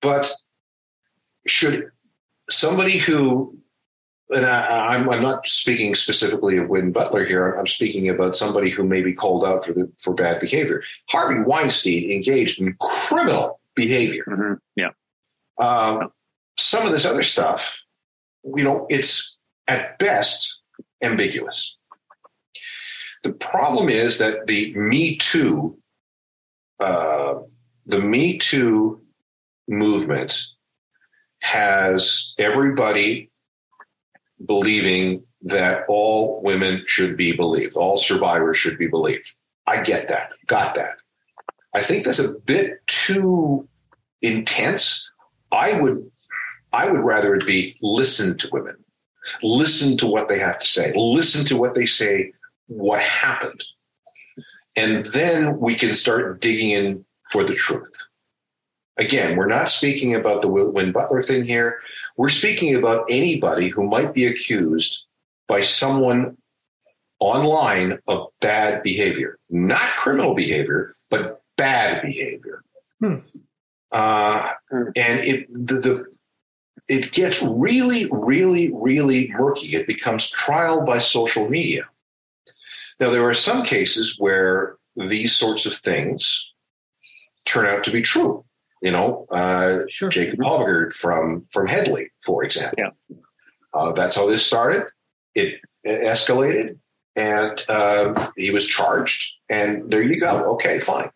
But 0.00 0.32
should 1.46 1.90
somebody 2.48 2.98
who 2.98 3.58
and 4.30 4.46
I, 4.46 4.94
I'm, 4.94 5.08
I'm 5.08 5.22
not 5.22 5.46
speaking 5.46 5.94
specifically 5.94 6.58
of 6.58 6.68
Win 6.68 6.92
Butler 6.92 7.24
here. 7.24 7.52
I'm 7.54 7.66
speaking 7.66 8.08
about 8.08 8.36
somebody 8.36 8.70
who 8.70 8.84
may 8.84 9.02
be 9.02 9.14
called 9.14 9.44
out 9.44 9.64
for 9.64 9.72
the 9.72 9.90
for 10.02 10.14
bad 10.14 10.40
behavior. 10.40 10.82
Harvey 11.08 11.40
Weinstein 11.40 12.10
engaged 12.10 12.60
in 12.60 12.74
criminal 12.80 13.60
behavior. 13.74 14.24
Mhm. 14.28 14.58
Yeah. 14.76 14.90
Um, 15.58 16.12
some 16.58 16.86
of 16.86 16.92
this 16.92 17.04
other 17.04 17.22
stuff, 17.22 17.82
you 18.56 18.64
know, 18.64 18.86
it's 18.90 19.38
at 19.66 19.98
best 19.98 20.62
ambiguous. 21.02 21.78
The 23.22 23.32
problem 23.32 23.88
is 23.88 24.18
that 24.18 24.46
the 24.46 24.74
Me 24.74 25.16
Too, 25.16 25.78
uh, 26.80 27.34
the 27.86 28.00
Me 28.00 28.38
Too 28.38 29.00
movement 29.68 30.46
has 31.40 32.34
everybody 32.38 33.27
believing 34.44 35.22
that 35.42 35.84
all 35.88 36.42
women 36.42 36.82
should 36.86 37.16
be 37.16 37.32
believed, 37.32 37.76
all 37.76 37.96
survivors 37.96 38.58
should 38.58 38.78
be 38.78 38.86
believed. 38.86 39.32
I 39.66 39.82
get 39.82 40.08
that, 40.08 40.32
got 40.46 40.74
that. 40.74 40.96
I 41.74 41.82
think 41.82 42.04
that's 42.04 42.18
a 42.18 42.38
bit 42.46 42.86
too 42.86 43.68
intense. 44.22 45.10
I 45.52 45.80
would, 45.80 46.10
I 46.72 46.90
would 46.90 47.00
rather 47.00 47.34
it 47.34 47.46
be 47.46 47.76
listen 47.82 48.36
to 48.38 48.48
women, 48.52 48.76
listen 49.42 49.96
to 49.98 50.06
what 50.06 50.28
they 50.28 50.38
have 50.38 50.58
to 50.58 50.66
say, 50.66 50.92
listen 50.96 51.44
to 51.46 51.56
what 51.56 51.74
they 51.74 51.86
say, 51.86 52.32
what 52.66 53.00
happened, 53.00 53.62
and 54.76 55.06
then 55.06 55.58
we 55.58 55.74
can 55.74 55.94
start 55.94 56.40
digging 56.40 56.70
in 56.70 57.04
for 57.30 57.44
the 57.44 57.54
truth. 57.54 58.07
Again, 58.98 59.36
we're 59.36 59.46
not 59.46 59.68
speaking 59.68 60.14
about 60.14 60.42
the 60.42 60.48
Win 60.48 60.92
Butler 60.92 61.22
thing 61.22 61.44
here. 61.44 61.80
We're 62.16 62.30
speaking 62.30 62.74
about 62.76 63.06
anybody 63.08 63.68
who 63.68 63.86
might 63.86 64.12
be 64.12 64.26
accused 64.26 65.06
by 65.46 65.62
someone 65.62 66.36
online 67.20 67.98
of 68.08 68.28
bad 68.40 68.82
behavior, 68.82 69.38
not 69.50 69.80
criminal 69.96 70.34
behavior, 70.34 70.94
but 71.10 71.42
bad 71.56 72.02
behavior. 72.02 72.62
Hmm. 73.00 73.16
Uh, 73.92 74.52
and 74.70 75.20
it 75.20 75.48
the, 75.52 75.74
the 75.74 76.06
it 76.88 77.12
gets 77.12 77.42
really, 77.42 78.08
really, 78.10 78.72
really 78.72 79.30
murky. 79.38 79.76
It 79.76 79.86
becomes 79.86 80.30
trial 80.30 80.84
by 80.84 80.98
social 80.98 81.48
media. 81.48 81.84
Now, 82.98 83.10
there 83.10 83.28
are 83.28 83.34
some 83.34 83.62
cases 83.62 84.16
where 84.18 84.76
these 84.96 85.36
sorts 85.36 85.66
of 85.66 85.74
things 85.74 86.50
turn 87.44 87.66
out 87.66 87.84
to 87.84 87.90
be 87.90 88.02
true. 88.02 88.44
You 88.80 88.92
know, 88.92 89.26
uh, 89.30 89.80
Sure. 89.88 90.08
Jacob 90.08 90.40
Hoggard 90.40 90.92
from 90.92 91.46
from 91.52 91.66
Hedley, 91.66 92.10
for 92.22 92.44
example. 92.44 92.76
Yeah. 92.78 93.16
Uh, 93.74 93.92
that's 93.92 94.16
how 94.16 94.26
this 94.26 94.46
started. 94.46 94.84
It 95.34 95.60
escalated, 95.86 96.78
and 97.16 97.64
uh, 97.68 98.30
he 98.36 98.50
was 98.50 98.66
charged. 98.66 99.38
And 99.50 99.90
there 99.90 100.02
you 100.02 100.20
go. 100.20 100.52
Okay, 100.54 100.80
fine. 100.80 101.10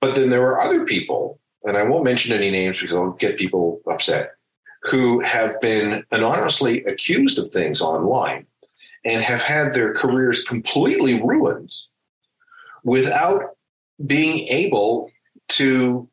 But 0.00 0.14
then 0.14 0.30
there 0.30 0.40
were 0.40 0.60
other 0.60 0.84
people, 0.84 1.40
and 1.64 1.76
I 1.76 1.82
won't 1.84 2.04
mention 2.04 2.34
any 2.34 2.50
names 2.50 2.78
because 2.78 2.94
I'll 2.94 3.12
get 3.12 3.36
people 3.36 3.80
upset, 3.90 4.32
who 4.82 5.20
have 5.20 5.60
been 5.60 6.04
anonymously 6.10 6.84
accused 6.84 7.38
of 7.38 7.50
things 7.50 7.80
online 7.80 8.46
and 9.04 9.22
have 9.22 9.42
had 9.42 9.74
their 9.74 9.92
careers 9.94 10.44
completely 10.44 11.20
ruined 11.20 11.72
without 12.84 13.42
being 14.06 14.46
able 14.48 15.10
to 15.48 16.08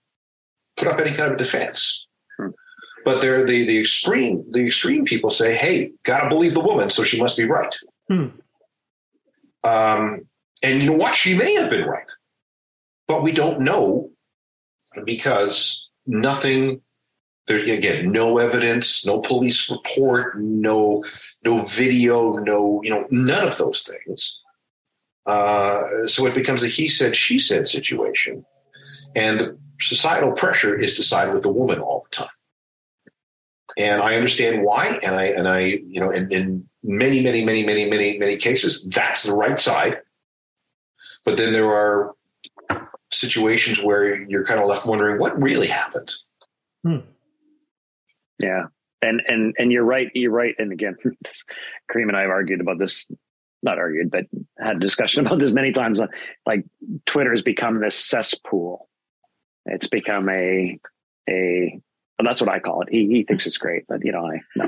put 0.78 0.88
up 0.88 0.99
any 0.99 1.11
kind 1.11 1.32
of 1.32 1.38
defense. 1.38 2.07
Hmm. 2.38 2.49
But 3.03 3.21
they're 3.21 3.45
the, 3.45 3.65
the 3.65 3.80
extreme 3.80 4.45
the 4.51 4.65
extreme 4.65 5.05
people 5.05 5.30
say, 5.30 5.55
"Hey, 5.55 5.91
gotta 6.03 6.30
believe 6.30 6.53
the 6.53 6.59
woman, 6.59 6.89
so 6.89 7.03
she 7.03 7.19
must 7.19 7.38
be 7.38 7.45
right." 7.45 7.76
Hmm. 8.09 8.28
Um, 9.63 10.28
and 10.63 10.82
you 10.82 10.89
know 10.89 10.97
what? 10.97 11.15
She 11.15 11.36
may 11.36 11.53
have 11.55 11.69
been 11.69 11.88
right, 11.88 12.07
but 13.07 13.23
we 13.23 13.32
don't 13.32 13.61
know 13.61 14.11
because 15.03 15.89
nothing. 16.05 16.82
There 17.47 17.59
again, 17.59 18.11
no 18.11 18.39
evidence, 18.39 19.05
no 19.05 19.21
police 19.21 19.69
report, 19.69 20.39
no 20.39 21.05
no 21.43 21.63
video, 21.63 22.38
no 22.38 22.82
you 22.84 22.89
know 22.89 23.05
none 23.11 23.47
of 23.47 23.59
those 23.59 23.84
things. 23.84 24.41
Uh, 25.28 26.07
so 26.07 26.26
it 26.26 26.34
becomes 26.34 26.63
a 26.63 26.67
he 26.67 26.89
said 26.89 27.15
she 27.15 27.38
said 27.38 27.67
situation, 27.67 28.43
and 29.15 29.39
the 29.39 29.59
societal 29.80 30.32
pressure 30.32 30.76
is 30.76 30.95
to 30.95 31.03
side 31.03 31.34
with 31.34 31.43
the 31.43 31.51
woman 31.51 31.80
all 31.80 32.03
the 32.03 32.15
time. 32.15 32.30
And 33.78 34.01
I 34.01 34.15
understand 34.15 34.63
why, 34.63 34.99
and 35.03 35.15
I 35.15 35.23
and 35.26 35.47
I 35.47 35.59
you 35.59 35.99
know 35.99 36.09
in, 36.09 36.32
in 36.32 36.69
many 36.84 37.21
many 37.21 37.43
many 37.43 37.65
many 37.65 37.89
many 37.89 38.17
many 38.17 38.38
cases 38.38 38.84
that's 38.86 39.23
the 39.23 39.34
right 39.34 39.59
side. 39.59 39.97
But 41.26 41.38
then 41.38 41.51
there 41.51 41.71
are 41.71 42.13
situations 43.11 43.84
where 43.84 44.21
you're 44.30 44.45
kind 44.45 44.59
of 44.59 44.67
left 44.67 44.86
wondering 44.86 45.19
what 45.19 45.41
really 45.41 45.67
happened. 45.67 46.13
Hmm. 46.84 46.99
Yeah, 48.39 48.65
and 49.01 49.21
and 49.28 49.55
and 49.57 49.71
you're 49.71 49.84
right. 49.84 50.09
You're 50.13 50.32
right. 50.32 50.55
And 50.57 50.71
again, 50.71 50.95
Kareem 51.91 52.07
and 52.07 52.15
I 52.15 52.21
have 52.21 52.30
argued 52.30 52.61
about 52.61 52.80
this 52.80 53.05
not 53.63 53.80
argued, 53.80 54.11
but 54.11 54.26
had 54.57 54.78
a 54.78 54.80
discussion 54.80 55.26
about 55.26 55.39
this 55.39 55.51
many 55.51 55.73
times. 55.73 55.99
Like 56.45 56.63
Twitter 57.05 57.32
has 57.32 57.41
become 57.41 57.82
this 57.82 57.97
cesspool. 57.97 58.88
It's 59.66 59.88
become 59.88 60.30
a 60.30 60.80
a 61.30 61.82
well, 62.18 62.26
that's 62.26 62.39
what 62.39 62.49
I 62.49 62.59
call 62.59 62.82
it. 62.82 62.89
He 62.89 63.07
he 63.07 63.24
thinks 63.24 63.45
it's 63.45 63.57
great, 63.57 63.86
but 63.88 64.05
you 64.05 64.11
know, 64.11 64.26
I 64.26 64.39
no. 64.55 64.68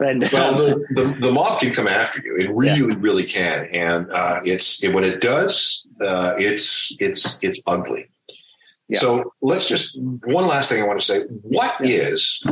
And, 0.00 0.28
well, 0.32 0.54
the, 0.56 0.84
the, 0.90 1.02
the 1.20 1.32
mob 1.32 1.60
can 1.60 1.72
come 1.72 1.86
after 1.86 2.20
you. 2.22 2.36
It 2.36 2.50
really, 2.50 2.92
yeah. 2.92 2.96
really 2.98 3.24
can, 3.24 3.66
and 3.66 4.10
uh, 4.10 4.40
it's 4.44 4.82
it, 4.82 4.92
when 4.92 5.04
it 5.04 5.20
does, 5.20 5.86
uh, 6.00 6.34
it's 6.38 6.96
it's 7.00 7.38
it's 7.40 7.60
ugly. 7.66 8.10
Yeah. 8.88 8.98
So 8.98 9.34
let's 9.42 9.68
just 9.68 9.96
one 10.00 10.46
last 10.46 10.70
thing 10.70 10.82
I 10.82 10.86
want 10.86 10.98
to 11.00 11.06
say. 11.06 11.20
What 11.42 11.76
yeah. 11.80 11.98
is 11.98 12.42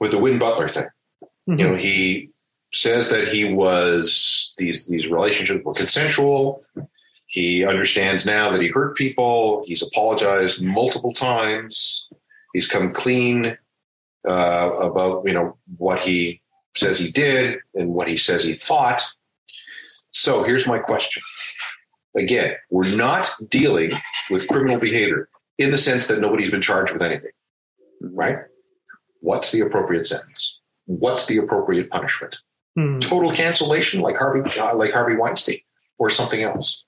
with 0.00 0.12
the 0.12 0.18
Win 0.18 0.38
Butler 0.38 0.68
thing? 0.68 0.88
Mm-hmm. 1.48 1.60
You 1.60 1.68
know, 1.68 1.74
he 1.74 2.30
says 2.72 3.10
that 3.10 3.28
he 3.28 3.52
was 3.52 4.54
these 4.56 4.86
these 4.86 5.08
relationships 5.08 5.62
were 5.64 5.74
consensual. 5.74 6.64
He 7.26 7.64
understands 7.64 8.24
now 8.24 8.50
that 8.50 8.62
he 8.62 8.68
hurt 8.68 8.96
people. 8.96 9.64
He's 9.66 9.82
apologized 9.82 10.62
multiple 10.62 11.12
times. 11.12 12.08
He's 12.52 12.68
come 12.68 12.92
clean 12.92 13.58
uh, 14.26 14.70
about 14.80 15.24
you 15.26 15.34
know 15.34 15.56
what 15.76 16.00
he 16.00 16.40
says 16.76 16.98
he 16.98 17.10
did 17.10 17.58
and 17.74 17.90
what 17.90 18.08
he 18.08 18.16
says 18.16 18.44
he 18.44 18.52
thought. 18.52 19.02
So 20.10 20.44
here's 20.44 20.66
my 20.66 20.78
question. 20.78 21.22
Again, 22.16 22.54
we're 22.70 22.94
not 22.94 23.30
dealing 23.48 23.92
with 24.30 24.48
criminal 24.48 24.78
behavior 24.78 25.28
in 25.58 25.70
the 25.70 25.78
sense 25.78 26.06
that 26.06 26.20
nobody's 26.20 26.50
been 26.50 26.62
charged 26.62 26.92
with 26.92 27.02
anything, 27.02 27.32
right? 28.00 28.38
What's 29.20 29.52
the 29.52 29.60
appropriate 29.60 30.06
sentence? 30.06 30.60
What's 30.86 31.26
the 31.26 31.38
appropriate 31.38 31.90
punishment? 31.90 32.36
Hmm. 32.76 32.98
Total 33.00 33.32
cancellation, 33.32 34.00
like 34.00 34.16
Harvey, 34.16 34.48
uh, 34.58 34.74
like 34.74 34.92
Harvey 34.92 35.16
Weinstein, 35.16 35.60
or 35.98 36.10
something 36.10 36.42
else. 36.42 36.84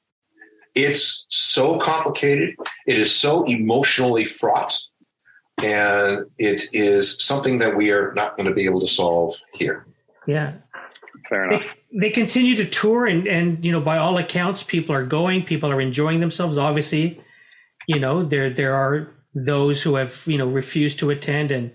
It's 0.79 1.27
so 1.29 1.77
complicated. 1.79 2.55
It 2.87 2.99
is 2.99 3.13
so 3.13 3.45
emotionally 3.45 4.25
fraught, 4.25 4.79
and 5.61 6.27
it 6.39 6.63
is 6.73 7.21
something 7.21 7.59
that 7.59 7.77
we 7.77 7.91
are 7.91 8.13
not 8.15 8.37
going 8.37 8.49
to 8.49 8.55
be 8.55 8.65
able 8.65 8.81
to 8.81 8.87
solve 8.87 9.35
here. 9.55 9.87
Yeah, 10.29 10.53
fair 11.29 11.47
enough. 11.47 11.67
They, 11.93 11.99
they 11.99 12.11
continue 12.11 12.55
to 12.55 12.65
tour, 12.65 13.07
and 13.07 13.27
and 13.27 13.65
you 13.65 13.73
know, 13.73 13.81
by 13.81 13.99
all 13.99 14.19
accounts, 14.19 14.63
people 14.63 14.95
are 14.95 15.05
going. 15.05 15.43
People 15.43 15.69
are 15.73 15.81
enjoying 15.81 16.21
themselves. 16.21 16.59
Obviously, 16.59 17.21
you 17.89 17.99
know, 17.99 18.23
there 18.23 18.49
there 18.49 18.75
are 18.75 19.11
those 19.35 19.83
who 19.83 19.97
have 19.97 20.23
you 20.27 20.39
know 20.39 20.47
refused 20.47 21.01
to 21.01 21.11
attend 21.11 21.51
and 21.51 21.73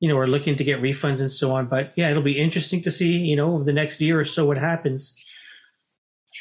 you 0.00 0.08
know, 0.08 0.16
are 0.16 0.26
looking 0.26 0.56
to 0.56 0.64
get 0.64 0.80
refunds 0.80 1.20
and 1.20 1.30
so 1.30 1.52
on. 1.52 1.66
But 1.66 1.92
yeah, 1.96 2.10
it'll 2.10 2.22
be 2.22 2.38
interesting 2.38 2.80
to 2.82 2.90
see, 2.90 3.18
you 3.18 3.36
know, 3.36 3.54
over 3.54 3.64
the 3.64 3.72
next 3.72 4.00
year 4.00 4.18
or 4.18 4.24
so 4.24 4.46
what 4.46 4.56
happens. 4.56 5.14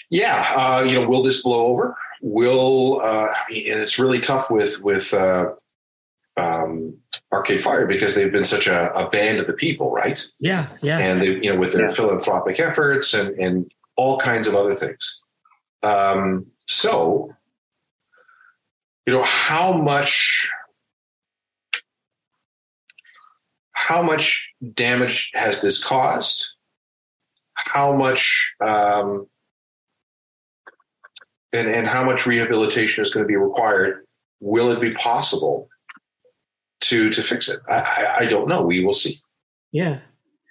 Yeah, 0.09 0.53
uh, 0.55 0.83
you 0.83 0.95
know, 0.95 1.07
will 1.07 1.23
this 1.23 1.43
blow 1.43 1.67
over? 1.67 1.95
Will 2.21 3.01
uh, 3.01 3.33
and 3.47 3.79
it's 3.79 3.99
really 3.99 4.19
tough 4.19 4.51
with 4.51 4.81
with 4.83 5.13
uh, 5.13 5.51
um, 6.37 6.97
Arcade 7.31 7.61
Fire 7.61 7.85
because 7.85 8.15
they've 8.15 8.31
been 8.31 8.45
such 8.45 8.67
a, 8.67 8.91
a, 8.93 9.09
band 9.09 9.39
of 9.39 9.47
the 9.47 9.53
people, 9.53 9.91
right? 9.91 10.23
Yeah, 10.39 10.67
yeah. 10.81 10.99
And 10.99 11.21
they, 11.21 11.35
you 11.35 11.53
know, 11.53 11.59
with 11.59 11.73
their 11.73 11.87
yeah. 11.87 11.93
philanthropic 11.93 12.59
efforts 12.59 13.13
and 13.13 13.37
and 13.39 13.71
all 13.95 14.17
kinds 14.17 14.47
of 14.47 14.55
other 14.55 14.75
things. 14.75 15.23
Um, 15.83 16.47
so, 16.67 17.35
you 19.05 19.13
know, 19.13 19.23
how 19.23 19.73
much 19.73 20.49
how 23.73 24.01
much 24.01 24.53
damage 24.73 25.31
has 25.33 25.61
this 25.61 25.83
caused? 25.83 26.45
How 27.55 27.95
much 27.95 28.55
um, 28.61 29.27
and 31.53 31.67
and 31.67 31.87
how 31.87 32.03
much 32.03 32.25
rehabilitation 32.25 33.03
is 33.03 33.11
going 33.11 33.23
to 33.23 33.27
be 33.27 33.35
required? 33.35 34.05
Will 34.39 34.71
it 34.71 34.79
be 34.79 34.91
possible 34.91 35.67
to 36.81 37.09
to 37.09 37.23
fix 37.23 37.49
it? 37.49 37.59
I, 37.67 37.73
I, 37.73 38.15
I 38.19 38.25
don't 38.25 38.47
know. 38.47 38.63
We 38.63 38.83
will 38.83 38.93
see. 38.93 39.17
Yeah, 39.71 39.99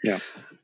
yeah. 0.04 0.18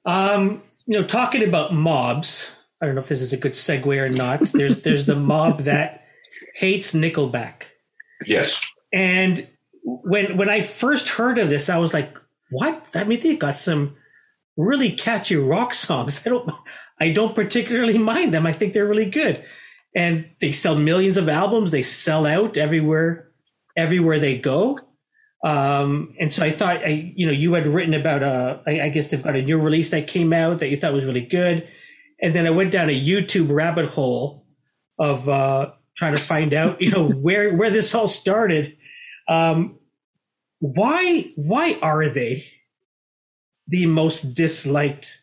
Um, 0.05 0.63
you 0.87 1.01
know, 1.01 1.07
talking 1.07 1.43
about 1.43 1.75
mobs. 1.75 2.51
I 2.81 2.87
don't 2.87 2.97
know 2.97 3.01
if 3.01 3.09
this 3.09 3.23
is 3.23 3.33
a 3.33 3.39
good 3.39 3.53
segue 3.53 3.87
or 3.87 4.09
not. 4.09 4.41
There's 4.53 4.83
there's 4.83 5.07
the 5.07 5.17
mob 5.17 5.61
that 5.65 6.05
hates 6.55 6.93
Nickelback. 6.93 7.65
Yes. 8.27 8.61
And 8.93 9.47
when 9.83 10.37
when 10.37 10.49
I 10.49 10.61
first 10.61 11.09
heard 11.09 11.39
of 11.39 11.51
this, 11.51 11.69
I 11.69 11.79
was 11.79 11.95
like, 11.95 12.17
what? 12.51 12.87
I 12.95 13.05
mean, 13.05 13.21
they 13.21 13.37
got 13.37 13.59
some 13.59 13.97
really 14.57 14.93
catchy 14.93 15.37
rock 15.37 15.75
songs. 15.75 16.23
I 16.27 16.31
don't, 16.31 16.51
I 17.01 17.11
don't 17.11 17.35
particularly 17.35 17.99
mind 17.99 18.33
them. 18.33 18.47
I 18.47 18.53
think 18.53 18.73
they're 18.73 18.87
really 18.87 19.11
good, 19.11 19.45
and 19.95 20.29
they 20.41 20.53
sell 20.53 20.77
millions 20.77 21.17
of 21.17 21.29
albums. 21.29 21.71
They 21.71 21.83
sell 21.83 22.27
out 22.27 22.57
everywhere, 22.57 23.31
everywhere 23.77 24.19
they 24.19 24.39
go. 24.39 24.79
Um, 25.45 26.15
and 26.19 26.33
so 26.33 26.45
I 26.45 26.51
thought, 26.51 26.79
I, 26.79 27.13
you 27.15 27.27
know, 27.27 27.33
you 27.33 27.53
had 27.53 27.67
written 27.67 27.95
about 27.95 28.23
a, 28.23 28.63
I, 28.67 28.83
I 28.83 28.89
guess 28.89 29.11
they've 29.11 29.23
got 29.23 29.37
a 29.37 29.43
new 29.43 29.61
release 29.61 29.91
that 29.91 30.09
came 30.09 30.33
out 30.33 30.61
that 30.61 30.69
you 30.69 30.77
thought 30.77 30.95
was 30.95 31.05
really 31.05 31.27
good, 31.27 31.69
and 32.21 32.35
then 32.35 32.47
I 32.47 32.51
went 32.51 32.73
down 32.73 32.89
a 32.89 32.99
YouTube 32.99 33.55
rabbit 33.55 33.87
hole 33.87 34.47
of 34.99 35.29
uh, 35.29 35.73
trying 35.97 36.17
to 36.17 36.23
find 36.23 36.55
out, 36.55 36.81
you 36.81 36.91
know, 36.91 37.09
where 37.11 37.55
where 37.55 37.69
this 37.69 37.95
all 37.95 38.09
started. 38.09 38.75
Um, 39.29 39.79
why 40.61 41.31
why 41.37 41.79
are 41.83 42.09
they 42.09 42.45
the 43.69 43.85
most 43.85 44.35
disliked 44.35 45.23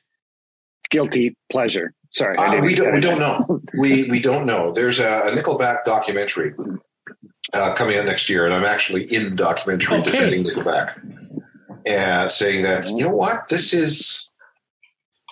guilty 0.91 1.36
pleasure 1.51 1.95
sorry 2.12 2.38
uh, 2.38 2.62
we, 2.62 2.76
don't, 2.76 2.93
we 2.93 2.99
don't 2.99 3.20
know 3.20 3.62
we 3.80 4.03
we 4.09 4.22
don't 4.22 4.45
know 4.45 4.72
there's 4.72 4.99
a, 4.99 5.22
a 5.26 5.32
nickelback 5.32 5.84
documentary 5.84 6.53
uh, 7.53 7.74
coming 7.74 7.97
out 7.97 8.05
next 8.05 8.30
year 8.30 8.45
and 8.45 8.53
i'm 8.53 8.66
actually 8.66 9.03
in 9.14 9.24
the 9.24 9.36
documentary 9.36 9.97
okay. 9.97 10.12
defending 10.12 10.43
nickelback 10.43 10.99
and 11.86 12.30
saying 12.30 12.62
that 12.62 12.88
you 12.89 13.03
know 13.03 13.09
what 13.09 13.49
this 13.49 13.74
is 13.74 14.30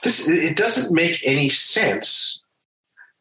this 0.04 0.28
it 0.28 0.56
doesn't 0.56 0.94
make 0.94 1.20
any 1.26 1.50
sense 1.50 2.46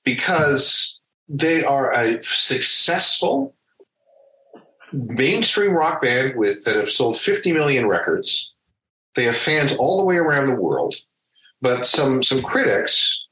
because 0.05 1.01
they 1.29 1.63
are 1.63 1.93
a 1.93 2.23
successful 2.23 3.55
mainstream 4.93 5.73
rock 5.73 6.01
band 6.01 6.37
with 6.37 6.65
that 6.65 6.77
have 6.77 6.89
sold 6.89 7.19
50 7.19 7.53
million 7.53 7.87
records. 7.87 8.55
They 9.15 9.25
have 9.25 9.37
fans 9.37 9.77
all 9.77 9.99
the 9.99 10.05
way 10.05 10.17
around 10.17 10.49
the 10.49 10.55
world, 10.55 10.95
but 11.61 11.85
some 11.85 12.23
some 12.23 12.41
critics 12.41 13.28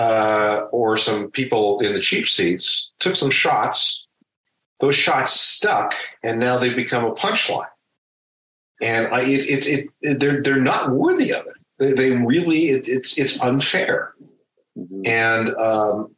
uh, 0.00 0.66
or 0.72 0.96
some 0.96 1.30
people 1.30 1.80
in 1.80 1.92
the 1.92 2.00
cheap 2.00 2.26
seats 2.26 2.92
took 3.00 3.16
some 3.16 3.30
shots. 3.30 4.06
Those 4.80 4.94
shots 4.96 5.32
stuck, 5.38 5.92
and 6.24 6.40
now 6.40 6.56
they've 6.58 6.74
become 6.84 7.04
a 7.04 7.12
punchline. 7.14 7.68
and 8.80 9.08
I, 9.08 9.20
it, 9.22 9.66
it, 9.68 9.88
it, 10.00 10.20
they're 10.20 10.40
they're 10.42 10.60
not 10.72 10.90
worthy 11.02 11.30
of 11.34 11.44
it. 11.46 11.56
They, 11.78 11.92
they 11.92 12.10
really, 12.16 12.62
it, 12.70 12.88
it's 12.88 13.18
it's 13.18 13.38
unfair, 13.40 14.14
Mhm. 14.78 15.06
and 15.06 15.44
um, 15.56 16.14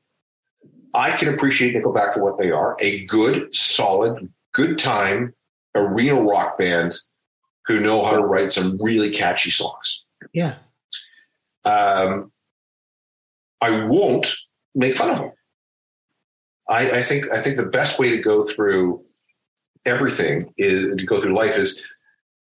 I 0.94 1.10
can 1.18 1.28
appreciate 1.34 1.74
Nickelback 1.74 2.14
for 2.14 2.22
what 2.22 2.38
they 2.38 2.50
are: 2.52 2.76
a 2.80 3.04
good, 3.06 3.52
solid, 3.54 4.28
good 4.52 4.78
time 4.78 5.34
arena 5.74 6.20
rock 6.22 6.56
band 6.58 6.94
who 7.66 7.80
know 7.80 8.02
how 8.04 8.12
to 8.16 8.24
write 8.24 8.50
some 8.52 8.78
really 8.80 9.10
catchy 9.10 9.50
songs. 9.50 10.04
Yeah. 10.32 10.54
Um, 11.64 12.30
I 13.62 13.84
won't 13.84 14.26
make 14.74 14.96
fun 14.96 15.10
of 15.10 15.18
them. 15.18 15.32
I, 16.68 16.98
I 16.98 17.02
think 17.02 17.30
I 17.30 17.40
think 17.40 17.56
the 17.56 17.66
best 17.66 17.98
way 17.98 18.10
to 18.10 18.18
go 18.18 18.44
through 18.44 19.04
everything 19.84 20.52
is 20.58 20.96
to 20.96 21.04
go 21.04 21.20
through 21.20 21.34
life 21.34 21.56
is 21.56 21.82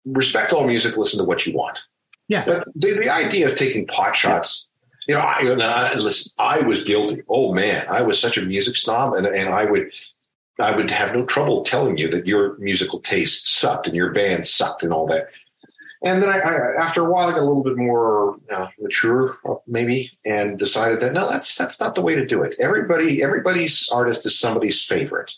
respect 0.06 0.54
all 0.54 0.66
music, 0.66 0.98
listen 0.98 1.20
to 1.20 1.26
what 1.26 1.46
you 1.46 1.54
want. 1.54 1.80
Yeah. 2.28 2.44
But 2.46 2.68
the, 2.76 2.94
the 2.94 3.10
idea 3.10 3.50
of 3.50 3.56
taking 3.56 3.88
pot 3.88 4.16
shots, 4.16 4.70
you 5.08 5.16
know, 5.16 5.22
I, 5.22 5.42
I 5.42 5.94
listen, 5.96 6.32
I 6.38 6.60
was 6.60 6.84
guilty. 6.84 7.24
Oh 7.28 7.54
man, 7.54 7.86
I 7.90 8.02
was 8.02 8.20
such 8.20 8.38
a 8.38 8.42
music 8.42 8.76
snob, 8.76 9.14
and, 9.14 9.26
and 9.26 9.50
I 9.50 9.66
would 9.66 9.92
I 10.60 10.76
would 10.76 10.92
have 10.92 11.14
no 11.14 11.26
trouble 11.26 11.64
telling 11.64 11.98
you 11.98 12.10
that 12.10 12.28
your 12.28 12.58
musical 12.58 13.00
taste 13.00 13.48
sucked 13.48 13.88
and 13.88 13.96
your 13.96 14.12
band 14.12 14.48
sucked 14.48 14.84
and 14.84 14.94
all 14.94 15.08
that. 15.08 15.30
And 16.02 16.24
then 16.24 16.30
I, 16.30 16.40
I 16.40 16.82
after 16.82 17.06
a 17.06 17.12
while, 17.12 17.28
I 17.28 17.32
got 17.32 17.42
a 17.42 17.46
little 17.46 17.64
bit 17.64 17.76
more 17.78 18.38
uh, 18.50 18.70
mature, 18.80 19.38
maybe, 19.68 20.12
and 20.26 20.58
decided 20.58 21.02
that 21.02 21.14
no, 21.14 21.30
that's 21.30 21.56
that's 21.58 21.82
not 21.82 21.96
the 21.96 22.02
way 22.02 22.16
to 22.16 22.26
do 22.26 22.42
it. 22.44 22.56
Everybody, 22.60 23.22
everybody's 23.22 23.90
artist 23.90 24.26
is 24.26 24.40
somebody's 24.40 24.84
favorite. 24.84 25.34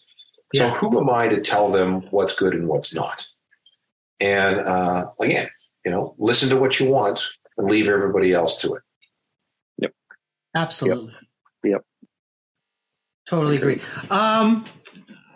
So 0.53 0.65
Yeah. 0.65 0.73
who 0.75 0.99
am 0.99 1.09
I 1.09 1.29
to 1.29 1.41
tell 1.41 1.71
them 1.71 2.01
what's 2.11 2.35
good 2.35 2.53
and 2.53 2.67
what's 2.67 2.93
not? 2.93 3.25
And 4.19 4.59
uh, 4.59 5.09
again, 5.19 5.49
you 5.83 5.91
know, 5.91 6.13
listen 6.19 6.49
to 6.49 6.57
what 6.57 6.79
you 6.79 6.89
want 6.91 7.23
and 7.57 7.67
leave 7.67 7.87
everybody 7.87 8.31
else 8.33 8.57
to 8.57 8.75
it. 8.75 8.83
Yep. 9.79 9.93
Absolutely. 10.55 11.13
Yep. 11.63 11.83
Totally 13.27 13.55
agree. 13.57 13.81
Um, 14.11 14.65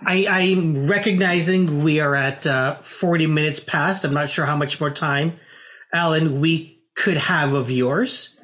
I, 0.02 0.28
I'm 0.28 0.88
recognizing 0.88 1.84
we 1.84 2.00
are 2.00 2.16
at 2.16 2.46
uh, 2.46 2.76
40 2.82 3.28
minutes 3.28 3.60
past. 3.60 4.04
I'm 4.04 4.14
not 4.14 4.30
sure 4.30 4.46
how 4.46 4.56
much 4.58 4.80
more 4.80 4.92
time, 4.92 5.40
Alan, 5.94 6.42
we 6.42 6.82
could 6.96 7.18
have 7.18 7.54
of 7.54 7.70
yours. 7.70 8.38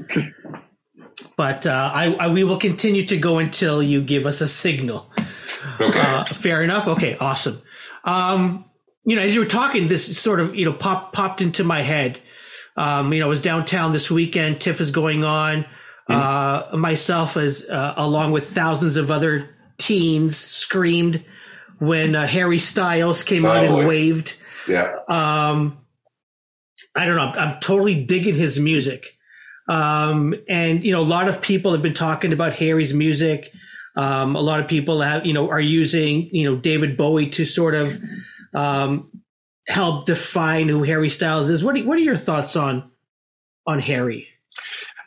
But 1.35 1.67
uh, 1.67 1.91
I, 1.93 2.13
I, 2.13 2.27
we 2.29 2.43
will 2.43 2.57
continue 2.57 3.05
to 3.07 3.17
go 3.17 3.37
until 3.39 3.81
you 3.81 4.01
give 4.01 4.25
us 4.25 4.41
a 4.41 4.47
signal. 4.47 5.11
Okay. 5.79 5.99
Uh, 5.99 6.25
fair 6.25 6.61
enough. 6.61 6.87
Okay, 6.87 7.17
awesome. 7.17 7.61
Um, 8.03 8.65
you 9.03 9.15
know, 9.15 9.21
as 9.21 9.33
you 9.33 9.41
were 9.41 9.47
talking, 9.47 9.87
this 9.87 10.17
sort 10.17 10.39
of 10.39 10.55
you 10.55 10.65
know 10.65 10.73
pop 10.73 11.13
popped 11.13 11.41
into 11.41 11.63
my 11.63 11.81
head. 11.81 12.19
Um, 12.77 13.13
you 13.13 13.19
know, 13.19 13.25
I 13.25 13.29
was 13.29 13.41
downtown 13.41 13.91
this 13.91 14.09
weekend. 14.09 14.61
TIFF 14.61 14.79
is 14.81 14.91
going 14.91 15.23
on. 15.23 15.65
Uh, 16.07 16.75
myself, 16.77 17.37
as 17.37 17.67
uh, 17.69 17.93
along 17.95 18.31
with 18.31 18.49
thousands 18.49 18.97
of 18.97 19.11
other 19.11 19.49
teens, 19.77 20.35
screamed 20.37 21.23
when 21.82 22.15
uh, 22.15 22.25
Harry 22.27 22.59
Styles 22.59 23.23
came 23.23 23.45
out 23.45 23.63
and 23.65 23.88
waved. 23.88 24.38
yeah. 24.67 24.93
Um, 25.09 25.77
I 26.95 27.05
don't 27.05 27.15
know. 27.15 27.23
I'm, 27.23 27.39
I'm 27.53 27.59
totally 27.59 28.03
digging 28.03 28.36
his 28.36 28.59
music. 28.59 29.17
Um, 29.67 30.36
and 30.49 30.84
you 30.84 30.91
know, 30.91 31.01
a 31.01 31.03
lot 31.03 31.27
of 31.27 31.41
people 31.41 31.71
have 31.71 31.82
been 31.82 31.93
talking 31.93 32.34
about 32.34 32.53
Harry's 32.55 32.93
music. 32.93 33.51
Um, 33.95 34.36
a 34.36 34.41
lot 34.41 34.59
of 34.59 34.67
people 34.67 35.01
have, 35.01 35.25
you 35.25 35.34
know, 35.34 35.49
are 35.49 35.59
using, 35.59 36.29
you 36.34 36.49
know, 36.49 36.57
David 36.59 36.97
Bowie 36.97 37.29
to 37.32 37.45
sort 37.45 37.73
of 37.75 37.97
um, 38.53 39.09
help 39.67 40.05
define 40.05 40.67
who 40.69 40.84
Harry 40.84 41.09
Styles 41.09 41.49
is. 41.49 41.63
What 41.63 41.77
are, 41.77 41.84
what 41.84 41.97
are 41.97 42.01
your 42.01 42.15
thoughts 42.17 42.55
on 42.55 42.89
on 43.65 43.79
Harry? 43.79 44.27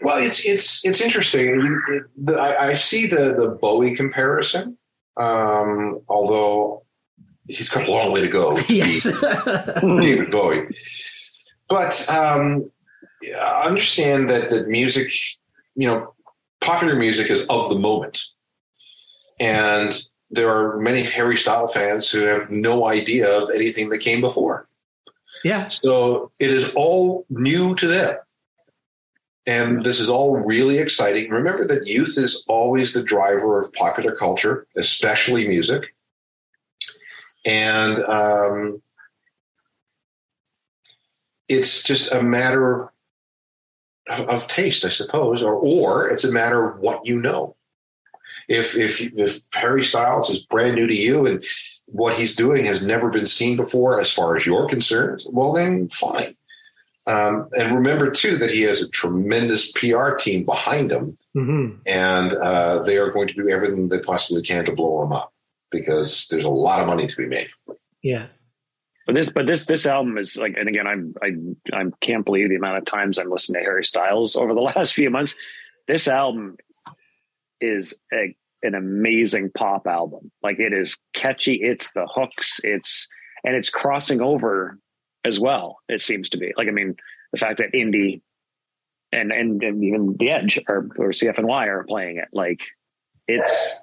Well, 0.03 0.17
it's 0.23 0.45
it's 0.45 0.85
it's 0.85 1.01
interesting. 1.01 1.47
You- 1.47 1.83
it- 1.91 2.27
the- 2.27 2.39
I, 2.41 2.69
I 2.71 2.75
see 2.75 3.07
the 3.07 3.35
the 3.35 3.59
Bowie 3.61 3.95
comparison, 3.95 4.77
um, 5.17 6.01
although 6.09 6.85
he's 7.47 7.69
got 7.69 7.89
a 7.89 7.91
long 7.91 8.13
way 8.13 8.21
to 8.21 8.29
go. 8.29 8.57
yes. 8.69 9.05
David 9.81 10.31
Bowie. 10.31 10.67
But 11.69 12.09
um, 12.11 12.71
I 13.41 13.63
understand 13.65 14.29
that 14.31 14.51
that 14.51 14.69
music, 14.69 15.13
you 15.75 15.87
know, 15.87 16.15
popular 16.61 16.97
music 16.97 17.31
is 17.31 17.47
of 17.47 17.69
the 17.69 17.79
moment, 17.79 18.23
and 19.41 19.99
there 20.31 20.51
are 20.51 20.79
many 20.79 21.03
Harry 21.03 21.37
Style 21.37 21.69
fans 21.69 22.11
who 22.11 22.21
have 22.21 22.51
no 22.51 22.87
idea 22.87 23.31
of 23.31 23.51
anything 23.55 23.89
that 23.91 23.99
came 23.99 24.21
before. 24.21 24.69
yeah. 25.45 25.69
So 25.69 26.31
it 26.41 26.51
is 26.51 26.73
all 26.75 27.25
new 27.31 27.75
to 27.77 27.87
them. 27.87 28.17
And 29.47 29.85
this 29.85 30.01
is 30.01 30.09
all 30.09 30.37
really 30.39 30.79
exciting. 30.79 31.31
Remember 31.31 31.67
that 31.67 31.87
youth 31.87 32.17
is 32.17 32.45
always 32.49 32.93
the 32.93 33.03
driver 33.03 33.59
of 33.59 33.73
popular 33.75 34.15
culture, 34.15 34.67
especially 34.77 35.47
music. 35.47 35.95
And 37.45 37.99
um, 38.05 38.83
it's 41.49 41.83
just 41.83 42.13
a 42.13 42.23
matter 42.23 42.91
of, 44.09 44.29
of 44.29 44.49
taste, 44.49 44.85
I 44.85 44.89
suppose, 44.89 45.43
or 45.43 45.55
or 45.55 46.09
it's 46.09 46.25
a 46.25 46.33
matter 46.33 46.69
of 46.69 46.81
what 46.81 47.05
you 47.05 47.21
know. 47.21 47.57
If 48.49 48.77
if 48.77 49.01
if 49.01 49.41
Harry 49.53 49.85
Styles 49.85 50.31
is 50.31 50.47
brand 50.47 50.77
new 50.77 50.87
to 50.87 50.95
you 50.95 51.27
and 51.27 51.45
what 51.87 52.15
he's 52.15 52.35
doing 52.35 52.65
has 52.65 52.85
never 52.85 53.11
been 53.11 53.27
seen 53.27 53.57
before, 53.57 54.01
as 54.01 54.13
far 54.13 54.37
as 54.37 54.47
you're 54.47 54.69
concerned, 54.69 55.23
well 55.29 55.53
then 55.53 55.89
fine. 55.91 56.35
Um, 57.07 57.49
and 57.59 57.75
remember 57.75 58.11
too 58.11 58.39
that 58.39 58.51
he 58.51 58.63
has 58.63 58.81
a 58.81 58.89
tremendous 58.89 59.71
PR 59.73 60.15
team 60.15 60.45
behind 60.45 60.91
him, 60.91 61.17
hmm 61.35 61.71
and 61.87 62.33
uh, 62.33 62.83
they 62.83 62.97
are 62.97 63.11
going 63.11 63.29
to 63.29 63.35
do 63.35 63.49
everything 63.49 63.89
they 63.89 63.99
possibly 63.99 64.43
can 64.43 64.65
to 64.65 64.73
blow 64.73 65.03
him 65.03 65.13
up 65.13 65.33
because 65.71 66.29
there's 66.29 66.45
a 66.45 66.51
lot 66.51 66.81
of 66.81 66.87
money 66.87 67.07
to 67.07 67.17
be 67.17 67.27
made. 67.27 67.51
Yeah. 68.03 68.27
But 69.07 69.17
this, 69.17 69.29
but 69.29 69.47
this, 69.47 69.67
this 69.67 69.87
album 69.87 70.17
is 70.17 70.37
like, 70.37 70.57
and 70.57 70.69
again, 70.69 70.87
I'm, 70.87 71.15
I, 71.23 71.77
I 71.77 71.85
can't 72.01 72.25
believe 72.25 72.49
the 72.49 72.57
amount 72.57 72.79
of 72.79 72.87
times 72.87 73.19
I'm 73.19 73.29
listening 73.29 73.61
to 73.61 73.65
Harry 73.67 73.85
Styles 73.85 74.35
over 74.35 74.55
the 74.55 74.61
last 74.77 74.95
few 74.95 75.11
months. 75.11 75.35
This 75.87 76.09
album 76.09 76.57
is 77.61 77.95
a, 78.13 78.35
an 78.63 78.75
amazing 78.75 79.51
pop 79.51 79.87
album. 79.87 80.31
Like 80.43 80.59
it 80.59 80.73
is 80.73 80.97
catchy. 81.13 81.57
It's 81.63 81.91
the 81.91 82.07
hooks. 82.07 82.61
It's 82.65 83.09
and 83.45 83.55
it's 83.55 83.69
crossing 83.69 84.23
over 84.23 84.79
as 85.25 85.41
well. 85.41 85.79
It 85.89 86.03
seems 86.03 86.29
to 86.31 86.37
be 86.39 86.53
like 86.57 86.69
I 86.69 86.73
mean 86.73 86.97
the 87.33 87.39
fact 87.39 87.59
that 87.59 87.73
indie 87.73 88.21
and 89.13 89.33
and, 89.33 89.63
and 89.63 89.83
even 89.85 90.17
the 90.19 90.31
Edge 90.31 90.59
or 90.69 90.89
or 90.99 91.11
CFNY 91.11 91.67
are 91.69 91.85
playing 91.85 92.19
it. 92.19 92.29
Like 92.33 92.65
it's 93.29 93.81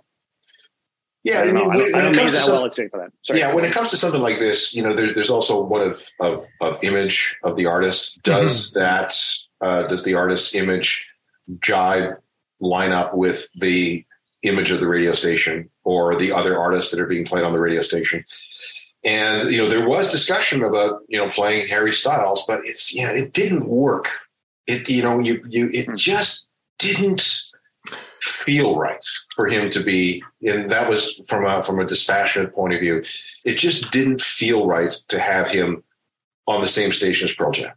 Yeah, 1.24 1.42
I 1.42 1.46
don't 1.46 1.54
know. 1.54 1.64
I 1.64 1.68
when- 1.68 1.78
don't, 1.80 1.96
I 1.96 2.02
don't 2.02 2.14
it 2.14 2.18
know 2.18 2.24
comes 2.24 2.32
to 2.38 2.40
some- 2.42 2.54
well. 2.54 2.66
It's 2.66 2.76
for 2.76 2.90
that. 3.00 3.12
Sorry. 3.24 3.40
yeah, 3.40 3.54
when 3.54 3.66
it 3.66 3.72
comes 3.74 3.90
to 3.92 3.98
something 3.98 4.22
like 4.22 4.40
this, 4.40 4.74
you 4.76 4.82
know, 4.84 4.94
there, 4.96 5.14
there's 5.14 5.30
also 5.30 5.62
one 5.64 5.82
of, 5.82 6.08
of 6.20 6.46
of 6.62 6.84
image 6.84 7.38
of 7.44 7.56
the 7.58 7.66
artist. 7.68 8.22
Does 8.24 8.72
that 8.74 9.14
uh, 9.62 9.84
does 9.88 10.04
the 10.04 10.16
artist's 10.16 10.56
image 10.56 11.08
jive 11.60 12.18
line 12.60 12.92
up 12.92 13.16
with 13.16 13.48
the 13.56 14.06
image 14.44 14.72
of 14.72 14.80
the 14.80 14.88
radio 14.88 15.14
station 15.14 15.70
or 15.84 16.16
the 16.16 16.32
other 16.32 16.60
artists 16.60 16.90
that 16.92 17.00
are 17.00 17.06
being 17.08 17.26
played 17.26 17.44
on 17.44 17.54
the 17.54 17.60
radio 17.62 17.82
station? 17.82 18.24
And 19.04 19.52
you 19.52 19.58
know, 19.58 19.70
there 19.70 19.88
was 19.88 20.12
discussion 20.12 20.64
about 20.64 21.02
you 21.08 21.18
know 21.18 21.30
playing 21.30 21.68
Harry 21.68 21.94
Styles, 21.94 22.46
but 22.48 22.66
it's 22.66 22.94
you 22.94 23.06
know 23.06 23.14
it 23.14 23.34
didn't 23.34 23.68
work. 23.68 24.10
It 24.68 24.90
you 24.90 25.04
know 25.04 25.20
you 25.20 25.44
you 25.48 25.70
it 25.74 25.96
just 25.96 26.48
didn't 26.78 27.42
feel 28.22 28.78
right 28.78 29.04
for 29.36 29.48
him 29.48 29.68
to 29.72 29.82
be 29.82 30.24
and 30.44 30.70
that 30.70 30.88
was 30.88 31.20
from 31.28 31.44
a 31.44 31.64
from 31.64 31.80
a 31.80 31.86
dispassionate 31.86 32.54
point 32.54 32.72
of 32.72 32.80
view 32.80 33.04
it 33.44 33.56
just 33.56 33.92
didn't 33.92 34.22
feel 34.22 34.68
right 34.68 34.92
to 35.08 35.20
have 35.20 35.50
him 35.50 35.84
on 36.48 36.62
the 36.62 36.68
same 36.68 36.92
station 36.92 37.28
as 37.28 37.36
Pearl 37.36 37.52
Jam. 37.52 37.74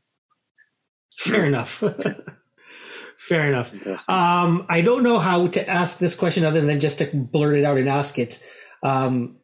Fair 1.17 1.45
enough. 1.45 1.83
Fair 3.17 3.49
enough. 3.49 3.73
Um, 4.09 4.67
I 4.69 4.83
don't 4.83 5.03
know 5.03 5.19
how 5.19 5.47
to 5.49 5.69
ask 5.69 5.99
this 5.99 6.15
question 6.15 6.45
other 6.45 6.61
than 6.61 6.81
just 6.81 6.99
to 6.99 7.07
blurt 7.07 7.57
it 7.57 7.65
out 7.65 7.79
and 7.79 7.89
ask 7.89 8.19
it. 8.19 8.43
Um, 8.83 9.37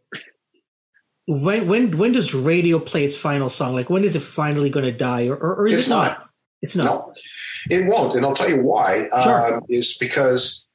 when 1.31 1.69
when 1.69 1.97
when 1.97 2.13
does 2.13 2.35
radio 2.35 2.79
play 2.81 3.05
its 3.05 3.17
final 3.17 3.49
song? 3.49 3.75
Like 3.75 3.89
when 3.89 4.03
is 4.05 4.17
it 4.17 4.21
finally 4.23 4.69
going 4.69 4.87
to 4.87 4.93
die, 4.93 5.29
or, 5.29 5.37
or, 5.37 5.55
or 5.61 5.69
is 5.69 5.77
It's 5.79 5.87
it 5.87 5.91
not? 5.91 6.29
It's 6.63 6.77
not. 6.77 6.85
No, 6.85 7.15
it 7.71 7.87
won't, 7.87 8.17
and 8.17 8.27
I'll 8.27 8.35
tell 8.35 8.51
you 8.51 8.63
why. 8.63 9.09
Sure. 9.23 9.57
Uh, 9.57 9.61
is 9.69 9.97
because 9.99 10.67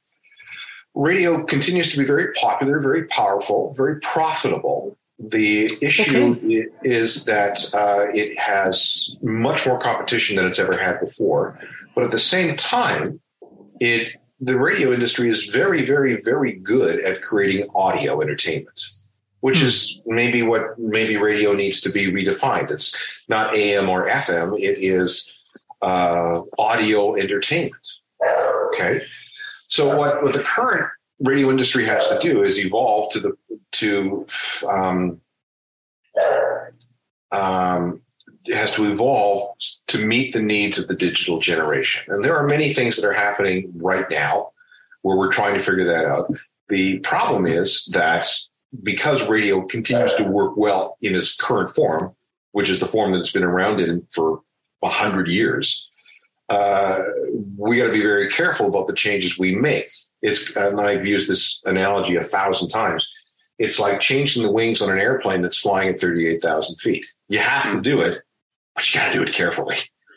radio 0.94 1.44
continues 1.44 1.90
to 1.92 1.98
be 1.98 2.04
very 2.04 2.32
popular, 2.32 2.80
very 2.80 3.04
powerful, 3.04 3.74
very 3.76 4.00
profitable. 4.00 4.96
The 5.18 5.76
issue 5.80 6.36
i- 6.44 6.66
is 6.82 7.24
that 7.26 7.72
uh, 7.74 8.06
it 8.14 8.38
has 8.38 9.16
much 9.22 9.66
more 9.66 9.78
competition 9.78 10.36
than 10.36 10.46
it's 10.46 10.58
ever 10.58 10.76
had 10.76 11.00
before, 11.00 11.58
but 11.94 12.04
at 12.04 12.10
the 12.10 12.18
same 12.18 12.56
time, 12.56 13.20
it 13.80 14.16
the 14.40 14.58
radio 14.58 14.92
industry 14.92 15.30
is 15.30 15.46
very, 15.46 15.84
very, 15.86 16.20
very 16.22 16.52
good 16.52 17.00
at 17.00 17.22
creating 17.22 17.68
audio 17.74 18.20
entertainment. 18.20 18.78
Which 19.40 19.60
is 19.60 20.00
maybe 20.06 20.42
what 20.42 20.78
maybe 20.78 21.16
radio 21.16 21.52
needs 21.52 21.80
to 21.82 21.90
be 21.90 22.10
redefined. 22.10 22.70
It's 22.70 22.96
not 23.28 23.54
AM 23.54 23.88
or 23.88 24.08
FM. 24.08 24.58
It 24.60 24.78
is 24.78 25.32
uh, 25.82 26.42
audio 26.58 27.14
entertainment. 27.16 27.74
Okay, 28.72 29.00
so 29.68 29.96
what 29.96 30.22
what 30.22 30.32
the 30.32 30.42
current 30.42 30.88
radio 31.20 31.50
industry 31.50 31.84
has 31.84 32.08
to 32.08 32.18
do 32.18 32.42
is 32.42 32.58
evolve 32.58 33.12
to 33.12 33.20
the 33.20 33.36
to 33.72 34.26
um, 34.68 35.20
um, 37.32 38.00
has 38.52 38.74
to 38.74 38.90
evolve 38.90 39.56
to 39.88 39.98
meet 40.04 40.32
the 40.32 40.42
needs 40.42 40.78
of 40.78 40.88
the 40.88 40.94
digital 40.94 41.38
generation. 41.38 42.04
And 42.12 42.24
there 42.24 42.36
are 42.36 42.46
many 42.46 42.72
things 42.72 42.96
that 42.96 43.06
are 43.06 43.12
happening 43.12 43.72
right 43.76 44.06
now 44.10 44.50
where 45.02 45.16
we're 45.16 45.32
trying 45.32 45.56
to 45.56 45.62
figure 45.62 45.84
that 45.84 46.06
out. 46.06 46.30
The 46.68 46.98
problem 47.00 47.46
is 47.46 47.86
that 47.92 48.26
because 48.82 49.28
radio 49.28 49.62
continues 49.66 50.14
to 50.16 50.24
work 50.24 50.56
well 50.56 50.96
in 51.00 51.14
its 51.14 51.34
current 51.34 51.70
form, 51.70 52.10
which 52.52 52.70
is 52.70 52.80
the 52.80 52.86
form 52.86 53.12
that 53.12 53.18
it's 53.18 53.32
been 53.32 53.42
around 53.42 53.80
in 53.80 54.06
for 54.12 54.40
a 54.82 54.88
hundred 54.88 55.28
years, 55.28 55.88
uh, 56.48 57.02
we 57.56 57.78
got 57.78 57.86
to 57.86 57.92
be 57.92 58.00
very 58.00 58.30
careful 58.30 58.66
about 58.66 58.86
the 58.86 58.94
changes 58.94 59.38
we 59.38 59.54
make. 59.54 59.88
It's 60.22 60.54
and 60.56 60.80
I've 60.80 61.06
used 61.06 61.28
this 61.28 61.60
analogy 61.66 62.16
a 62.16 62.22
thousand 62.22 62.68
times. 62.68 63.06
It's 63.58 63.78
like 63.78 64.00
changing 64.00 64.42
the 64.42 64.52
wings 64.52 64.82
on 64.82 64.90
an 64.90 64.98
airplane 64.98 65.40
that's 65.40 65.58
flying 65.58 65.88
at 65.88 66.00
thirty-eight 66.00 66.40
thousand 66.40 66.76
feet. 66.76 67.04
You 67.28 67.38
have 67.38 67.70
to 67.72 67.80
do 67.80 68.00
it, 68.00 68.22
but 68.74 68.92
you 68.92 69.00
got 69.00 69.12
to 69.12 69.18
do 69.18 69.22
it 69.22 69.32
carefully. 69.32 69.76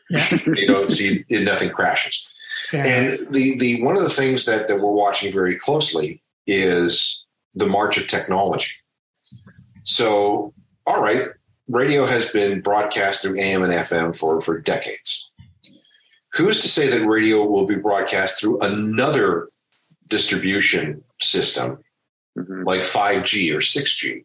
Yeah. 0.10 0.28
you 0.56 0.68
know, 0.68 0.86
so 0.86 1.04
you, 1.04 1.24
nothing 1.44 1.70
crashes. 1.70 2.32
Fair. 2.68 2.86
And 2.86 3.34
the 3.34 3.58
the 3.58 3.84
one 3.84 3.96
of 3.96 4.04
the 4.04 4.10
things 4.10 4.46
that 4.46 4.68
that 4.68 4.80
we're 4.80 4.92
watching 4.92 5.34
very 5.34 5.56
closely 5.56 6.22
is 6.46 7.26
the 7.60 7.68
march 7.68 7.98
of 7.98 8.08
technology. 8.08 8.72
So, 9.84 10.54
all 10.88 11.02
right, 11.02 11.28
radio 11.68 12.06
has 12.06 12.30
been 12.30 12.62
broadcast 12.62 13.22
through 13.22 13.40
AM 13.40 13.64
and 13.64 13.74
FM 13.74 14.16
for 14.18 14.42
for 14.42 14.60
decades. 14.60 15.32
Who's 16.34 16.62
to 16.62 16.70
say 16.70 16.88
that 16.88 17.06
radio 17.06 17.44
will 17.46 17.66
be 17.68 17.76
broadcast 17.76 18.40
through 18.40 18.60
another 18.62 19.48
distribution 20.10 21.04
system 21.22 21.84
Mhm. 22.38 22.66
like 22.66 22.82
5G 22.86 23.52
or 23.52 23.62
6G? 23.62 24.24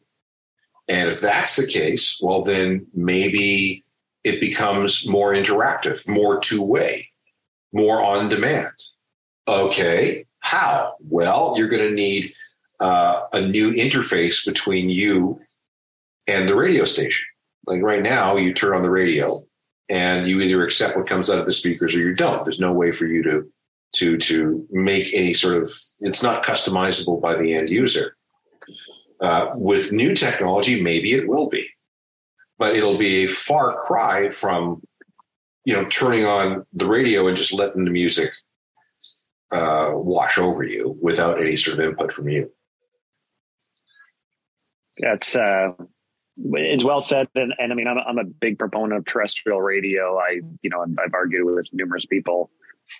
And 0.88 1.08
if 1.10 1.20
that's 1.20 1.56
the 1.56 1.66
case, 1.66 2.20
well, 2.22 2.42
then 2.42 2.86
maybe 2.94 3.82
it 4.22 4.38
becomes 4.40 5.08
more 5.08 5.32
interactive, 5.32 6.06
more 6.06 6.38
two 6.40 6.62
way, 6.62 7.10
more 7.72 8.02
on 8.02 8.28
demand. 8.28 8.72
Okay, 9.48 10.26
how? 10.40 10.92
Well, 11.10 11.54
you're 11.56 11.68
going 11.68 11.88
to 11.88 11.90
need 11.94 12.34
uh, 12.84 13.28
a 13.32 13.40
new 13.40 13.72
interface 13.72 14.44
between 14.44 14.90
you 14.90 15.40
and 16.26 16.46
the 16.46 16.54
radio 16.54 16.84
station. 16.84 17.26
Like 17.66 17.80
right 17.80 18.02
now, 18.02 18.36
you 18.36 18.52
turn 18.52 18.76
on 18.76 18.82
the 18.82 18.90
radio 18.90 19.42
and 19.88 20.26
you 20.26 20.38
either 20.42 20.62
accept 20.62 20.94
what 20.94 21.06
comes 21.06 21.30
out 21.30 21.38
of 21.38 21.46
the 21.46 21.52
speakers 21.54 21.94
or 21.94 22.00
you 22.00 22.14
don't. 22.14 22.44
There's 22.44 22.60
no 22.60 22.74
way 22.74 22.92
for 22.92 23.06
you 23.06 23.22
to 23.22 23.50
to 23.94 24.18
to 24.18 24.66
make 24.70 25.14
any 25.14 25.32
sort 25.32 25.56
of. 25.56 25.72
It's 26.00 26.22
not 26.22 26.44
customizable 26.44 27.22
by 27.22 27.36
the 27.36 27.54
end 27.54 27.70
user. 27.70 28.16
Uh, 29.18 29.46
with 29.54 29.90
new 29.90 30.14
technology, 30.14 30.82
maybe 30.82 31.14
it 31.14 31.26
will 31.26 31.48
be, 31.48 31.66
but 32.58 32.76
it'll 32.76 32.98
be 32.98 33.24
a 33.24 33.28
far 33.28 33.78
cry 33.78 34.28
from 34.28 34.82
you 35.64 35.74
know 35.74 35.88
turning 35.88 36.26
on 36.26 36.66
the 36.74 36.86
radio 36.86 37.28
and 37.28 37.36
just 37.36 37.54
letting 37.54 37.86
the 37.86 37.90
music 37.90 38.30
uh, 39.52 39.92
wash 39.94 40.36
over 40.36 40.64
you 40.64 40.98
without 41.00 41.40
any 41.40 41.56
sort 41.56 41.78
of 41.78 41.84
input 41.86 42.12
from 42.12 42.28
you. 42.28 42.50
That's 44.98 45.36
uh, 45.36 45.72
it's 46.36 46.84
well 46.84 47.02
said, 47.02 47.28
and, 47.34 47.54
and 47.58 47.72
I 47.72 47.74
mean, 47.76 47.86
I'm 47.86 47.96
a, 47.96 48.00
I'm 48.00 48.18
a 48.18 48.24
big 48.24 48.58
proponent 48.58 48.98
of 48.98 49.06
terrestrial 49.06 49.60
radio. 49.60 50.18
I, 50.18 50.40
you 50.62 50.70
know, 50.70 50.82
I've 50.82 51.14
argued 51.14 51.44
with 51.44 51.68
numerous 51.72 52.06
people 52.06 52.50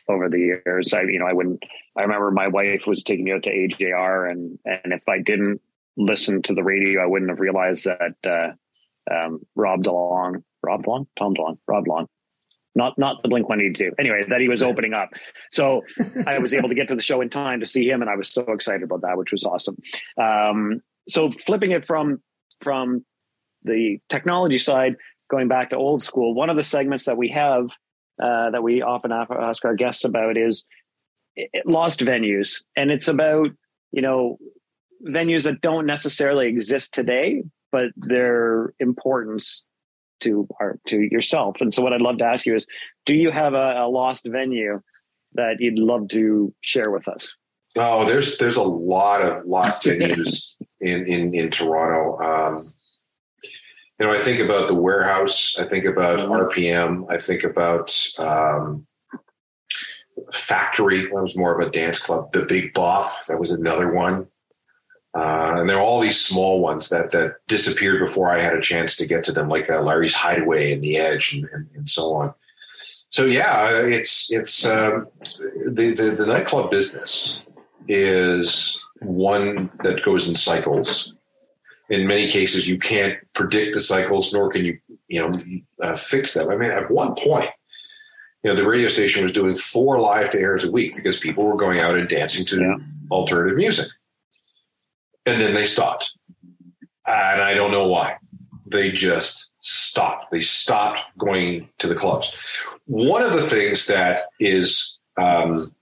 over 0.08 0.28
the 0.28 0.38
years. 0.38 0.94
I, 0.94 1.02
you 1.02 1.18
know, 1.18 1.26
I 1.26 1.32
wouldn't. 1.32 1.62
I 1.96 2.02
remember 2.02 2.30
my 2.30 2.48
wife 2.48 2.86
was 2.86 3.02
taking 3.02 3.24
me 3.24 3.32
out 3.32 3.42
to 3.44 3.50
AJR, 3.50 4.30
and 4.30 4.58
and 4.64 4.92
if 4.92 5.08
I 5.08 5.20
didn't 5.20 5.60
listen 5.96 6.42
to 6.42 6.54
the 6.54 6.62
radio, 6.62 7.02
I 7.02 7.06
wouldn't 7.06 7.30
have 7.30 7.40
realized 7.40 7.86
that 7.86 8.14
uh, 8.24 9.14
um, 9.14 9.40
Rob 9.56 9.82
DeLong, 9.82 10.42
Rob 10.62 10.84
DeLong, 10.84 11.06
Tom 11.18 11.34
DeLonge, 11.34 11.58
Rob 11.66 11.84
DeLong. 11.86 12.06
Not 12.76 12.98
not 12.98 13.22
the 13.22 13.28
Blink 13.28 13.48
One 13.48 13.60
Eighty 13.60 13.74
Two. 13.74 13.92
Anyway, 13.98 14.24
that 14.28 14.40
he 14.40 14.48
was 14.48 14.62
opening 14.62 14.94
up, 14.94 15.10
so 15.50 15.82
I 16.26 16.38
was 16.38 16.54
able 16.54 16.68
to 16.68 16.74
get 16.74 16.88
to 16.88 16.96
the 16.96 17.02
show 17.02 17.20
in 17.20 17.30
time 17.30 17.60
to 17.60 17.66
see 17.66 17.88
him, 17.88 18.00
and 18.00 18.10
I 18.10 18.16
was 18.16 18.32
so 18.32 18.42
excited 18.42 18.82
about 18.82 19.02
that, 19.02 19.16
which 19.16 19.32
was 19.32 19.44
awesome. 19.44 19.76
Um, 20.20 20.80
so 21.08 21.30
flipping 21.30 21.72
it 21.72 21.84
from 21.84 22.22
from 22.60 23.04
the 23.62 23.98
technology 24.08 24.58
side, 24.58 24.96
going 25.30 25.48
back 25.48 25.70
to 25.70 25.76
old 25.76 26.02
school, 26.02 26.34
one 26.34 26.50
of 26.50 26.56
the 26.56 26.64
segments 26.64 27.04
that 27.04 27.16
we 27.16 27.28
have 27.30 27.66
uh, 28.22 28.50
that 28.50 28.62
we 28.62 28.82
often 28.82 29.10
ask 29.12 29.64
our 29.64 29.74
guests 29.74 30.04
about 30.04 30.36
is 30.36 30.64
lost 31.64 32.00
venues, 32.00 32.62
and 32.76 32.90
it's 32.90 33.08
about 33.08 33.48
you 33.92 34.02
know 34.02 34.38
venues 35.06 35.44
that 35.44 35.60
don't 35.60 35.86
necessarily 35.86 36.46
exist 36.46 36.94
today, 36.94 37.42
but 37.72 37.88
their 37.96 38.72
importance 38.78 39.66
to 40.20 40.46
our 40.60 40.78
to 40.86 41.00
yourself. 41.10 41.60
And 41.60 41.72
so, 41.72 41.82
what 41.82 41.92
I'd 41.92 42.00
love 42.00 42.18
to 42.18 42.24
ask 42.24 42.46
you 42.46 42.54
is, 42.54 42.66
do 43.04 43.14
you 43.14 43.30
have 43.30 43.54
a, 43.54 43.82
a 43.82 43.88
lost 43.88 44.26
venue 44.26 44.80
that 45.34 45.56
you'd 45.58 45.78
love 45.78 46.08
to 46.08 46.54
share 46.60 46.90
with 46.90 47.08
us? 47.08 47.34
Oh, 47.76 48.06
there's 48.06 48.38
there's 48.38 48.56
a 48.56 48.62
lot 48.62 49.22
of 49.22 49.44
lost 49.44 49.82
venues 49.82 50.54
in 50.84 51.06
in 51.06 51.34
in 51.34 51.50
Toronto. 51.50 52.18
Um, 52.22 52.72
you 53.98 54.06
know, 54.06 54.12
I 54.12 54.18
think 54.18 54.40
about 54.40 54.68
the 54.68 54.74
warehouse. 54.74 55.56
I 55.58 55.64
think 55.64 55.84
about 55.84 56.20
RPM. 56.20 57.06
I 57.08 57.18
think 57.18 57.44
about 57.44 57.96
um, 58.18 58.86
Factory. 60.32 61.02
That 61.06 61.22
was 61.22 61.36
more 61.36 61.58
of 61.58 61.66
a 61.66 61.70
dance 61.70 61.98
club. 61.98 62.32
The 62.32 62.44
Big 62.44 62.74
Bop. 62.74 63.12
That 63.26 63.38
was 63.38 63.50
another 63.50 63.92
one. 63.92 64.26
Uh, 65.16 65.54
and 65.58 65.68
there 65.68 65.76
are 65.76 65.82
all 65.82 66.00
these 66.00 66.20
small 66.20 66.60
ones 66.60 66.88
that 66.88 67.12
that 67.12 67.36
disappeared 67.46 68.00
before 68.00 68.30
I 68.30 68.40
had 68.40 68.54
a 68.54 68.60
chance 68.60 68.96
to 68.96 69.06
get 69.06 69.22
to 69.24 69.32
them, 69.32 69.48
like 69.48 69.70
uh, 69.70 69.80
Larry's 69.80 70.14
Hideaway 70.14 70.72
and 70.72 70.82
the 70.82 70.96
Edge, 70.96 71.34
and, 71.34 71.48
and, 71.52 71.68
and 71.76 71.88
so 71.88 72.14
on. 72.14 72.34
So 73.10 73.24
yeah, 73.24 73.70
it's 73.70 74.32
it's 74.32 74.66
um, 74.66 75.06
the, 75.66 75.94
the 75.96 76.16
the 76.18 76.26
nightclub 76.26 76.72
business 76.72 77.46
is 77.86 78.82
one 79.04 79.70
that 79.82 80.02
goes 80.04 80.28
in 80.28 80.34
cycles. 80.36 81.14
In 81.90 82.06
many 82.06 82.28
cases, 82.30 82.66
you 82.68 82.78
can't 82.78 83.18
predict 83.34 83.74
the 83.74 83.80
cycles, 83.80 84.32
nor 84.32 84.50
can 84.50 84.64
you, 84.64 84.78
you 85.08 85.20
know, 85.20 85.32
uh, 85.82 85.96
fix 85.96 86.34
them. 86.34 86.48
I 86.50 86.56
mean, 86.56 86.70
at 86.70 86.90
one 86.90 87.14
point, 87.14 87.50
you 88.42 88.50
know, 88.50 88.56
the 88.56 88.66
radio 88.66 88.88
station 88.88 89.22
was 89.22 89.32
doing 89.32 89.54
four 89.54 90.00
live 90.00 90.30
to 90.30 90.38
airs 90.40 90.64
a 90.64 90.70
week 90.70 90.96
because 90.96 91.20
people 91.20 91.44
were 91.44 91.56
going 91.56 91.80
out 91.80 91.96
and 91.98 92.08
dancing 92.08 92.44
to 92.46 92.60
Yeah. 92.60 92.76
alternative 93.10 93.56
music, 93.56 93.88
and 95.26 95.40
then 95.40 95.54
they 95.54 95.66
stopped, 95.66 96.12
and 97.06 97.40
I 97.42 97.54
don't 97.54 97.70
know 97.70 97.86
why. 97.86 98.16
They 98.66 98.90
just 98.90 99.50
stopped. 99.58 100.30
They 100.30 100.40
stopped 100.40 101.00
going 101.18 101.68
to 101.78 101.86
the 101.86 101.94
clubs. 101.94 102.34
One 102.86 103.22
of 103.22 103.34
the 103.34 103.46
things 103.48 103.86
that 103.86 104.24
is 104.40 104.98
um, 105.16 105.74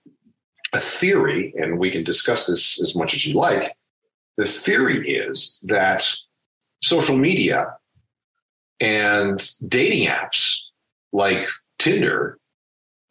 a 0.73 0.79
theory, 0.79 1.53
and 1.57 1.79
we 1.79 1.91
can 1.91 2.03
discuss 2.05 2.47
this 2.47 2.83
as 2.83 2.95
much 2.95 3.15
as 3.15 3.27
you 3.27 3.35
like. 3.35 3.77
The 4.37 4.47
theory 4.47 5.11
is 5.11 5.59
that 5.65 6.05
social 6.83 7.17
media 7.17 7.77
and 8.81 9.41
dating 9.69 10.09
apps 10.09 10.71
like 11.13 11.47
Tinder 11.79 12.39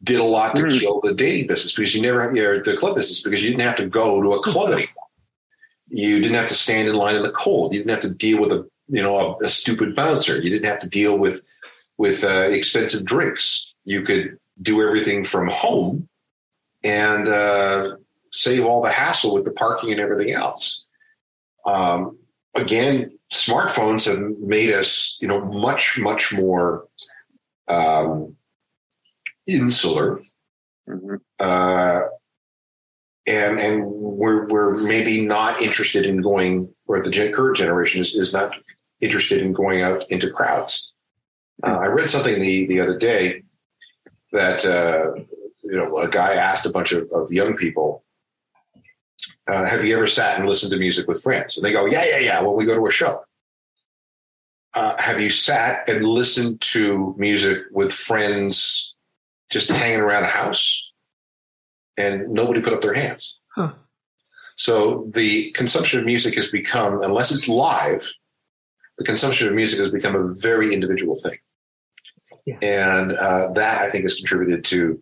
did 0.04 0.20
a 0.20 0.24
lot 0.24 0.56
to 0.56 0.64
Mm. 0.64 0.80
kill 0.80 1.02
the 1.02 1.14
dating 1.14 1.48
business 1.48 1.74
because 1.74 1.94
you 1.94 2.02
never 2.02 2.22
or 2.22 2.64
the 2.64 2.76
club 2.76 2.96
business 2.96 3.22
because 3.22 3.44
you 3.44 3.52
didn't 3.52 3.62
have 3.62 3.76
to 3.78 3.86
go 3.86 4.22
to 4.22 4.34
a 4.34 4.42
club 4.42 4.72
anymore. 4.72 4.88
You 5.88 6.20
didn't 6.20 6.36
have 6.36 6.48
to 6.48 6.56
stand 6.56 6.88
in 6.90 6.96
line 6.96 7.16
in 7.16 7.22
the 7.22 7.32
cold. 7.32 7.74
You 7.74 7.80
didn't 7.80 7.92
have 7.92 8.02
to 8.02 8.10
deal 8.10 8.42
with 8.42 8.52
a 8.52 8.68
you 8.88 9.02
know 9.04 9.38
a, 9.42 9.46
a 9.46 9.50
stupid 9.50 9.96
bouncer. 9.96 10.42
You 10.42 10.50
didn't 10.50 10.66
have 10.66 10.80
to 10.80 10.90
deal 10.90 11.18
with 11.18 11.46
with 11.98 12.24
uh, 12.24 12.48
expensive 12.50 13.06
drinks. 13.06 13.76
You 13.86 14.02
could 14.02 14.40
do 14.62 14.82
everything 14.82 15.24
from 15.24 15.48
home 15.48 16.10
and 16.84 17.28
uh, 17.28 17.96
save 18.32 18.66
all 18.66 18.82
the 18.82 18.92
hassle 18.92 19.34
with 19.34 19.46
the 19.46 19.52
parking 19.52 19.92
and 19.92 20.00
everything 20.00 20.34
else. 20.34 20.88
Um, 21.66 22.18
again, 22.56 23.18
smartphones 23.34 24.06
have 24.08 24.20
made 24.40 24.74
us, 24.74 25.18
you 25.22 25.28
know, 25.28 25.44
much 25.46 25.98
much 26.00 26.34
more 26.34 26.88
um, 27.68 28.36
insular, 29.48 30.22
Mhm. 30.88 31.22
uh, 31.40 32.02
and 33.28 33.60
and 33.60 33.86
we're 33.86 34.48
we're 34.48 34.78
maybe 34.88 35.24
not 35.24 35.62
interested 35.62 36.06
in 36.06 36.22
going, 36.22 36.74
or 36.88 37.02
the 37.02 37.32
current 37.32 37.58
generation 37.58 38.02
is, 38.02 38.16
is 38.16 38.34
not 38.34 38.56
interested 39.00 39.42
in 39.42 39.54
going 39.54 39.82
out 39.82 40.10
into 40.10 40.30
crowds. 40.30 40.94
Uh, 41.64 41.78
I 41.78 41.86
read 41.88 42.10
something 42.10 42.40
the 42.40 42.66
the 42.66 42.80
other 42.80 42.98
day 42.98 43.44
that 44.32 44.66
uh, 44.66 45.14
you 45.72 45.78
know 45.78 45.98
a 45.98 46.08
guy 46.08 46.34
asked 46.34 46.66
a 46.66 46.70
bunch 46.70 46.92
of, 46.92 47.10
of 47.12 47.32
young 47.32 47.56
people 47.56 48.04
uh, 49.48 49.66
have 49.66 49.86
you 49.86 49.96
ever 49.96 50.08
sat 50.08 50.38
and 50.38 50.48
listened 50.48 50.72
to 50.72 50.78
music 50.78 51.08
with 51.08 51.22
friends? 51.22 51.58
And 51.58 51.66
they 51.66 51.72
go, 51.72 51.86
yeah, 51.86 52.06
yeah, 52.06 52.20
yeah. 52.20 52.42
When 52.42 52.56
we 52.56 52.66
go 52.66 52.76
to 52.76 52.86
a 52.86 52.92
show. 52.92 53.24
Uh, 54.74 54.96
have 55.02 55.20
you 55.20 55.30
sat 55.30 55.90
and 55.90 56.06
listened 56.06 56.62
to 56.62 57.14
music 57.18 57.64
with 57.72 57.92
friends 57.92 58.96
just 59.50 59.70
hanging 59.70 60.00
around 60.00 60.24
a 60.24 60.28
house 60.28 60.94
and 61.98 62.30
nobody 62.30 62.62
put 62.62 62.72
up 62.72 62.82
their 62.82 62.94
hands? 62.94 63.36
Huh. 63.54 63.74
So 64.56 65.10
the 65.14 65.52
consumption 65.52 66.00
of 66.00 66.06
music 66.06 66.36
has 66.36 66.52
become, 66.52 67.02
unless 67.02 67.32
it's 67.32 67.50
live, 67.50 68.10
the 68.98 69.04
consumption 69.04 69.50
of 69.50 69.56
music 69.56 69.80
has 69.80 69.90
become 69.90 70.16
a 70.16 70.34
very 70.36 70.74
individual 70.74 71.18
thing. 71.18 71.40
Yes. 72.46 72.60
And 72.62 73.12
uh, 73.12 73.52
that 73.54 73.82
I 73.82 73.90
think 73.90 74.04
has 74.04 74.16
contributed 74.16 74.64
to 74.66 75.02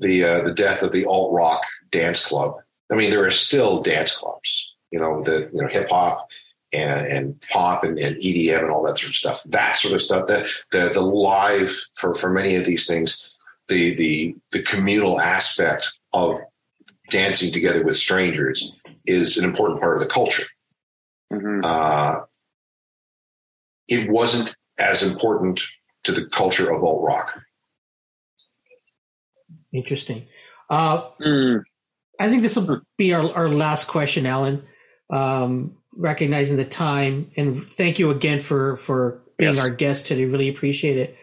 the 0.00 0.24
uh, 0.24 0.42
the 0.42 0.52
death 0.52 0.82
of 0.82 0.92
the 0.92 1.04
alt 1.06 1.32
rock 1.32 1.62
dance 1.90 2.26
club. 2.26 2.54
I 2.90 2.94
mean, 2.94 3.10
there 3.10 3.24
are 3.24 3.30
still 3.30 3.82
dance 3.82 4.16
clubs, 4.16 4.74
you 4.90 4.98
know, 4.98 5.22
the 5.22 5.50
you 5.52 5.62
know 5.62 5.68
hip 5.68 5.90
hop 5.90 6.26
and, 6.72 7.06
and 7.06 7.44
pop 7.50 7.84
and, 7.84 7.98
and, 7.98 8.16
EDM 8.16 8.62
and 8.62 8.70
all 8.70 8.82
that 8.82 8.98
sort 8.98 9.10
of 9.10 9.16
stuff. 9.16 9.42
That 9.44 9.76
sort 9.76 9.94
of 9.94 10.02
stuff. 10.02 10.26
The 10.26 10.50
the, 10.70 10.88
the 10.88 11.00
live 11.00 11.74
for 11.94 12.14
for 12.14 12.30
many 12.30 12.56
of 12.56 12.64
these 12.64 12.86
things, 12.86 13.36
the 13.68 13.94
the 13.94 14.36
the 14.52 14.62
communal 14.62 15.20
aspect 15.20 15.92
of 16.12 16.38
dancing 17.10 17.52
together 17.52 17.84
with 17.84 17.96
strangers 17.96 18.76
is 19.06 19.38
an 19.38 19.44
important 19.44 19.80
part 19.80 19.96
of 19.96 20.00
the 20.00 20.12
culture. 20.12 20.44
Mhm. 21.32 21.64
Uh, 21.64 22.24
it 23.88 24.10
wasn't 24.10 24.54
as 24.78 25.02
important 25.02 25.62
to 26.04 26.12
the 26.12 26.26
culture 26.26 26.72
of 26.72 26.84
alt 26.84 27.02
rock. 27.02 27.42
Interesting. 29.72 30.26
Uh, 30.70 31.02
Mm. 31.20 31.62
I 32.20 32.28
think 32.28 32.42
this 32.42 32.56
will 32.56 32.82
be 32.96 33.14
our, 33.14 33.32
our 33.32 33.48
last 33.48 33.86
question, 33.86 34.26
Alan. 34.26 34.64
Um, 35.10 35.76
recognizing 35.96 36.56
the 36.56 36.64
time, 36.64 37.30
and 37.36 37.64
thank 37.66 37.98
you 37.98 38.10
again 38.10 38.40
for 38.40 38.76
for 38.76 39.22
being 39.36 39.54
Yes. 39.54 39.62
our 39.64 39.70
guest 39.70 40.06
today. 40.08 40.24
Really 40.24 40.48
appreciate 40.48 40.96
it. 40.98 41.16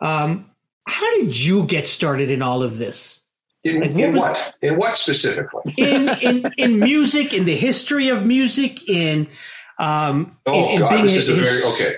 Um, 0.00 0.50
how 0.86 1.16
did 1.16 1.38
you 1.38 1.64
get 1.66 1.86
started 1.86 2.30
in 2.30 2.42
all 2.42 2.62
of 2.62 2.78
this? 2.78 3.20
In, 3.64 3.80
Like, 3.80 3.90
what 3.92 4.00
in 4.00 4.12
was- 4.12 4.20
what? 4.20 4.54
In 4.62 4.76
what 4.76 4.94
specifically? 4.94 5.74
In 5.76 6.08
in 6.22 6.52
in 6.56 6.78
music, 6.80 7.34
in 7.34 7.44
the 7.44 7.56
history 7.56 8.08
of 8.08 8.24
music, 8.24 8.88
in 8.88 9.26
um, 9.78 10.36
Oh 10.46 10.66
in, 10.66 10.72
in 10.74 10.78
God, 10.78 10.90
being 10.90 11.02
this 11.02 11.16
is 11.16 11.28
a 11.28 11.32
his- 11.34 11.48
very 11.48 11.88
okay. 11.90 11.96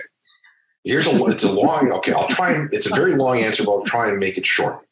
Here's 0.83 1.07
a 1.07 1.25
it's 1.25 1.43
a 1.43 1.51
long 1.51 1.91
okay. 1.97 2.13
I'll 2.13 2.27
try 2.27 2.51
and 2.53 2.73
it's 2.73 2.87
a 2.87 2.95
very 2.95 3.15
long 3.15 3.39
answer, 3.39 3.63
but 3.63 3.71
I'll 3.73 3.85
try 3.85 4.09
and 4.09 4.17
make 4.17 4.37
it 4.37 4.45
short. 4.45 4.85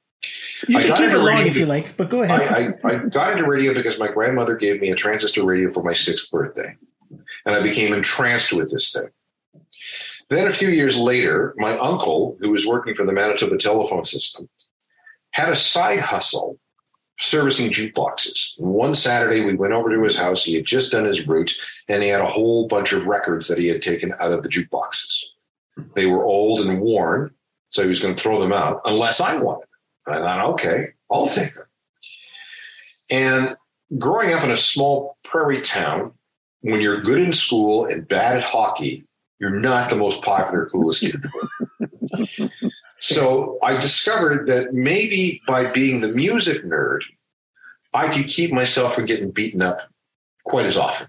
You 0.68 0.78
I 0.78 0.82
can 0.82 0.90
got 0.90 0.98
keep 0.98 1.06
it 1.06 1.10
into 1.10 1.18
long 1.18 1.28
radio- 1.28 1.48
if 1.48 1.58
you 1.58 1.66
like, 1.66 1.98
but 1.98 2.10
go 2.10 2.24
ahead. 2.24 2.42
I, 2.42 2.88
I, 2.88 2.96
I 2.96 2.98
got 3.06 3.34
into 3.34 3.46
radio 3.46 3.74
because 3.74 4.00
my 4.00 4.08
grandmother 4.08 4.56
gave 4.56 4.82
me 4.82 4.90
a 4.92 4.96
transistor 4.96 5.44
radio 5.44 5.70
for 5.70 5.84
my 5.84 5.94
sixth 5.94 6.32
birthday, 6.32 6.76
and 7.46 7.56
I 7.56 7.62
became 7.62 7.94
entranced 7.94 8.54
with 8.54 8.72
this 8.72 8.92
thing. 8.92 9.10
Then 10.30 10.48
a 10.48 10.52
few 10.52 10.70
years 10.70 10.98
later, 10.98 11.54
my 11.58 11.78
uncle, 11.78 12.38
who 12.42 12.50
was 12.50 12.66
working 12.66 12.96
for 12.96 13.06
the 13.06 13.14
Manitoba 13.14 13.58
telephone 13.58 14.06
system, 14.06 14.50
had 15.32 15.50
a 15.50 15.56
side 15.56 16.00
hustle 16.00 16.60
servicing 17.20 17.72
jukeboxes. 17.72 18.60
One 18.60 18.94
Saturday, 18.94 19.44
we 19.44 19.56
went 19.56 19.74
over 19.74 19.90
to 19.90 20.04
his 20.04 20.18
house. 20.18 20.44
He 20.44 20.56
had 20.56 20.66
just 20.66 20.92
done 20.92 21.06
his 21.06 21.28
route, 21.28 21.52
and 21.88 22.04
he 22.04 22.10
had 22.10 22.22
a 22.22 22.28
whole 22.28 22.68
bunch 22.68 22.94
of 22.94 23.06
records 23.06 23.48
that 23.48 23.58
he 23.58 23.68
had 23.68 23.82
taken 23.82 24.14
out 24.20 24.32
of 24.32 24.44
the 24.44 24.50
jukeboxes. 24.50 25.24
They 25.96 26.06
were 26.06 26.24
old 26.24 26.60
and 26.60 26.82
worn, 26.82 27.32
so 27.70 27.82
he 27.84 27.90
was 27.90 28.00
going 28.00 28.16
to 28.16 28.22
throw 28.22 28.40
them 28.40 28.54
out 28.54 28.82
unless 28.86 29.20
I 29.22 29.40
wanted 29.42 29.62
them. 29.62 29.77
And 30.08 30.16
I 30.16 30.20
thought, 30.20 30.50
okay, 30.54 30.86
I'll 31.12 31.28
take 31.28 31.54
them. 31.54 31.66
And 33.12 33.56
growing 33.98 34.34
up 34.34 34.44
in 34.44 34.52
a 34.52 34.58
small 34.58 35.18
prairie 35.24 35.62
town, 35.62 36.14
when 36.62 36.82
you're 36.82 37.02
good 37.02 37.22
in 37.22 37.34
school 37.34 37.86
and 37.86 38.08
bad 38.08 38.38
at 38.38 38.44
hockey, 38.44 39.06
you're 39.40 39.60
not 39.60 39.90
the 39.90 39.96
most 39.96 40.24
popular, 40.24 40.66
coolest 40.66 41.02
kid. 41.02 41.16
in 41.16 41.22
the 41.22 41.32
world. 41.80 42.52
so 43.00 43.60
I 43.62 43.80
discovered 43.80 44.48
that 44.48 44.74
maybe 44.74 45.42
by 45.46 45.72
being 45.72 46.02
the 46.02 46.08
music 46.08 46.64
nerd, 46.64 47.02
I 47.94 48.12
could 48.12 48.28
keep 48.28 48.52
myself 48.52 48.96
from 48.96 49.06
getting 49.06 49.32
beaten 49.32 49.62
up 49.62 49.82
quite 50.46 50.66
as 50.66 50.78
often. 50.78 51.08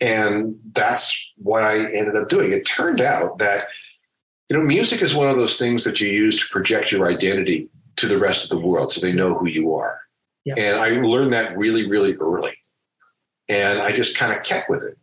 And 0.00 0.56
that's 0.72 1.32
what 1.36 1.62
I 1.62 1.90
ended 1.92 2.16
up 2.16 2.28
doing. 2.28 2.52
It 2.52 2.66
turned 2.66 3.00
out 3.00 3.38
that, 3.38 3.68
you 4.48 4.56
know, 4.56 4.64
music 4.64 5.02
is 5.02 5.14
one 5.14 5.28
of 5.28 5.36
those 5.36 5.58
things 5.58 5.84
that 5.84 6.00
you 6.00 6.08
use 6.08 6.40
to 6.40 6.52
project 6.52 6.92
your 6.92 7.08
identity 7.08 7.68
to 7.96 8.06
the 8.06 8.18
rest 8.18 8.44
of 8.44 8.50
the 8.50 8.64
world 8.64 8.92
so 8.92 9.00
they 9.00 9.12
know 9.12 9.36
who 9.36 9.48
you 9.48 9.74
are. 9.74 10.00
Yeah. 10.44 10.54
And 10.56 10.78
I 10.78 10.90
learned 11.00 11.32
that 11.32 11.56
really, 11.56 11.88
really 11.88 12.14
early. 12.14 12.56
And 13.48 13.80
I 13.80 13.92
just 13.92 14.16
kind 14.16 14.32
of 14.32 14.44
kept 14.44 14.70
with 14.70 14.84
it. 14.84 14.96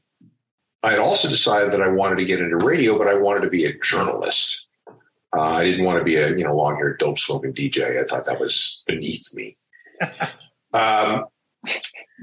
I 0.83 0.91
had 0.91 0.99
also 0.99 1.29
decided 1.29 1.71
that 1.71 1.81
I 1.81 1.87
wanted 1.87 2.17
to 2.17 2.25
get 2.25 2.41
into 2.41 2.57
radio, 2.57 2.97
but 2.97 3.07
I 3.07 3.15
wanted 3.15 3.41
to 3.41 3.49
be 3.49 3.65
a 3.65 3.77
journalist. 3.79 4.67
Uh, 5.35 5.41
I 5.41 5.63
didn't 5.63 5.85
want 5.85 5.99
to 5.99 6.03
be 6.03 6.17
a 6.17 6.29
you 6.29 6.43
know 6.43 6.55
long 6.55 6.75
haired 6.75 6.99
dope 6.99 7.19
smoking 7.19 7.53
DJ. 7.53 7.99
I 7.99 8.03
thought 8.03 8.25
that 8.25 8.39
was 8.39 8.83
beneath 8.85 9.33
me. 9.33 9.55
um, 10.73 11.25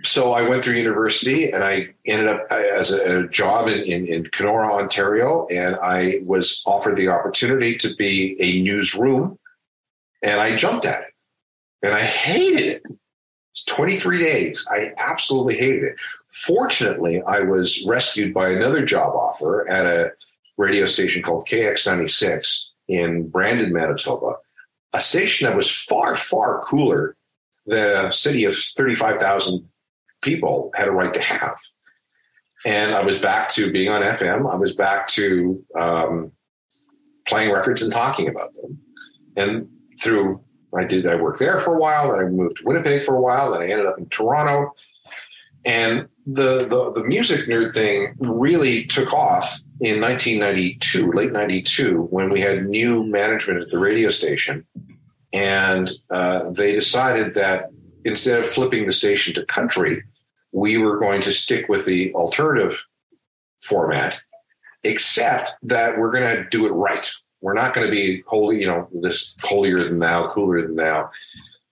so 0.03 0.33
I 0.33 0.49
went 0.49 0.63
through 0.63 0.77
university 0.77 1.51
and 1.51 1.65
I 1.65 1.89
ended 2.07 2.29
up 2.29 2.47
uh, 2.51 2.55
as 2.55 2.91
a, 2.91 3.21
a 3.21 3.29
job 3.29 3.69
in, 3.69 3.81
in, 3.81 4.07
in 4.07 4.25
Kenora, 4.27 4.75
Ontario, 4.75 5.47
and 5.51 5.77
I 5.77 6.21
was 6.25 6.63
offered 6.67 6.97
the 6.97 7.09
opportunity 7.09 7.77
to 7.79 7.95
be 7.97 8.37
a 8.41 8.63
newsroom, 8.63 9.39
and 10.23 10.41
I 10.41 10.57
jumped 10.57 10.87
at 10.87 11.03
it, 11.03 11.15
and 11.83 11.95
I 11.95 12.03
hated 12.03 12.67
it. 12.67 12.83
It's 13.53 13.65
23 13.65 14.19
days. 14.19 14.67
I 14.71 14.93
absolutely 14.97 15.57
hated 15.57 15.83
it. 15.83 15.97
Fortunately, 16.29 17.21
I 17.23 17.41
was 17.41 17.85
rescued 17.85 18.33
by 18.33 18.51
another 18.51 18.85
job 18.85 19.15
offer 19.15 19.69
at 19.69 19.87
a 19.87 20.13
radio 20.57 20.87
station 20.87 21.23
called 21.23 21.49
KX96 21.49 22.69
in 22.87 23.29
Brandon, 23.29 23.73
Manitoba, 23.73 24.37
a 24.93 25.01
station 25.01 25.47
that 25.47 25.57
was 25.57 25.71
far, 25.71 26.15
far 26.15 26.61
cooler 26.61 27.17
a 27.73 28.13
city 28.13 28.45
of 28.45 28.55
35,000 28.55 29.69
people 30.23 30.71
had 30.75 30.89
a 30.89 30.93
right 30.93 31.13
to 31.15 31.21
have. 31.21 31.59
And 32.67 32.95
I 32.95 33.03
was 33.03 33.19
back 33.19 33.49
to 33.51 33.73
being 33.73 33.89
on 33.89 34.03
FM. 34.03 34.51
I 34.53 34.57
was 34.57 34.75
back 34.75 35.09
to 35.09 35.65
um, 35.79 36.33
playing 37.27 37.53
records 37.53 37.83
and 37.83 37.93
talking 37.93 38.29
about 38.29 38.53
them. 38.55 38.79
And 39.37 39.69
through 40.01 40.43
I 40.77 40.85
did 40.85 41.07
I 41.07 41.17
worked 41.17 41.39
there 41.39 41.61
for 41.61 41.75
a 41.75 41.79
while, 41.79 42.13
then 42.13 42.21
I 42.21 42.29
moved 42.29 42.59
to 42.59 42.65
Winnipeg 42.65 43.03
for 43.03 43.17
a 43.17 43.21
while, 43.21 43.53
then 43.53 43.63
I 43.63 43.69
ended 43.69 43.87
up 43.87 43.99
in 43.99 44.09
Toronto. 44.09 44.73
And 45.65 46.09
the 46.27 46.67
the, 46.67 46.93
the 46.93 47.05
music 47.05 47.49
nerd 47.49 47.75
thing 47.75 48.15
really 48.19 48.87
took 48.87 49.13
off 49.13 49.61
in 49.81 50.01
1992, 50.01 51.13
late 51.13 51.33
92, 51.33 52.03
when 52.11 52.31
we 52.31 52.41
had 52.41 52.67
new 52.67 53.05
management 53.05 53.63
at 53.63 53.71
the 53.71 53.79
radio 53.79 54.09
station. 54.11 54.65
And 55.33 55.91
uh, 56.11 56.51
they 56.51 56.73
decided 56.73 57.35
that 57.35 57.71
instead 58.05 58.41
of 58.41 58.51
flipping 58.51 58.87
the 58.87 58.93
station 58.93 59.35
to 59.35 59.45
country, 59.47 60.03
we 60.53 60.79
were 60.79 60.99
going 60.99 61.21
to 61.23 61.33
stick 61.33 61.69
with 61.69 61.85
the 61.85 62.13
alternative 62.15 62.85
format, 63.61 64.19
except 64.83 65.53
that 65.63 65.99
we're 65.99 66.11
going 66.11 66.37
to 66.37 66.49
do 66.51 66.67
it 66.67 66.71
right. 66.71 67.11
We're 67.41 67.55
not 67.55 67.75
going 67.75 67.87
to 67.87 67.91
be 67.91 68.23
holy, 68.27 68.61
you 68.61 68.67
know, 68.67 68.89
this 69.01 69.35
holier 69.43 69.85
than 69.85 69.99
thou, 69.99 70.29
cooler 70.29 70.63
than 70.63 70.77
thou. 70.77 71.11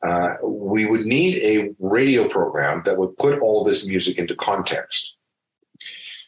Uh, 0.06 0.34
we 0.42 0.86
would 0.86 1.04
need 1.04 1.42
a 1.42 1.74
radio 1.80 2.28
program 2.28 2.82
that 2.84 2.96
would 2.96 3.16
put 3.18 3.40
all 3.40 3.64
this 3.64 3.84
music 3.84 4.16
into 4.16 4.34
context. 4.36 5.16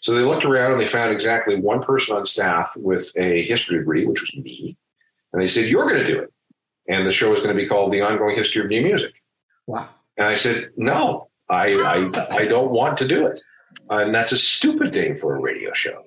So 0.01 0.14
they 0.14 0.22
looked 0.22 0.45
around 0.45 0.72
and 0.72 0.81
they 0.81 0.87
found 0.87 1.12
exactly 1.12 1.57
one 1.57 1.83
person 1.83 2.16
on 2.16 2.24
staff 2.24 2.72
with 2.76 3.12
a 3.16 3.45
history 3.45 3.78
degree, 3.78 4.07
which 4.07 4.22
was 4.22 4.37
me. 4.37 4.76
And 5.33 5.41
they 5.41 5.47
said, 5.47 5.66
You're 5.66 5.87
going 5.87 6.05
to 6.05 6.12
do 6.12 6.20
it. 6.20 6.33
And 6.91 7.07
the 7.07 7.12
show 7.12 7.32
is 7.32 7.38
going 7.38 7.55
to 7.57 7.62
be 7.62 7.66
called 7.66 7.93
The 7.93 8.03
Ongoing 8.03 8.36
History 8.36 8.62
of 8.62 8.68
New 8.68 8.82
Music. 8.82 9.14
wow. 9.66 9.88
And 10.18 10.28
I 10.28 10.34
said, 10.34 10.70
No, 10.76 11.28
I, 11.49 11.72
I, 11.74 12.36
I 12.36 12.47
don't 12.47 12.70
want 12.72 12.99
to 12.99 13.09
do 13.09 13.26
it. 13.26 13.41
And 13.88 14.14
that's 14.14 14.32
a 14.32 14.36
stupid 14.36 14.93
thing 14.93 15.16
for 15.16 15.34
a 15.36 15.41
radio 15.41 15.72
show. 15.72 16.03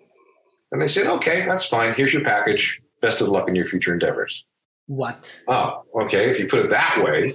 And 0.71 0.81
they 0.81 0.87
said, 0.89 1.07
Okay, 1.07 1.45
that's 1.47 1.65
fine. 1.65 1.93
Here's 1.95 2.13
your 2.13 2.23
package. 2.23 2.81
Best 3.01 3.21
of 3.21 3.29
luck 3.29 3.47
in 3.47 3.55
your 3.55 3.65
future 3.65 3.93
endeavors. 3.93 4.43
What? 4.87 5.41
Oh, 5.47 5.83
okay. 6.03 6.29
If 6.29 6.37
you 6.39 6.47
put 6.47 6.65
it 6.65 6.69
that 6.71 7.01
way. 7.01 7.33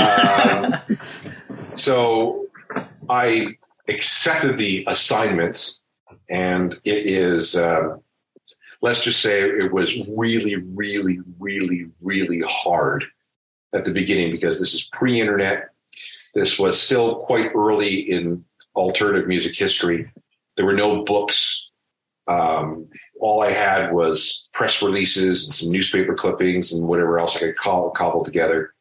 Um, 0.00 0.96
so 1.74 2.46
I 3.10 3.56
accepted 3.88 4.56
the 4.56 4.84
assignment, 4.86 5.72
and 6.30 6.72
it 6.84 7.06
is, 7.06 7.56
um, 7.56 8.00
let's 8.84 9.02
just 9.02 9.22
say 9.22 9.40
it 9.40 9.72
was 9.72 9.96
really, 10.08 10.56
really, 10.56 11.18
really, 11.38 11.86
really 12.02 12.42
hard 12.46 13.02
at 13.72 13.86
the 13.86 13.90
beginning 13.90 14.30
because 14.30 14.60
this 14.60 14.74
is 14.74 14.84
pre 14.92 15.18
internet. 15.18 15.70
This 16.34 16.58
was 16.58 16.78
still 16.78 17.16
quite 17.16 17.52
early 17.54 17.94
in 18.12 18.44
alternative 18.76 19.26
music 19.26 19.56
history. 19.56 20.12
There 20.56 20.66
were 20.66 20.74
no 20.74 21.02
books. 21.02 21.70
Um, 22.28 22.88
all 23.20 23.42
I 23.42 23.52
had 23.52 23.90
was 23.90 24.48
press 24.52 24.82
releases 24.82 25.46
and 25.46 25.54
some 25.54 25.72
newspaper 25.72 26.14
clippings 26.14 26.74
and 26.74 26.86
whatever 26.86 27.18
else 27.18 27.36
I 27.36 27.40
could 27.40 27.56
call, 27.56 27.90
cobble 27.90 28.22
together. 28.22 28.74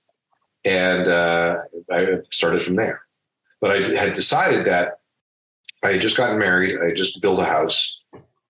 And 0.66 1.08
uh, 1.08 1.60
I 1.90 2.18
started 2.30 2.62
from 2.62 2.76
there. 2.76 3.04
but 3.62 3.72
I 3.72 3.98
had 3.98 4.12
decided 4.12 4.66
that 4.66 5.00
I 5.82 5.94
had 5.94 6.02
just 6.02 6.18
gotten 6.18 6.40
married. 6.40 6.78
I 6.82 6.88
had 6.88 6.98
just 6.98 7.22
built 7.22 7.40
a 7.40 7.46
house. 7.46 8.03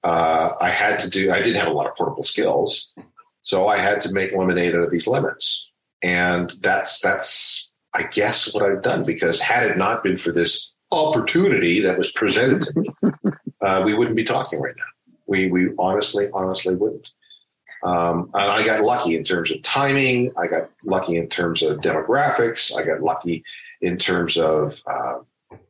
Uh, 0.03 0.55
I 0.59 0.69
had 0.69 0.99
to 0.99 1.09
do. 1.09 1.31
I 1.31 1.41
didn't 1.41 1.61
have 1.61 1.71
a 1.71 1.75
lot 1.75 1.87
of 1.87 1.95
portable 1.95 2.23
skills, 2.23 2.93
so 3.41 3.67
I 3.67 3.77
had 3.77 4.01
to 4.01 4.13
make 4.13 4.33
lemonade 4.33 4.75
out 4.75 4.83
of 4.83 4.91
these 4.91 5.07
lemons, 5.07 5.71
and 6.01 6.51
that's 6.61 6.99
that's 6.99 7.71
I 7.93 8.03
guess 8.03 8.53
what 8.53 8.63
I've 8.63 8.81
done. 8.81 9.05
Because 9.05 9.39
had 9.39 9.63
it 9.65 9.77
not 9.77 10.03
been 10.03 10.17
for 10.17 10.31
this 10.31 10.75
opportunity 10.91 11.79
that 11.81 11.97
was 11.97 12.11
presented 12.11 12.61
to 12.61 12.79
me, 12.79 12.89
uh, 13.61 13.81
we 13.85 13.93
wouldn't 13.93 14.17
be 14.17 14.25
talking 14.25 14.59
right 14.59 14.75
now. 14.77 14.83
We 15.25 15.49
we 15.49 15.69
honestly 15.79 16.29
honestly 16.33 16.75
wouldn't. 16.75 17.07
Um, 17.83 18.29
and 18.33 18.51
I 18.51 18.65
got 18.65 18.81
lucky 18.81 19.15
in 19.15 19.23
terms 19.23 19.51
of 19.51 19.61
timing. 19.61 20.31
I 20.37 20.47
got 20.47 20.69
lucky 20.85 21.17
in 21.17 21.27
terms 21.27 21.61
of 21.61 21.79
demographics. 21.79 22.75
I 22.75 22.85
got 22.85 23.01
lucky 23.01 23.43
in 23.81 23.97
terms 23.97 24.37
of 24.37 24.81
uh, 24.87 25.19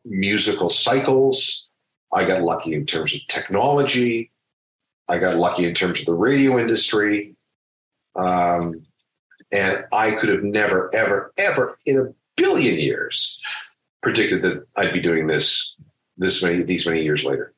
musical 0.06 0.70
cycles. 0.70 1.70
I 2.14 2.26
got 2.26 2.42
lucky 2.42 2.74
in 2.74 2.86
terms 2.86 3.14
of 3.16 3.26
technology. 3.28 4.32
I 5.10 5.20
got 5.20 5.36
lucky 5.36 5.66
in 5.66 5.74
terms 5.74 6.00
of 6.02 6.06
the 6.06 6.14
radio 6.14 6.60
industry. 6.60 7.36
Um, 8.16 8.86
and 9.52 9.86
I 9.92 10.12
could 10.12 10.30
have 10.30 10.44
never, 10.44 10.94
ever, 10.94 11.34
ever 11.38 11.78
in 11.86 12.00
a 12.00 12.14
billion 12.36 12.80
years 12.80 13.42
predicted 14.02 14.42
that 14.44 14.66
I'd 14.76 14.94
be 14.94 15.00
doing 15.00 15.28
this 15.28 15.76
this 16.18 16.44
many 16.44 16.62
these 16.64 16.86
many 16.86 17.04
years 17.04 17.24
later. 17.24 17.54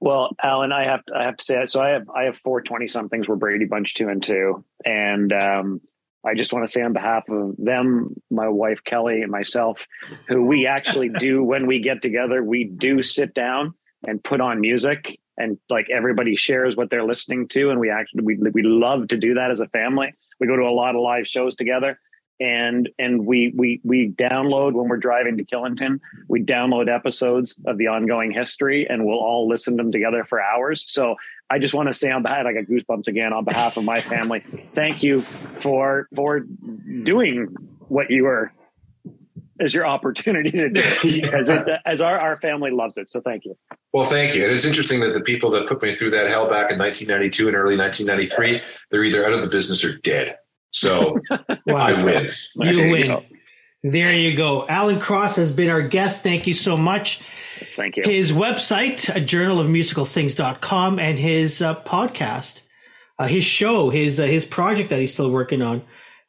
Well, 0.00 0.36
Alan, 0.42 0.72
I 0.72 0.84
have 0.84 1.04
to, 1.06 1.14
I 1.14 1.24
have 1.24 1.36
to 1.36 1.44
say 1.44 1.54
that. 1.54 1.70
so. 1.70 1.80
I 1.80 1.90
have 1.90 2.08
I 2.10 2.24
have 2.24 2.36
four 2.38 2.62
twenty 2.62 2.88
somethings. 2.88 3.28
We're 3.28 3.36
Brady 3.36 3.64
Bunch 3.64 3.94
two 3.94 4.08
and 4.08 4.22
two, 4.22 4.64
and 4.84 5.32
um, 5.32 5.80
I 6.24 6.34
just 6.34 6.52
want 6.52 6.66
to 6.66 6.72
say 6.72 6.82
on 6.82 6.92
behalf 6.92 7.28
of 7.28 7.54
them, 7.58 8.14
my 8.30 8.48
wife 8.48 8.82
Kelly, 8.84 9.22
and 9.22 9.30
myself, 9.30 9.86
who 10.28 10.44
we 10.44 10.66
actually 10.66 11.08
do 11.08 11.42
when 11.52 11.66
we 11.66 11.80
get 11.80 12.02
together, 12.02 12.42
we 12.42 12.64
do 12.64 13.02
sit 13.02 13.34
down 13.34 13.74
and 14.06 14.22
put 14.22 14.40
on 14.40 14.60
music, 14.60 15.18
and 15.36 15.58
like 15.68 15.88
everybody 15.90 16.36
shares 16.36 16.76
what 16.76 16.90
they're 16.90 17.04
listening 17.04 17.48
to, 17.48 17.70
and 17.70 17.80
we 17.80 17.90
actually 17.90 18.22
we 18.24 18.36
we 18.52 18.62
love 18.62 19.08
to 19.08 19.16
do 19.16 19.34
that 19.34 19.50
as 19.50 19.60
a 19.60 19.68
family. 19.68 20.14
We 20.40 20.46
go 20.46 20.56
to 20.56 20.62
a 20.62 20.70
lot 20.74 20.94
of 20.94 21.00
live 21.00 21.26
shows 21.26 21.54
together, 21.56 21.98
and 22.40 22.88
and 22.98 23.26
we 23.26 23.52
we 23.56 23.80
we 23.84 24.10
download 24.10 24.72
when 24.72 24.88
we're 24.88 24.96
driving 24.96 25.36
to 25.38 25.44
Killington. 25.44 26.00
We 26.28 26.42
download 26.42 26.94
episodes 26.94 27.56
of 27.66 27.78
the 27.78 27.88
ongoing 27.88 28.32
history, 28.32 28.86
and 28.88 29.04
we'll 29.04 29.18
all 29.18 29.48
listen 29.48 29.76
to 29.76 29.82
them 29.82 29.92
together 29.92 30.24
for 30.24 30.42
hours. 30.42 30.84
So 30.88 31.16
I 31.50 31.58
just 31.58 31.74
want 31.74 31.88
to 31.88 31.94
say 31.94 32.10
on 32.10 32.22
behalf, 32.22 32.46
I 32.46 32.52
got 32.52 32.64
goosebumps 32.64 33.06
again 33.06 33.32
on 33.32 33.44
behalf 33.44 33.76
of 33.76 33.84
my 33.84 34.00
family. 34.00 34.40
Thank 34.72 35.02
you 35.02 35.22
for 35.22 36.08
for 36.14 36.40
doing 36.40 37.54
what 37.88 38.10
you 38.10 38.24
were 38.24 38.52
as 39.60 39.72
your 39.72 39.86
opportunity 39.86 40.50
to 40.50 40.68
do 40.68 40.80
as, 41.32 41.48
it, 41.48 41.66
as 41.86 42.00
our, 42.00 42.18
our 42.18 42.36
family 42.38 42.70
loves 42.70 42.96
it. 42.96 43.08
So 43.08 43.20
thank 43.20 43.44
you. 43.44 43.56
Well, 43.92 44.06
thank 44.06 44.34
you. 44.34 44.44
And 44.44 44.52
it's 44.52 44.64
interesting 44.64 45.00
that 45.00 45.14
the 45.14 45.20
people 45.20 45.50
that 45.50 45.68
put 45.68 45.80
me 45.82 45.94
through 45.94 46.10
that 46.10 46.28
hell 46.28 46.48
back 46.48 46.72
in 46.72 46.78
1992 46.78 47.48
and 47.48 47.56
early 47.56 47.76
1993, 47.76 48.60
they're 48.90 49.04
either 49.04 49.24
out 49.24 49.32
of 49.32 49.42
the 49.42 49.46
business 49.46 49.84
or 49.84 49.96
dead. 49.98 50.38
So 50.74 51.20
wow. 51.30 51.76
I 51.76 52.02
win. 52.02 52.30
You 52.56 52.90
win. 52.90 53.24
There 53.84 54.12
you 54.12 54.36
go. 54.36 54.66
Alan 54.66 54.98
Cross 54.98 55.36
has 55.36 55.52
been 55.52 55.70
our 55.70 55.82
guest. 55.82 56.22
Thank 56.22 56.46
you 56.46 56.54
so 56.54 56.76
much. 56.76 57.20
Yes, 57.60 57.74
thank 57.74 57.96
you. 57.96 58.02
His 58.02 58.32
website, 58.32 59.14
a 59.14 59.20
journal 59.20 59.60
of 59.60 59.68
musical 59.68 60.04
things.com, 60.04 60.98
and 60.98 61.18
his 61.18 61.62
uh, 61.62 61.80
podcast, 61.82 62.62
uh, 63.18 63.26
his 63.26 63.44
show, 63.44 63.90
his 63.90 64.18
uh, 64.18 64.24
his 64.24 64.44
project 64.44 64.90
that 64.90 64.98
he's 64.98 65.12
still 65.12 65.30
working 65.30 65.62
on, 65.62 65.82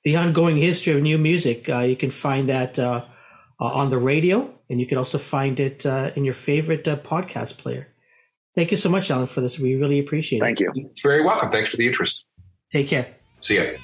the 0.03 0.17
ongoing 0.17 0.57
history 0.57 0.93
of 0.93 1.01
new 1.01 1.17
music. 1.17 1.67
Uh, 1.67 1.79
you 1.79 1.95
can 1.95 2.11
find 2.11 2.49
that 2.49 2.77
uh, 2.77 3.05
uh, 3.59 3.65
on 3.65 3.89
the 3.89 3.97
radio, 3.97 4.53
and 4.69 4.79
you 4.79 4.85
can 4.85 4.97
also 4.97 5.17
find 5.17 5.59
it 5.59 5.85
in 5.85 6.23
your 6.23 6.35
favorite 6.35 6.83
podcast 6.83 7.57
player. 7.57 7.87
Thank 8.53 8.71
you 8.71 8.77
so 8.77 8.89
much, 8.89 9.09
Alan, 9.09 9.27
for 9.27 9.41
this. 9.41 9.57
We 9.57 9.75
really 9.75 9.99
appreciate 9.99 10.39
Thank 10.39 10.61
it. 10.61 10.65
Thank 10.65 10.77
you. 10.77 10.91
You're 11.03 11.11
very 11.11 11.23
welcome. 11.23 11.49
Thanks 11.49 11.71
for 11.71 11.77
the 11.77 11.87
interest. 11.87 12.25
Take 12.69 12.89
care. 12.89 13.07
See 13.41 13.55
ya. 13.55 13.77